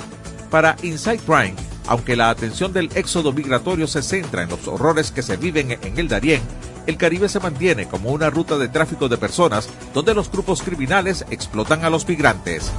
Para 0.51 0.76
Inside 0.82 1.20
Crime, 1.20 1.55
aunque 1.86 2.16
la 2.16 2.30
atención 2.30 2.72
del 2.72 2.90
éxodo 2.94 3.32
migratorio 3.32 3.86
se 3.86 4.02
centra 4.02 4.42
en 4.42 4.50
los 4.50 4.66
horrores 4.68 5.10
que 5.10 5.22
se 5.22 5.36
viven 5.36 5.72
en 5.72 5.98
el 5.98 6.08
Darién, 6.08 6.40
el 6.86 6.96
Caribe 6.96 7.28
se 7.28 7.40
mantiene 7.40 7.86
como 7.86 8.10
una 8.10 8.30
ruta 8.30 8.58
de 8.58 8.68
tráfico 8.68 9.08
de 9.08 9.18
personas 9.18 9.68
donde 9.94 10.14
los 10.14 10.30
grupos 10.30 10.62
criminales 10.62 11.24
explotan 11.30 11.84
a 11.84 11.90
los 11.90 12.08
migrantes. 12.08 12.72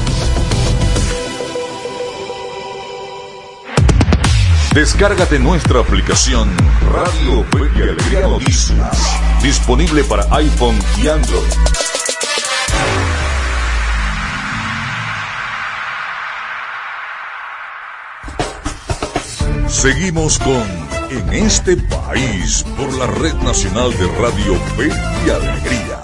Descárgate 4.73 5.37
nuestra 5.37 5.81
aplicación 5.81 6.49
Radio 6.93 7.43
Fe 7.51 7.69
y 7.77 7.81
Alegría 7.81 8.21
Noticias, 8.21 9.19
disponible 9.43 10.01
para 10.05 10.23
iPhone 10.33 10.79
y 10.97 11.09
Android. 11.09 11.43
Seguimos 19.67 20.39
con 20.39 20.63
En 21.09 21.33
este 21.33 21.75
país 21.75 22.63
por 22.77 22.93
la 22.93 23.07
Red 23.07 23.33
Nacional 23.43 23.91
de 23.97 24.07
Radio 24.21 24.55
Fe 24.77 24.87
y 25.25 25.29
Alegría. 25.29 26.00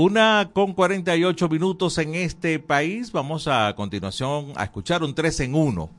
Una 0.00 0.52
con 0.52 0.74
48 0.74 1.48
minutos 1.48 1.98
en 1.98 2.14
este 2.14 2.60
país. 2.60 3.10
Vamos 3.10 3.48
a, 3.48 3.74
continuación 3.74 4.52
a 4.54 4.62
escuchar 4.62 5.02
un 5.02 5.12
3 5.12 5.40
en 5.40 5.56
1 5.56 5.90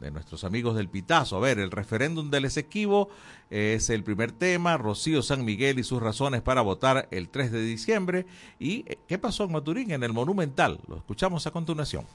de 0.00 0.10
nuestros 0.10 0.42
amigos 0.42 0.74
del 0.74 0.88
Pitazo. 0.88 1.36
A 1.36 1.40
ver, 1.40 1.60
el 1.60 1.70
referéndum 1.70 2.32
del 2.32 2.46
Esequibo 2.46 3.10
es 3.50 3.90
el 3.90 4.02
primer 4.02 4.32
tema. 4.32 4.76
Rocío 4.76 5.22
San 5.22 5.44
Miguel 5.44 5.78
y 5.78 5.84
sus 5.84 6.02
razones 6.02 6.42
para 6.42 6.62
votar 6.62 7.06
el 7.12 7.28
3 7.28 7.52
de 7.52 7.62
diciembre. 7.64 8.26
¿Y 8.58 8.82
qué 9.06 9.18
pasó 9.18 9.44
en 9.44 9.52
Maturín, 9.52 9.92
en 9.92 10.02
el 10.02 10.12
Monumental? 10.12 10.80
Lo 10.88 10.96
escuchamos 10.96 11.46
a 11.46 11.52
continuación. 11.52 12.06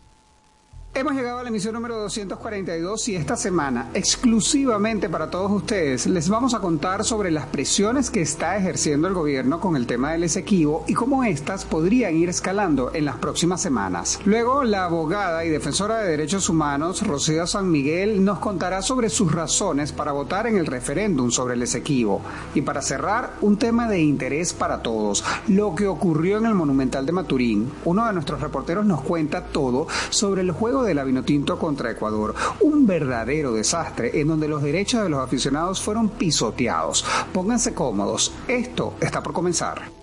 Hemos 1.00 1.14
llegado 1.14 1.40
a 1.40 1.44
la 1.44 1.48
emisión 1.48 1.76
número 1.76 1.96
242 1.96 3.08
y 3.08 3.16
esta 3.16 3.38
semana, 3.38 3.90
exclusivamente 3.94 5.08
para 5.08 5.30
todos 5.30 5.50
ustedes, 5.50 6.08
les 6.08 6.28
vamos 6.28 6.54
a 6.54 6.60
contar 6.60 7.06
sobre 7.06 7.32
las 7.32 7.46
presiones 7.46 8.10
que 8.10 8.22
está 8.22 8.58
ejerciendo 8.58 9.08
el 9.08 9.14
gobierno 9.14 9.62
con 9.62 9.78
el 9.78 9.88
tema 9.88 10.12
del 10.12 10.26
Esequibo 10.26 10.84
y 10.88 10.94
cómo 10.94 11.24
éstas 11.24 11.64
podrían 11.64 12.18
ir 12.18 12.28
escalando 12.28 12.92
en 12.94 13.06
las 13.06 13.16
próximas 13.16 13.62
semanas. 13.62 14.20
Luego, 14.26 14.66
la 14.66 14.84
abogada 14.84 15.46
y 15.46 15.50
defensora 15.50 16.00
de 16.00 16.12
derechos 16.12 16.50
humanos, 16.50 17.08
Rocío 17.08 17.48
San 17.48 17.72
Miguel, 17.72 18.26
nos 18.26 18.40
contará 18.40 18.82
sobre 18.82 19.10
sus 19.10 19.32
razones 19.32 19.94
para 19.94 20.12
votar 20.12 20.48
en 20.48 20.58
el 20.58 20.66
referéndum 20.66 21.32
sobre 21.32 21.54
el 21.54 21.64
Esequibo. 21.64 22.22
Y 22.54 22.64
para 22.64 22.82
cerrar, 22.82 23.36
un 23.40 23.56
tema 23.56 23.88
de 23.88 24.02
interés 24.02 24.52
para 24.52 24.82
todos, 24.82 25.24
lo 25.48 25.76
que 25.76 25.88
ocurrió 25.88 26.40
en 26.40 26.46
el 26.46 26.56
Monumental 26.56 27.06
de 27.06 27.14
Maturín. 27.14 27.72
Uno 27.86 28.06
de 28.06 28.12
nuestros 28.12 28.42
reporteros 28.42 28.86
nos 28.86 29.00
cuenta 29.00 29.46
todo 29.46 29.88
sobre 30.10 30.42
el 30.42 30.52
juego 30.52 30.84
de 30.84 30.89
la 30.94 31.04
Vinotinto 31.04 31.58
contra 31.58 31.92
Ecuador. 31.92 32.36
Un 32.62 32.86
verdadero 32.86 33.54
desastre 33.54 34.20
en 34.20 34.28
donde 34.28 34.48
los 34.48 34.64
derechos 34.64 35.04
de 35.04 35.10
los 35.10 35.20
aficionados 35.20 35.82
fueron 35.82 36.10
pisoteados. 36.10 37.06
Pónganse 37.34 37.74
cómodos, 37.74 38.32
esto 38.48 38.94
está 39.00 39.22
por 39.24 39.34
comenzar. 39.34 40.00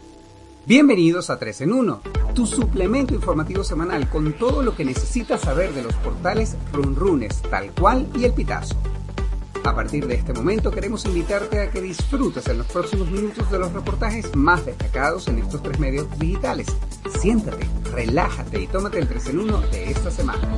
Bienvenidos 0.67 1.31
a 1.31 1.39
3 1.39 1.61
en 1.61 1.73
1, 1.73 2.01
tu 2.35 2.45
suplemento 2.45 3.15
informativo 3.15 3.63
semanal 3.63 4.11
con 4.11 4.33
todo 4.33 4.63
lo 4.63 4.75
que 4.75 4.85
necesitas 4.85 5.43
saber 5.43 5.73
de 5.73 5.85
los 5.85 5.95
portales 5.95 6.57
Runrunes, 6.73 7.41
tal 7.43 7.71
cual 7.71 8.09
y 8.17 8.25
el 8.25 8.33
Pitazo. 8.33 8.75
A 9.67 9.75
partir 9.75 10.07
de 10.07 10.15
este 10.15 10.33
momento 10.33 10.71
queremos 10.71 11.05
invitarte 11.07 11.59
a 11.59 11.69
que 11.69 11.81
disfrutes 11.81 12.47
en 12.47 12.59
los 12.59 12.69
próximos 12.69 13.11
minutos 13.11 13.51
de 13.51 13.59
los 13.59 13.73
reportajes 13.73 14.35
más 14.37 14.65
destacados 14.65 15.27
en 15.27 15.41
estos 15.41 15.61
tres 15.61 15.81
medios 15.81 16.07
digitales. 16.21 16.69
Siéntate, 17.19 17.67
relájate 17.91 18.63
y 18.63 18.69
tómate 18.69 19.01
el 19.01 19.09
3 19.09 19.27
en 19.31 19.41
1 19.41 19.61
de 19.73 19.91
esta 19.91 20.13
semana. 20.13 20.49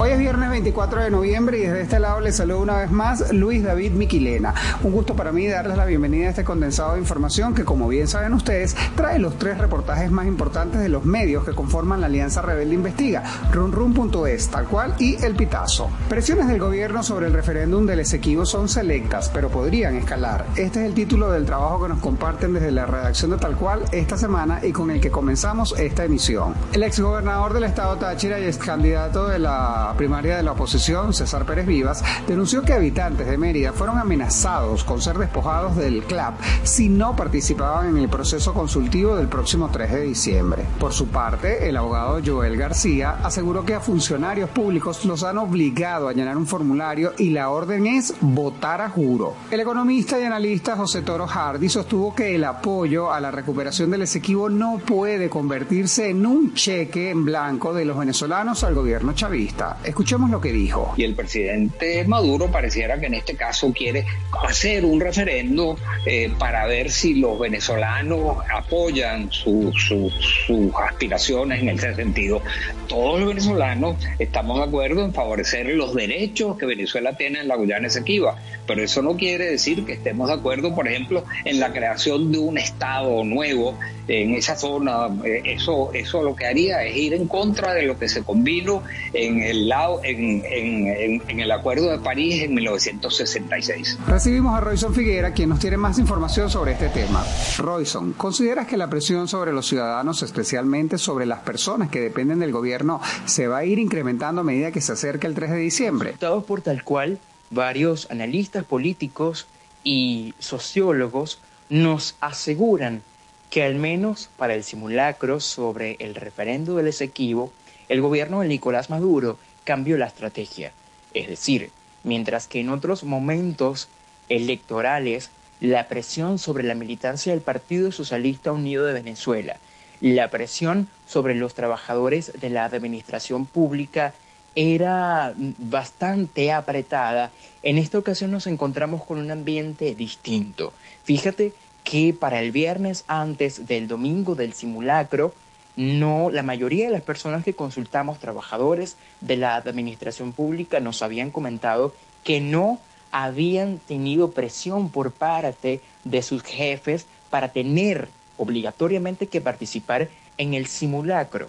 Hoy 0.00 0.10
es 0.10 0.18
viernes 0.20 0.48
24 0.48 1.02
de 1.02 1.10
noviembre 1.10 1.58
y 1.58 1.62
desde 1.62 1.80
este 1.80 1.98
lado 1.98 2.20
les 2.20 2.36
saludo 2.36 2.60
una 2.60 2.76
vez 2.76 2.90
más 2.92 3.32
Luis 3.32 3.64
David 3.64 3.90
Miquilena. 3.90 4.54
Un 4.84 4.92
gusto 4.92 5.16
para 5.16 5.32
mí 5.32 5.48
darles 5.48 5.76
la 5.76 5.86
bienvenida 5.86 6.28
a 6.28 6.30
este 6.30 6.44
condensado 6.44 6.92
de 6.92 7.00
información 7.00 7.52
que 7.52 7.64
como 7.64 7.88
bien 7.88 8.06
saben 8.06 8.32
ustedes 8.32 8.76
trae 8.94 9.18
los 9.18 9.36
tres 9.38 9.58
reportajes 9.58 10.08
más 10.12 10.28
importantes 10.28 10.80
de 10.80 10.88
los 10.88 11.04
medios 11.04 11.44
que 11.44 11.52
conforman 11.52 12.00
la 12.00 12.06
Alianza 12.06 12.42
Rebelde 12.42 12.76
Investiga, 12.76 13.24
runrun.es 13.50 14.46
tal 14.46 14.66
cual 14.66 14.94
y 15.00 15.16
El 15.20 15.34
Pitazo. 15.34 15.90
Presiones 16.08 16.46
del 16.46 16.60
gobierno 16.60 17.02
sobre 17.02 17.26
el 17.26 17.32
referéndum 17.32 17.84
del 17.84 17.98
Esequibo 17.98 18.46
son 18.46 18.68
selectas 18.68 19.28
pero 19.34 19.48
podrían 19.48 19.96
escalar. 19.96 20.46
Este 20.54 20.78
es 20.78 20.86
el 20.86 20.94
título 20.94 21.32
del 21.32 21.44
trabajo 21.44 21.82
que 21.82 21.88
nos 21.88 21.98
comparten 21.98 22.54
desde 22.54 22.70
la 22.70 22.86
redacción 22.86 23.32
de 23.32 23.38
tal 23.38 23.56
cual 23.56 23.82
esta 23.90 24.16
semana 24.16 24.60
y 24.62 24.70
con 24.70 24.92
el 24.92 25.00
que 25.00 25.10
comenzamos 25.10 25.74
esta 25.76 26.04
emisión. 26.04 26.54
El 26.72 26.84
exgobernador 26.84 27.52
del 27.52 27.64
estado 27.64 27.96
Táchira 27.96 28.38
y 28.38 28.44
ex 28.44 28.58
candidato 28.58 29.26
de 29.26 29.40
la 29.40 29.87
primaria 29.96 30.36
de 30.36 30.42
la 30.42 30.52
oposición, 30.52 31.12
César 31.12 31.44
Pérez 31.44 31.66
Vivas, 31.66 32.04
denunció 32.26 32.62
que 32.62 32.72
habitantes 32.72 33.26
de 33.26 33.38
Mérida 33.38 33.72
fueron 33.72 33.98
amenazados 33.98 34.84
con 34.84 35.00
ser 35.00 35.18
despojados 35.18 35.76
del 35.76 36.04
CLAP 36.04 36.40
si 36.62 36.88
no 36.88 37.16
participaban 37.16 37.88
en 37.88 37.98
el 37.98 38.08
proceso 38.08 38.52
consultivo 38.52 39.16
del 39.16 39.28
próximo 39.28 39.68
3 39.70 39.92
de 39.92 40.00
diciembre. 40.02 40.64
Por 40.78 40.92
su 40.92 41.08
parte, 41.08 41.68
el 41.68 41.76
abogado 41.76 42.20
Joel 42.24 42.56
García 42.56 43.18
aseguró 43.22 43.64
que 43.64 43.74
a 43.74 43.80
funcionarios 43.80 44.50
públicos 44.50 45.04
los 45.04 45.22
han 45.22 45.38
obligado 45.38 46.08
a 46.08 46.12
llenar 46.12 46.36
un 46.36 46.46
formulario 46.46 47.12
y 47.18 47.30
la 47.30 47.50
orden 47.50 47.86
es 47.86 48.14
votar 48.20 48.80
a 48.80 48.90
juro. 48.90 49.34
El 49.50 49.60
economista 49.60 50.18
y 50.18 50.24
analista 50.24 50.76
José 50.76 51.02
Toro 51.02 51.26
Hardy 51.26 51.68
sostuvo 51.68 52.14
que 52.14 52.34
el 52.34 52.44
apoyo 52.44 53.12
a 53.12 53.20
la 53.20 53.30
recuperación 53.30 53.90
del 53.90 54.02
Esequibo 54.02 54.48
no 54.48 54.78
puede 54.78 55.28
convertirse 55.28 56.10
en 56.10 56.26
un 56.26 56.54
cheque 56.54 57.10
en 57.10 57.24
blanco 57.24 57.72
de 57.72 57.84
los 57.84 57.98
venezolanos 57.98 58.64
al 58.64 58.74
gobierno 58.74 59.12
chavista. 59.12 59.77
Escuchemos 59.84 60.28
lo 60.30 60.40
que 60.40 60.52
dijo. 60.52 60.92
Y 60.96 61.04
el 61.04 61.14
presidente 61.14 62.04
Maduro 62.04 62.50
pareciera 62.50 62.98
que 62.98 63.06
en 63.06 63.14
este 63.14 63.36
caso 63.36 63.72
quiere 63.72 64.04
hacer 64.42 64.84
un 64.84 65.00
referendo 65.00 65.78
eh, 66.04 66.32
para 66.38 66.66
ver 66.66 66.90
si 66.90 67.14
los 67.14 67.38
venezolanos 67.38 68.38
apoyan 68.52 69.30
su, 69.30 69.72
su, 69.76 70.10
sus 70.10 70.72
aspiraciones 70.74 71.62
en 71.62 71.68
ese 71.68 71.94
sentido. 71.94 72.42
Todos 72.88 73.20
los 73.20 73.28
venezolanos 73.28 73.96
estamos 74.18 74.58
de 74.58 74.64
acuerdo 74.64 75.04
en 75.04 75.14
favorecer 75.14 75.66
los 75.66 75.94
derechos 75.94 76.58
que 76.58 76.66
Venezuela 76.66 77.16
tiene 77.16 77.40
en 77.40 77.48
la 77.48 77.56
Guyana 77.56 77.86
Esequiba, 77.86 78.36
pero 78.66 78.82
eso 78.82 79.02
no 79.02 79.16
quiere 79.16 79.44
decir 79.50 79.84
que 79.84 79.92
estemos 79.92 80.28
de 80.28 80.34
acuerdo, 80.34 80.74
por 80.74 80.88
ejemplo, 80.88 81.24
en 81.44 81.60
la 81.60 81.72
creación 81.72 82.32
de 82.32 82.38
un 82.38 82.58
Estado 82.58 83.24
nuevo 83.24 83.78
en 84.08 84.34
esa 84.34 84.56
zona. 84.56 85.08
Eh, 85.24 85.42
eso, 85.44 85.92
eso 85.92 86.22
lo 86.22 86.34
que 86.34 86.46
haría 86.46 86.82
es 86.82 86.96
ir 86.96 87.14
en 87.14 87.28
contra 87.28 87.74
de 87.74 87.82
lo 87.82 87.98
que 87.98 88.08
se 88.08 88.24
convino 88.24 88.82
en 89.12 89.42
el 89.42 89.67
lado, 89.68 90.00
en, 90.02 90.42
en, 90.44 91.22
en 91.28 91.40
el 91.40 91.50
Acuerdo 91.50 91.90
de 91.90 91.98
París 91.98 92.42
en 92.42 92.54
1966. 92.54 93.98
Recibimos 94.06 94.54
a 94.56 94.60
Royson 94.60 94.94
Figuera, 94.94 95.32
quien 95.32 95.48
nos 95.50 95.58
tiene 95.58 95.76
más 95.76 95.98
información 95.98 96.50
sobre 96.50 96.72
este 96.72 96.88
tema. 96.88 97.24
Royson, 97.58 98.12
¿consideras 98.14 98.66
que 98.66 98.76
la 98.76 98.88
presión 98.88 99.28
sobre 99.28 99.52
los 99.52 99.66
ciudadanos, 99.66 100.22
especialmente 100.22 100.98
sobre 100.98 101.26
las 101.26 101.40
personas 101.40 101.90
que 101.90 102.00
dependen 102.00 102.40
del 102.40 102.52
gobierno, 102.52 103.00
se 103.26 103.48
va 103.48 103.58
a 103.58 103.64
ir 103.64 103.78
incrementando 103.78 104.40
a 104.40 104.44
medida 104.44 104.72
que 104.72 104.80
se 104.80 104.92
acerca 104.92 105.26
el 105.26 105.34
3 105.34 105.50
de 105.50 105.56
diciembre? 105.58 106.08
Resultados 106.08 106.44
por 106.44 106.62
tal 106.62 106.82
cual, 106.82 107.18
varios 107.50 108.10
analistas 108.10 108.64
políticos 108.64 109.46
y 109.84 110.34
sociólogos 110.38 111.40
nos 111.68 112.16
aseguran 112.20 113.02
que 113.50 113.62
al 113.62 113.76
menos 113.76 114.28
para 114.36 114.54
el 114.54 114.64
simulacro 114.64 115.40
sobre 115.40 115.96
el 116.00 116.14
referendo 116.14 116.76
del 116.76 116.88
Esequibo, 116.88 117.52
el 117.88 118.00
gobierno 118.00 118.40
de 118.40 118.48
Nicolás 118.48 118.90
Maduro 118.90 119.38
cambió 119.68 119.98
la 119.98 120.06
estrategia. 120.06 120.72
Es 121.12 121.28
decir, 121.28 121.70
mientras 122.02 122.48
que 122.48 122.60
en 122.60 122.70
otros 122.70 123.04
momentos 123.04 123.88
electorales 124.30 125.28
la 125.60 125.88
presión 125.88 126.38
sobre 126.38 126.64
la 126.64 126.74
militancia 126.74 127.32
del 127.32 127.42
Partido 127.42 127.92
Socialista 127.92 128.50
Unido 128.50 128.86
de 128.86 128.94
Venezuela, 128.94 129.58
la 130.00 130.30
presión 130.30 130.88
sobre 131.06 131.34
los 131.34 131.52
trabajadores 131.52 132.32
de 132.40 132.48
la 132.48 132.64
administración 132.64 133.44
pública 133.44 134.14
era 134.54 135.34
bastante 135.36 136.50
apretada, 136.50 137.30
en 137.62 137.76
esta 137.76 137.98
ocasión 137.98 138.30
nos 138.30 138.46
encontramos 138.46 139.04
con 139.04 139.18
un 139.18 139.30
ambiente 139.30 139.94
distinto. 139.94 140.72
Fíjate 141.04 141.52
que 141.84 142.16
para 142.18 142.40
el 142.40 142.52
viernes 142.52 143.04
antes 143.06 143.66
del 143.66 143.86
domingo 143.86 144.34
del 144.34 144.54
simulacro, 144.54 145.34
no, 145.78 146.28
la 146.30 146.42
mayoría 146.42 146.86
de 146.86 146.92
las 146.92 147.02
personas 147.02 147.44
que 147.44 147.54
consultamos, 147.54 148.18
trabajadores 148.18 148.96
de 149.20 149.36
la 149.36 149.54
administración 149.54 150.32
pública, 150.32 150.80
nos 150.80 151.02
habían 151.02 151.30
comentado 151.30 151.94
que 152.24 152.40
no 152.40 152.80
habían 153.12 153.78
tenido 153.78 154.32
presión 154.32 154.90
por 154.90 155.12
parte 155.12 155.80
de 156.02 156.22
sus 156.22 156.42
jefes 156.42 157.06
para 157.30 157.52
tener 157.52 158.08
obligatoriamente 158.38 159.28
que 159.28 159.40
participar 159.40 160.08
en 160.36 160.54
el 160.54 160.66
simulacro. 160.66 161.48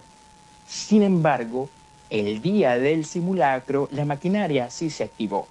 Sin 0.68 1.02
embargo, 1.02 1.68
el 2.08 2.40
día 2.40 2.78
del 2.78 3.06
simulacro, 3.06 3.88
la 3.90 4.04
maquinaria 4.04 4.70
sí 4.70 4.90
se 4.90 5.02
activó. 5.02 5.48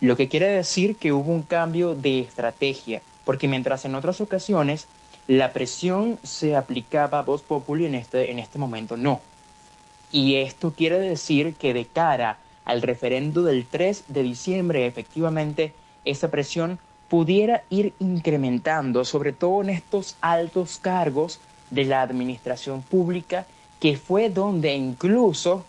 Lo 0.00 0.16
que 0.16 0.28
quiere 0.28 0.46
decir 0.46 0.94
que 0.94 1.12
hubo 1.12 1.32
un 1.32 1.42
cambio 1.42 1.96
de 1.96 2.20
estrategia, 2.20 3.02
porque 3.24 3.48
mientras 3.48 3.84
en 3.84 3.96
otras 3.96 4.20
ocasiones 4.20 4.86
la 5.28 5.52
presión 5.52 6.18
se 6.22 6.54
aplicaba 6.56 7.18
a 7.18 7.22
Voz 7.22 7.42
Populi, 7.42 7.86
en 7.86 7.94
este, 7.94 8.30
en 8.30 8.38
este 8.38 8.58
momento 8.58 8.96
no. 8.96 9.20
Y 10.12 10.36
esto 10.36 10.72
quiere 10.76 10.98
decir 10.98 11.54
que 11.54 11.74
de 11.74 11.84
cara 11.84 12.38
al 12.64 12.82
referendo 12.82 13.42
del 13.42 13.66
3 13.66 14.04
de 14.08 14.22
diciembre, 14.22 14.86
efectivamente, 14.86 15.72
esa 16.04 16.30
presión 16.30 16.78
pudiera 17.08 17.62
ir 17.70 17.92
incrementando, 17.98 19.04
sobre 19.04 19.32
todo 19.32 19.62
en 19.62 19.70
estos 19.70 20.16
altos 20.20 20.78
cargos 20.78 21.40
de 21.70 21.84
la 21.84 22.02
administración 22.02 22.82
pública, 22.82 23.46
que 23.80 23.96
fue 23.96 24.30
donde 24.30 24.74
incluso 24.74 25.64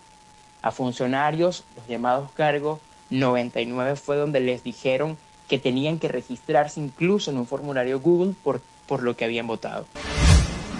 a 0.62 0.70
funcionarios, 0.70 1.64
los 1.76 1.86
llamados 1.86 2.30
cargos 2.32 2.80
99, 3.10 3.96
fue 3.96 4.16
donde 4.16 4.40
les 4.40 4.64
dijeron 4.64 5.16
que 5.48 5.58
tenían 5.58 5.98
que 5.98 6.08
registrarse 6.08 6.80
incluso 6.80 7.30
en 7.30 7.38
un 7.38 7.46
formulario 7.46 8.00
Google 8.00 8.34
por, 8.42 8.60
por 8.88 9.04
lo 9.04 9.14
que 9.14 9.24
habían 9.24 9.46
votado. 9.46 9.86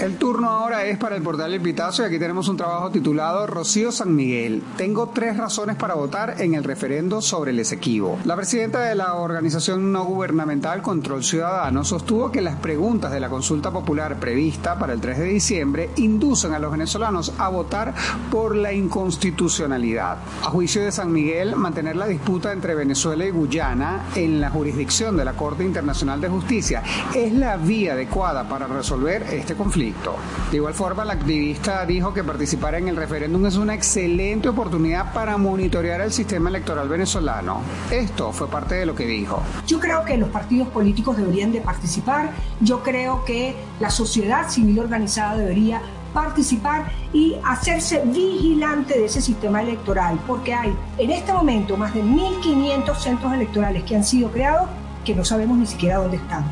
El 0.01 0.17
turno 0.17 0.49
ahora 0.49 0.85
es 0.85 0.97
para 0.97 1.17
el 1.17 1.23
portal 1.23 1.53
El 1.53 1.61
Pitazo 1.61 2.05
y 2.05 2.07
aquí 2.07 2.21
tenemos 2.21 2.47
un 2.47 2.57
trabajo 2.57 2.89
titulado 2.89 3.49
Rocío 3.49 3.91
San 3.91 4.15
Miguel. 4.15 4.63
Tengo 4.77 5.09
tres 5.09 5.37
razones 5.37 5.75
para 5.75 5.95
votar 5.95 6.37
en 6.41 6.55
el 6.55 6.63
referendo 6.63 7.21
sobre 7.21 7.51
el 7.51 7.59
Esequibo. 7.59 8.17
La 8.25 8.37
presidenta 8.37 8.81
de 8.83 8.95
la 8.95 9.15
organización 9.15 9.91
no 9.91 10.05
gubernamental 10.05 10.83
Control 10.83 11.25
Ciudadano 11.25 11.83
sostuvo 11.83 12.31
que 12.31 12.41
las 12.41 12.55
preguntas 12.55 13.11
de 13.11 13.19
la 13.19 13.29
consulta 13.29 13.73
popular 13.73 14.21
prevista 14.21 14.79
para 14.79 14.93
el 14.93 15.01
3 15.01 15.19
de 15.19 15.25
diciembre 15.25 15.91
inducen 15.97 16.55
a 16.55 16.61
los 16.61 16.71
venezolanos 16.71 17.33
a 17.37 17.49
votar 17.49 17.93
por 18.31 18.55
la 18.55 18.73
inconstitucionalidad. 18.73 20.19
A 20.45 20.51
juicio 20.51 20.81
de 20.81 20.93
San 20.93 21.11
Miguel, 21.11 21.57
mantener 21.57 21.97
la 21.97 22.07
disputa 22.07 22.53
entre 22.53 22.77
Venezuela 22.77 23.27
y 23.27 23.31
Guyana 23.31 24.05
en 24.15 24.41
la 24.41 24.51
jurisdicción 24.51 25.17
de 25.17 25.25
la 25.25 25.33
Corte 25.33 25.65
Internacional 25.65 26.21
de 26.21 26.29
Justicia 26.29 26.85
es 27.17 27.33
la 27.33 27.57
vía 27.57 27.95
adecuada 27.95 28.49
para 28.49 28.69
resolver 28.69 29.25
este 29.25 29.57
conflicto. 29.57 29.88
Veredicto. 29.89 30.17
De 30.51 30.57
igual 30.57 30.75
forma, 30.75 31.05
la 31.05 31.15
activista 31.15 31.85
dijo 31.87 32.13
que 32.13 32.25
participar 32.25 32.75
en 32.77 32.89
el 32.89 32.97
referéndum 32.97 33.47
es 33.47 33.57
una 33.57 33.75
excelente 33.75 34.49
oportunidad 34.49 35.13
para 35.13 35.37
monitorear 35.37 36.01
el 36.01 36.13
sistema 36.13 36.49
electoral 36.49 36.89
venezolano. 36.89 37.61
Esto 37.91 38.33
fue 38.33 38.49
parte 38.49 38.77
de 38.77 38.87
lo 38.87 38.95
que 38.95 39.07
dijo. 39.07 39.43
Yo 39.67 39.81
creo 39.81 40.05
que 40.05 40.17
los 40.17 40.29
partidos 40.31 40.69
políticos 40.69 41.17
deberían 41.17 41.53
de 41.53 41.61
participar, 41.61 42.31
yo 42.61 42.83
creo 42.83 43.25
que 43.25 43.55
la 43.81 43.91
sociedad 43.91 44.49
civil 44.49 44.79
organizada 44.81 45.37
debería 45.37 45.81
participar 46.13 46.91
y 47.13 47.37
hacerse 47.45 48.03
vigilante 48.07 48.99
de 48.99 49.05
ese 49.05 49.21
sistema 49.21 49.63
electoral, 49.63 50.19
porque 50.27 50.55
hay 50.55 50.75
en 50.97 51.11
este 51.11 51.33
momento 51.33 51.77
más 51.77 51.93
de 51.95 52.03
1.500 52.03 52.97
centros 52.97 53.33
electorales 53.33 53.85
que 53.85 53.97
han 53.97 54.05
sido 54.05 54.31
creados 54.31 54.69
que 55.05 55.15
no 55.15 55.25
sabemos 55.25 55.59
ni 55.59 55.67
siquiera 55.67 55.99
dónde 55.99 56.17
están. 56.17 56.45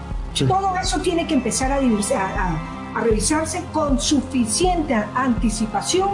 Todo 0.46 0.76
eso 0.76 1.00
tiene 1.00 1.26
que 1.26 1.32
empezar 1.32 1.72
a, 1.72 1.76
a, 1.76 1.78
a 1.78 2.75
revisarse 3.00 3.62
con 3.72 4.00
suficiente 4.00 4.94
anticipación 4.94 6.10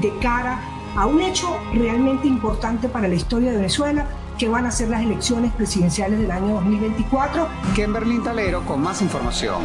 de 0.00 0.12
cara 0.18 0.60
a 0.96 1.06
un 1.06 1.20
hecho 1.20 1.48
realmente 1.74 2.26
importante 2.26 2.88
para 2.88 3.08
la 3.08 3.14
historia 3.14 3.50
de 3.50 3.56
Venezuela, 3.56 4.06
que 4.38 4.48
van 4.48 4.66
a 4.66 4.70
ser 4.70 4.88
las 4.88 5.02
elecciones 5.02 5.52
presidenciales 5.52 6.18
del 6.18 6.30
año 6.30 6.54
2024. 6.54 7.46
Kimberlyn 7.74 8.22
Talero 8.22 8.64
con 8.64 8.82
más 8.82 9.02
información. 9.02 9.62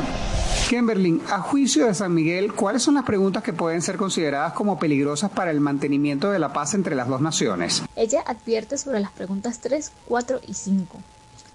Kimberlyn, 0.70 1.22
a 1.30 1.40
juicio 1.40 1.88
de 1.88 1.94
San 1.94 2.14
Miguel, 2.14 2.54
¿cuáles 2.54 2.84
son 2.84 2.96
las 2.96 3.06
preguntas 3.06 3.42
que 3.42 3.54
pueden 3.54 3.82
ser 3.82 3.96
consideradas 3.96 4.52
como 4.52 4.78
peligrosas 4.78 5.32
para 5.32 5.52
el 5.52 5.62
mantenimiento 5.62 6.30
de 6.30 6.40
la 6.40 6.52
paz 6.52 6.74
entre 6.74 6.94
las 6.94 7.08
dos 7.08 7.22
naciones? 7.22 7.84
Ella 7.96 8.22
advierte 8.26 8.78
sobre 8.78 9.00
las 9.00 9.12
preguntas 9.12 9.60
3, 9.60 9.92
4 10.08 10.42
y 10.46 10.54
5. 10.54 10.98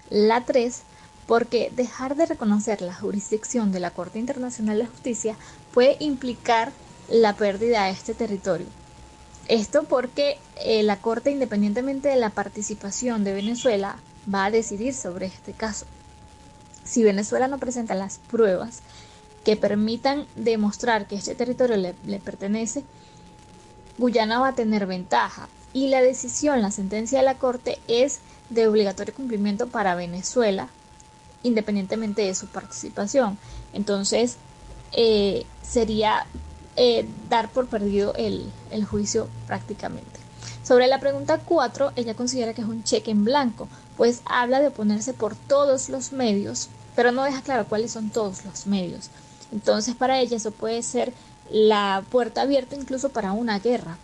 La 0.09 0.41
3, 0.41 0.81
porque 1.27 1.71
dejar 1.75 2.15
de 2.15 2.25
reconocer 2.25 2.81
la 2.81 2.93
jurisdicción 2.93 3.71
de 3.71 3.79
la 3.79 3.91
Corte 3.91 4.19
Internacional 4.19 4.79
de 4.79 4.87
Justicia 4.87 5.35
puede 5.73 5.97
implicar 5.99 6.71
la 7.09 7.35
pérdida 7.35 7.85
de 7.85 7.91
este 7.91 8.13
territorio. 8.13 8.67
Esto 9.47 9.83
porque 9.83 10.37
eh, 10.63 10.83
la 10.83 10.97
Corte, 10.97 11.31
independientemente 11.31 12.09
de 12.09 12.15
la 12.15 12.29
participación 12.29 13.23
de 13.23 13.33
Venezuela, 13.33 13.97
va 14.33 14.45
a 14.45 14.51
decidir 14.51 14.93
sobre 14.93 15.25
este 15.25 15.53
caso. 15.53 15.85
Si 16.83 17.03
Venezuela 17.03 17.47
no 17.47 17.57
presenta 17.57 17.95
las 17.95 18.19
pruebas 18.19 18.79
que 19.43 19.57
permitan 19.57 20.25
demostrar 20.35 21.07
que 21.07 21.15
este 21.15 21.35
territorio 21.35 21.75
le, 21.75 21.95
le 22.05 22.19
pertenece, 22.19 22.83
Guyana 23.97 24.39
va 24.39 24.49
a 24.49 24.55
tener 24.55 24.85
ventaja. 24.85 25.49
Y 25.73 25.87
la 25.87 26.01
decisión, 26.01 26.61
la 26.61 26.71
sentencia 26.71 27.19
de 27.19 27.25
la 27.25 27.37
Corte 27.37 27.79
es 27.87 28.19
de 28.49 28.67
obligatorio 28.67 29.13
cumplimiento 29.13 29.67
para 29.67 29.95
Venezuela, 29.95 30.69
independientemente 31.43 32.23
de 32.23 32.35
su 32.35 32.47
participación. 32.47 33.37
Entonces, 33.73 34.37
eh, 34.93 35.45
sería 35.61 36.25
eh, 36.75 37.07
dar 37.29 37.49
por 37.49 37.67
perdido 37.67 38.13
el, 38.15 38.49
el, 38.71 38.85
juicio 38.85 39.27
prácticamente. 39.47 40.19
Sobre 40.63 40.87
la 40.87 40.99
pregunta 40.99 41.39
4, 41.39 41.93
ella 41.95 42.15
considera 42.15 42.53
que 42.53 42.61
es 42.61 42.67
un 42.67 42.83
cheque 42.83 43.11
en 43.11 43.25
blanco, 43.25 43.67
pues 43.97 44.21
habla 44.25 44.59
de 44.59 44.67
oponerse 44.67 45.13
por 45.13 45.35
todos 45.35 45.89
los 45.89 46.13
medios, 46.13 46.69
pero 46.95 47.11
no 47.11 47.23
deja 47.23 47.41
claro 47.41 47.65
cuáles 47.67 47.91
son 47.91 48.09
todos 48.09 48.45
los 48.45 48.65
medios. 48.65 49.09
Entonces, 49.51 49.95
para 49.95 50.19
ella 50.19 50.37
eso 50.37 50.51
puede 50.51 50.81
ser 50.81 51.13
la 51.51 52.03
puerta 52.09 52.41
abierta 52.41 52.75
incluso 52.75 53.09
para 53.09 53.33
una 53.33 53.59
guerra. 53.59 53.97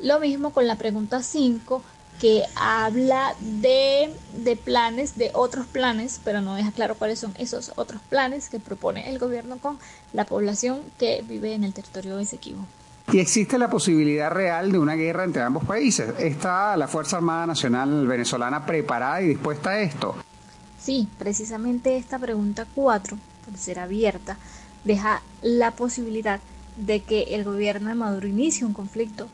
Lo 0.00 0.20
mismo 0.20 0.50
con 0.50 0.66
la 0.66 0.76
pregunta 0.76 1.22
5, 1.22 1.82
que 2.20 2.42
habla 2.54 3.34
de, 3.40 4.14
de, 4.36 4.56
planes, 4.56 5.16
de 5.16 5.30
otros 5.34 5.66
planes, 5.66 6.20
pero 6.24 6.40
no 6.40 6.54
deja 6.54 6.72
claro 6.72 6.94
cuáles 6.94 7.18
son 7.18 7.34
esos 7.38 7.72
otros 7.76 8.00
planes 8.08 8.48
que 8.48 8.58
propone 8.58 9.10
el 9.10 9.18
gobierno 9.18 9.58
con 9.58 9.78
la 10.12 10.24
población 10.24 10.80
que 10.98 11.22
vive 11.26 11.54
en 11.54 11.64
el 11.64 11.72
territorio 11.72 12.16
de 12.16 12.22
Esequibo. 12.22 12.64
Y 13.12 13.20
existe 13.20 13.56
la 13.58 13.70
posibilidad 13.70 14.30
real 14.30 14.72
de 14.72 14.78
una 14.78 14.94
guerra 14.94 15.24
entre 15.24 15.42
ambos 15.42 15.64
países. 15.64 16.12
¿Está 16.18 16.76
la 16.76 16.88
Fuerza 16.88 17.18
Armada 17.18 17.46
Nacional 17.46 18.06
venezolana 18.06 18.66
preparada 18.66 19.22
y 19.22 19.28
dispuesta 19.28 19.70
a 19.70 19.80
esto? 19.80 20.16
Sí, 20.80 21.08
precisamente 21.18 21.96
esta 21.96 22.18
pregunta 22.18 22.66
4, 22.74 23.16
por 23.44 23.58
ser 23.58 23.78
abierta, 23.78 24.38
deja 24.84 25.22
la 25.42 25.70
posibilidad 25.70 26.40
de 26.76 27.02
que 27.02 27.34
el 27.34 27.44
gobierno 27.44 27.88
de 27.88 27.94
Maduro 27.94 28.26
inicie 28.26 28.66
un 28.66 28.72
conflicto 28.72 29.28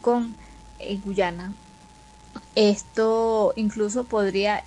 con 0.00 0.34
eh, 0.78 0.98
Guyana 1.04 1.52
esto 2.54 3.52
incluso 3.56 4.04
podría 4.04 4.64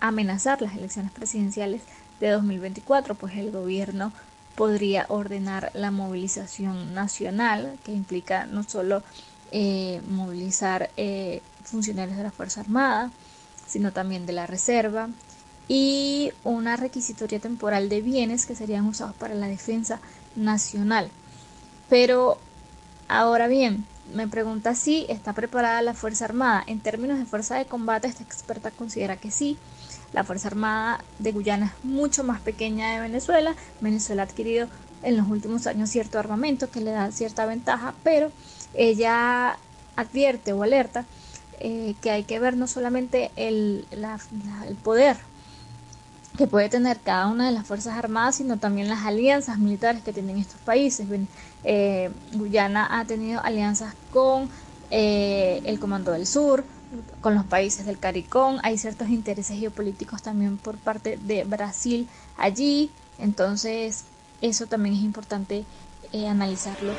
amenazar 0.00 0.62
las 0.62 0.76
elecciones 0.76 1.12
presidenciales 1.12 1.82
de 2.20 2.30
2024, 2.30 3.14
pues 3.14 3.36
el 3.36 3.50
gobierno 3.50 4.12
podría 4.54 5.06
ordenar 5.08 5.70
la 5.74 5.90
movilización 5.90 6.94
nacional, 6.94 7.78
que 7.84 7.92
implica 7.92 8.46
no 8.46 8.62
solo 8.62 9.02
eh, 9.52 10.00
movilizar 10.08 10.90
eh, 10.96 11.42
funcionarios 11.64 12.16
de 12.16 12.22
la 12.22 12.30
Fuerza 12.30 12.60
Armada, 12.62 13.10
sino 13.66 13.92
también 13.92 14.26
de 14.26 14.32
la 14.32 14.46
Reserva, 14.46 15.08
y 15.68 16.32
una 16.44 16.76
requisitoria 16.76 17.40
temporal 17.40 17.88
de 17.88 18.00
bienes 18.00 18.46
que 18.46 18.54
serían 18.54 18.86
usados 18.86 19.14
para 19.16 19.34
la 19.34 19.48
defensa 19.48 20.00
nacional. 20.36 21.10
Pero 21.88 22.38
ahora 23.08 23.48
bien, 23.48 23.84
me 24.14 24.28
pregunta 24.28 24.74
si 24.74 25.06
está 25.08 25.32
preparada 25.32 25.82
la 25.82 25.94
Fuerza 25.94 26.24
Armada. 26.24 26.64
En 26.66 26.80
términos 26.80 27.18
de 27.18 27.26
fuerza 27.26 27.56
de 27.56 27.66
combate, 27.66 28.08
esta 28.08 28.22
experta 28.22 28.70
considera 28.70 29.16
que 29.16 29.30
sí. 29.30 29.58
La 30.12 30.24
Fuerza 30.24 30.48
Armada 30.48 31.04
de 31.18 31.32
Guyana 31.32 31.66
es 31.66 31.84
mucho 31.84 32.24
más 32.24 32.40
pequeña 32.40 32.94
de 32.94 33.00
Venezuela. 33.00 33.54
Venezuela 33.80 34.22
ha 34.22 34.26
adquirido 34.26 34.68
en 35.02 35.16
los 35.16 35.28
últimos 35.28 35.66
años 35.66 35.90
cierto 35.90 36.18
armamento 36.18 36.70
que 36.70 36.80
le 36.80 36.90
da 36.90 37.10
cierta 37.12 37.46
ventaja, 37.46 37.94
pero 38.02 38.30
ella 38.74 39.58
advierte 39.96 40.52
o 40.52 40.62
alerta 40.62 41.04
eh, 41.58 41.94
que 42.02 42.10
hay 42.10 42.24
que 42.24 42.38
ver 42.38 42.56
no 42.56 42.66
solamente 42.66 43.30
el, 43.36 43.86
poder 44.82 45.16
que 46.36 46.46
puede 46.46 46.68
tener 46.68 47.00
cada 47.00 47.28
una 47.28 47.46
de 47.46 47.52
las 47.52 47.66
Fuerzas 47.66 47.96
Armadas, 47.96 48.36
sino 48.36 48.58
también 48.58 48.88
las 48.88 49.06
alianzas 49.06 49.58
militares 49.58 50.02
que 50.02 50.12
tienen 50.12 50.36
estos 50.36 50.60
países. 50.60 51.06
Eh, 51.68 52.10
Guyana 52.32 52.86
ha 53.00 53.04
tenido 53.06 53.42
alianzas 53.42 53.92
con 54.12 54.48
eh, 54.92 55.60
el 55.64 55.80
Comando 55.80 56.12
del 56.12 56.24
Sur, 56.24 56.62
con 57.20 57.34
los 57.34 57.44
países 57.44 57.86
del 57.86 57.98
CARICOM, 57.98 58.60
hay 58.62 58.78
ciertos 58.78 59.08
intereses 59.08 59.58
geopolíticos 59.58 60.22
también 60.22 60.58
por 60.58 60.76
parte 60.76 61.18
de 61.20 61.42
Brasil 61.42 62.08
allí, 62.36 62.92
entonces 63.18 64.04
eso 64.42 64.66
también 64.66 64.94
es 64.94 65.02
importante 65.02 65.64
eh, 66.12 66.28
analizarlo. 66.28 66.92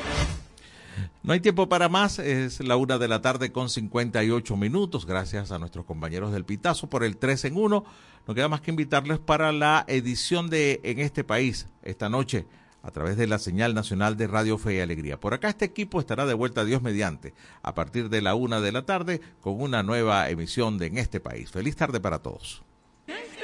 No 1.22 1.32
hay 1.32 1.40
tiempo 1.40 1.66
para 1.70 1.88
más, 1.88 2.18
es 2.18 2.60
la 2.60 2.76
una 2.76 2.98
de 2.98 3.08
la 3.08 3.22
tarde 3.22 3.50
con 3.50 3.70
58 3.70 4.54
minutos. 4.56 5.06
Gracias 5.06 5.50
a 5.50 5.58
nuestros 5.58 5.86
compañeros 5.86 6.30
del 6.32 6.44
Pitazo 6.44 6.88
por 6.88 7.04
el 7.04 7.16
3 7.16 7.46
en 7.46 7.56
1. 7.56 7.84
No 8.26 8.34
queda 8.34 8.48
más 8.48 8.60
que 8.60 8.70
invitarles 8.70 9.18
para 9.18 9.52
la 9.52 9.84
edición 9.88 10.50
de 10.50 10.80
En 10.82 10.98
este 10.98 11.24
país 11.24 11.66
esta 11.82 12.08
noche 12.08 12.46
a 12.88 12.90
través 12.90 13.18
de 13.18 13.26
la 13.26 13.38
señal 13.38 13.74
nacional 13.74 14.16
de 14.16 14.26
Radio 14.26 14.56
Fe 14.56 14.76
y 14.76 14.80
Alegría. 14.80 15.20
Por 15.20 15.34
acá 15.34 15.50
este 15.50 15.66
equipo 15.66 16.00
estará 16.00 16.24
de 16.24 16.32
vuelta 16.32 16.64
Dios 16.64 16.80
mediante 16.80 17.34
a 17.62 17.74
partir 17.74 18.08
de 18.08 18.22
la 18.22 18.34
una 18.34 18.62
de 18.62 18.72
la 18.72 18.86
tarde 18.86 19.20
con 19.42 19.60
una 19.60 19.82
nueva 19.82 20.28
emisión 20.30 20.78
de 20.78 20.86
En 20.86 20.96
este 20.96 21.20
país. 21.20 21.50
Feliz 21.50 21.76
tarde 21.76 22.00
para 22.00 22.20
todos. 22.20 22.62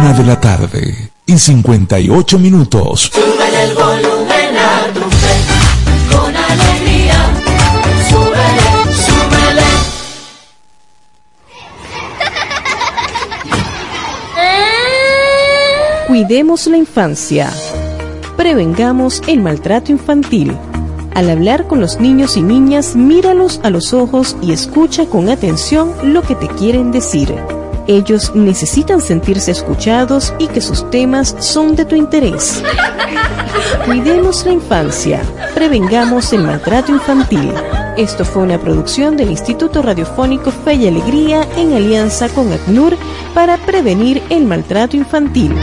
Una 0.00 0.12
de 0.12 0.22
la 0.22 0.40
tarde 0.40 1.10
y 1.26 1.36
58 1.36 2.38
minutos. 2.38 3.10
Sube 3.12 3.64
el 3.64 3.74
volumen 3.74 4.56
a 4.56 4.86
tu 4.94 5.00
fe, 5.00 5.34
con 6.14 6.36
alegría. 6.36 7.16
Súbele, 8.08 8.94
súbele. 8.94 9.66
Cuidemos 16.06 16.68
la 16.68 16.76
infancia. 16.76 17.52
Prevengamos 18.36 19.20
el 19.26 19.40
maltrato 19.40 19.90
infantil. 19.90 20.56
Al 21.14 21.28
hablar 21.28 21.66
con 21.66 21.80
los 21.80 21.98
niños 21.98 22.36
y 22.36 22.42
niñas, 22.42 22.94
míralos 22.94 23.58
a 23.64 23.70
los 23.70 23.92
ojos 23.92 24.36
y 24.42 24.52
escucha 24.52 25.06
con 25.06 25.28
atención 25.28 25.92
lo 26.04 26.22
que 26.22 26.36
te 26.36 26.46
quieren 26.46 26.92
decir. 26.92 27.34
Ellos 27.88 28.34
necesitan 28.34 29.00
sentirse 29.00 29.50
escuchados 29.50 30.34
y 30.38 30.46
que 30.48 30.60
sus 30.60 30.90
temas 30.90 31.34
son 31.38 31.74
de 31.74 31.86
tu 31.86 31.96
interés. 31.96 32.62
Cuidemos 33.86 34.44
la 34.44 34.52
infancia. 34.52 35.22
Prevengamos 35.54 36.30
el 36.34 36.42
maltrato 36.44 36.92
infantil. 36.92 37.50
Esto 37.96 38.26
fue 38.26 38.42
una 38.42 38.60
producción 38.60 39.16
del 39.16 39.30
Instituto 39.30 39.80
Radiofónico 39.80 40.50
Fe 40.50 40.74
y 40.74 40.86
Alegría 40.86 41.48
en 41.56 41.72
alianza 41.72 42.28
con 42.28 42.52
ACNUR 42.52 42.94
para 43.32 43.56
prevenir 43.56 44.22
el 44.28 44.44
maltrato 44.44 44.94
infantil. 44.94 45.54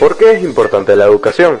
¿Por 0.00 0.16
qué 0.16 0.32
es 0.32 0.42
importante 0.42 0.96
la 0.96 1.04
educación? 1.04 1.60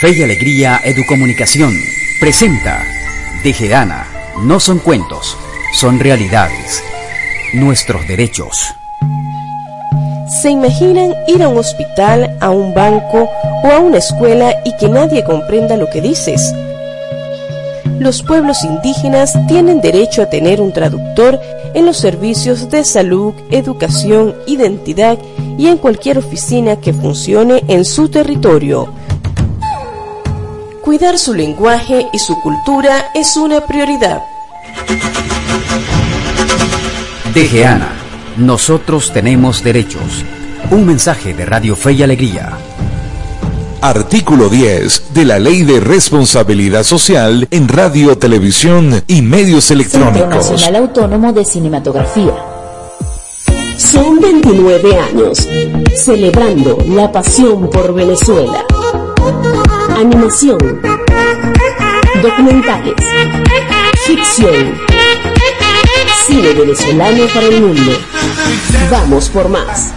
Fe 0.00 0.16
y 0.16 0.22
Alegría 0.22 0.80
Educomunicación 0.84 1.76
presenta 2.20 2.84
Tejedana. 3.42 4.06
No 4.44 4.60
son 4.60 4.78
cuentos, 4.78 5.36
son 5.74 5.98
realidades. 5.98 6.84
Nuestros 7.52 8.06
derechos. 8.06 8.76
¿Se 10.40 10.50
imaginan 10.50 11.14
ir 11.26 11.42
a 11.42 11.48
un 11.48 11.58
hospital, 11.58 12.36
a 12.40 12.50
un 12.50 12.74
banco 12.74 13.28
o 13.64 13.66
a 13.66 13.80
una 13.80 13.98
escuela 13.98 14.54
y 14.64 14.76
que 14.76 14.88
nadie 14.88 15.24
comprenda 15.24 15.76
lo 15.76 15.90
que 15.90 16.00
dices? 16.00 16.54
Los 17.98 18.22
pueblos 18.22 18.62
indígenas 18.62 19.36
tienen 19.48 19.80
derecho 19.80 20.22
a 20.22 20.30
tener 20.30 20.60
un 20.60 20.72
traductor 20.72 21.40
en 21.74 21.86
los 21.86 21.96
servicios 21.96 22.70
de 22.70 22.84
salud, 22.84 23.34
educación, 23.50 24.36
identidad 24.46 25.18
y 25.58 25.66
en 25.66 25.76
cualquier 25.76 26.18
oficina 26.18 26.76
que 26.76 26.92
funcione 26.92 27.64
en 27.66 27.84
su 27.84 28.08
territorio. 28.08 28.94
Cuidar 30.88 31.18
su 31.18 31.34
lenguaje 31.34 32.06
y 32.14 32.18
su 32.18 32.40
cultura 32.40 33.10
es 33.14 33.36
una 33.36 33.60
prioridad. 33.60 34.22
Tejeana. 37.34 37.90
Nosotros 38.38 39.12
tenemos 39.12 39.62
derechos. 39.62 40.24
Un 40.70 40.86
mensaje 40.86 41.34
de 41.34 41.44
Radio 41.44 41.76
Fe 41.76 41.92
y 41.92 42.02
Alegría. 42.02 42.56
Artículo 43.82 44.48
10 44.48 45.12
de 45.12 45.26
la 45.26 45.38
Ley 45.38 45.62
de 45.62 45.78
Responsabilidad 45.78 46.84
Social 46.84 47.46
en 47.50 47.68
Radio, 47.68 48.16
Televisión 48.16 49.02
y 49.06 49.20
Medios 49.20 49.64
Centro 49.64 49.82
Electrónicos. 49.82 50.52
Nacional 50.52 50.76
Autónomo 50.76 51.34
de 51.34 51.44
Cinematografía. 51.44 52.32
Son 53.76 54.18
29 54.20 54.98
años 54.98 55.46
celebrando 55.94 56.78
la 56.88 57.12
pasión 57.12 57.68
por 57.68 57.92
Venezuela. 57.92 58.64
Animación, 59.98 60.58
documentales, 62.22 62.94
ficción, 64.06 64.78
cine 66.24 66.52
venezolano 66.52 67.26
para 67.34 67.46
el 67.48 67.60
mundo. 67.60 67.98
Vamos 68.92 69.28
por 69.28 69.48
más. 69.48 69.92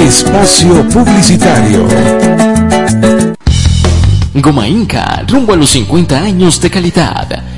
Espacio 0.00 0.88
Publicitario. 0.88 1.86
Goma 4.34 4.66
Inca, 4.66 5.24
rumbo 5.28 5.52
a 5.52 5.56
los 5.56 5.70
50 5.70 6.18
años 6.18 6.60
de 6.60 6.70
calidad. 6.70 7.57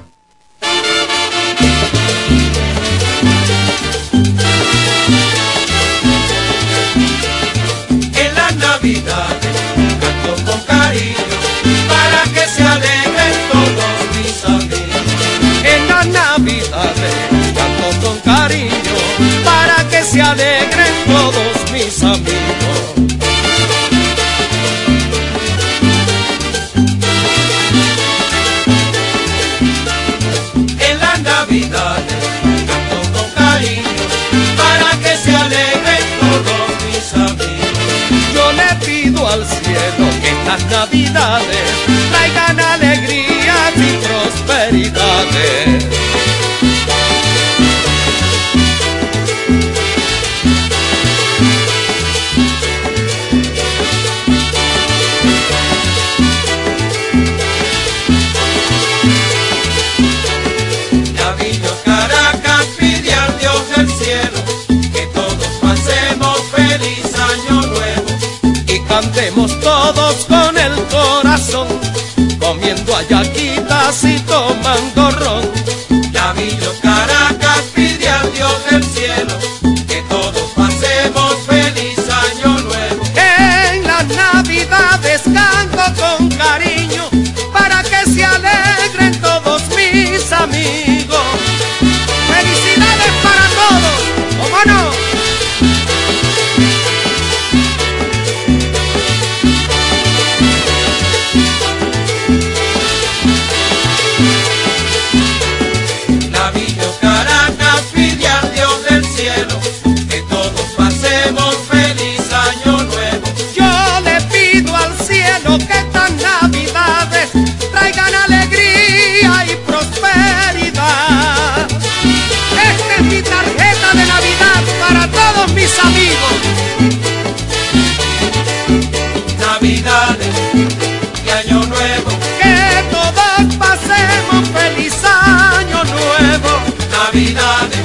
Y 130.53 131.29
Año 131.29 131.65
Nuevo. 131.65 132.09
Que 132.41 132.83
todos 132.91 133.55
pasemos 133.55 134.49
feliz 134.49 134.93
año 135.03 135.83
nuevo. 135.83 136.51
Navidades 136.91 137.79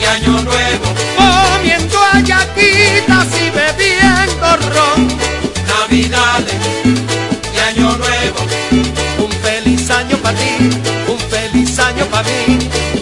y 0.00 0.04
Año 0.04 0.40
Nuevo. 0.42 0.86
Comiendo 1.16 1.98
ayaquitas 2.12 3.26
y 3.40 3.50
bebiendo 3.50 4.56
ron. 4.72 5.08
Navidades 5.66 6.54
y 7.54 7.58
Año 7.58 7.96
Nuevo. 7.96 8.40
Un 9.18 9.30
feliz 9.42 9.90
año 9.90 10.16
para 10.18 10.38
ti, 10.38 10.70
un 11.08 11.18
feliz 11.30 11.78
año 11.78 12.04
para 12.06 12.28
mí. 12.28 12.93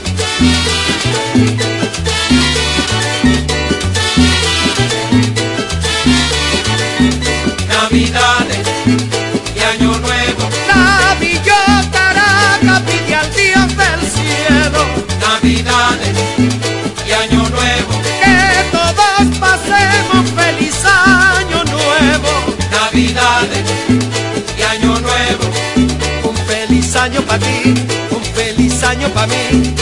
un 28.10 28.22
feliz 28.22 28.82
año 28.82 29.08
para 29.10 29.26
mí. 29.28 29.74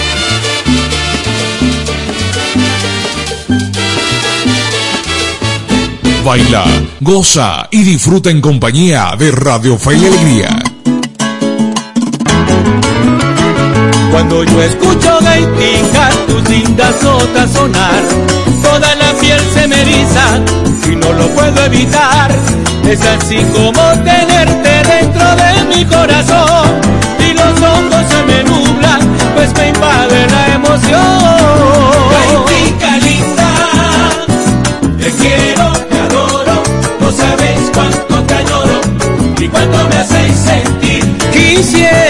Baila, 6.24 6.64
goza 7.00 7.66
y 7.70 7.82
disfruta 7.82 8.30
en 8.30 8.40
compañía 8.40 9.14
de 9.18 9.32
Radio 9.32 9.78
Fe 9.78 9.96
y 9.96 10.06
Alegría. 10.06 10.62
Cuando 14.10 14.44
yo 14.44 14.62
escucho 14.62 15.18
gaiticas, 15.22 16.26
tus 16.26 16.48
lindas 16.48 16.94
sotas 17.00 17.50
sonar, 17.52 18.02
toda 18.62 18.94
la 18.96 19.12
piel 19.18 19.40
se 19.54 19.66
me 19.66 19.80
eriza 19.80 20.40
y 20.92 20.96
no 20.96 21.12
lo 21.14 21.26
puedo 21.28 21.64
evitar. 21.64 22.30
Es 22.86 23.00
así 23.00 23.36
como 23.54 23.82
tenerte 24.04 24.82
dentro 24.88 25.36
de 25.36 25.76
mi 25.76 25.84
corazón 25.86 27.09
vez 29.40 29.54
me 29.54 29.68
invade 29.68 30.26
la 30.28 30.54
emoción. 30.54 31.00
Baitica 32.12 32.96
linda, 32.98 33.50
te 34.98 35.10
quiero, 35.12 35.72
te 35.88 35.98
adoro, 35.98 36.62
no 37.00 37.12
sabes 37.12 37.70
cuánto 37.72 38.22
te 38.24 38.34
adoro 38.34 38.80
y 39.38 39.48
cuánto 39.48 39.88
me 39.88 39.96
hacéis 39.96 40.36
sentir. 40.36 41.04
Quisiera 41.32 42.09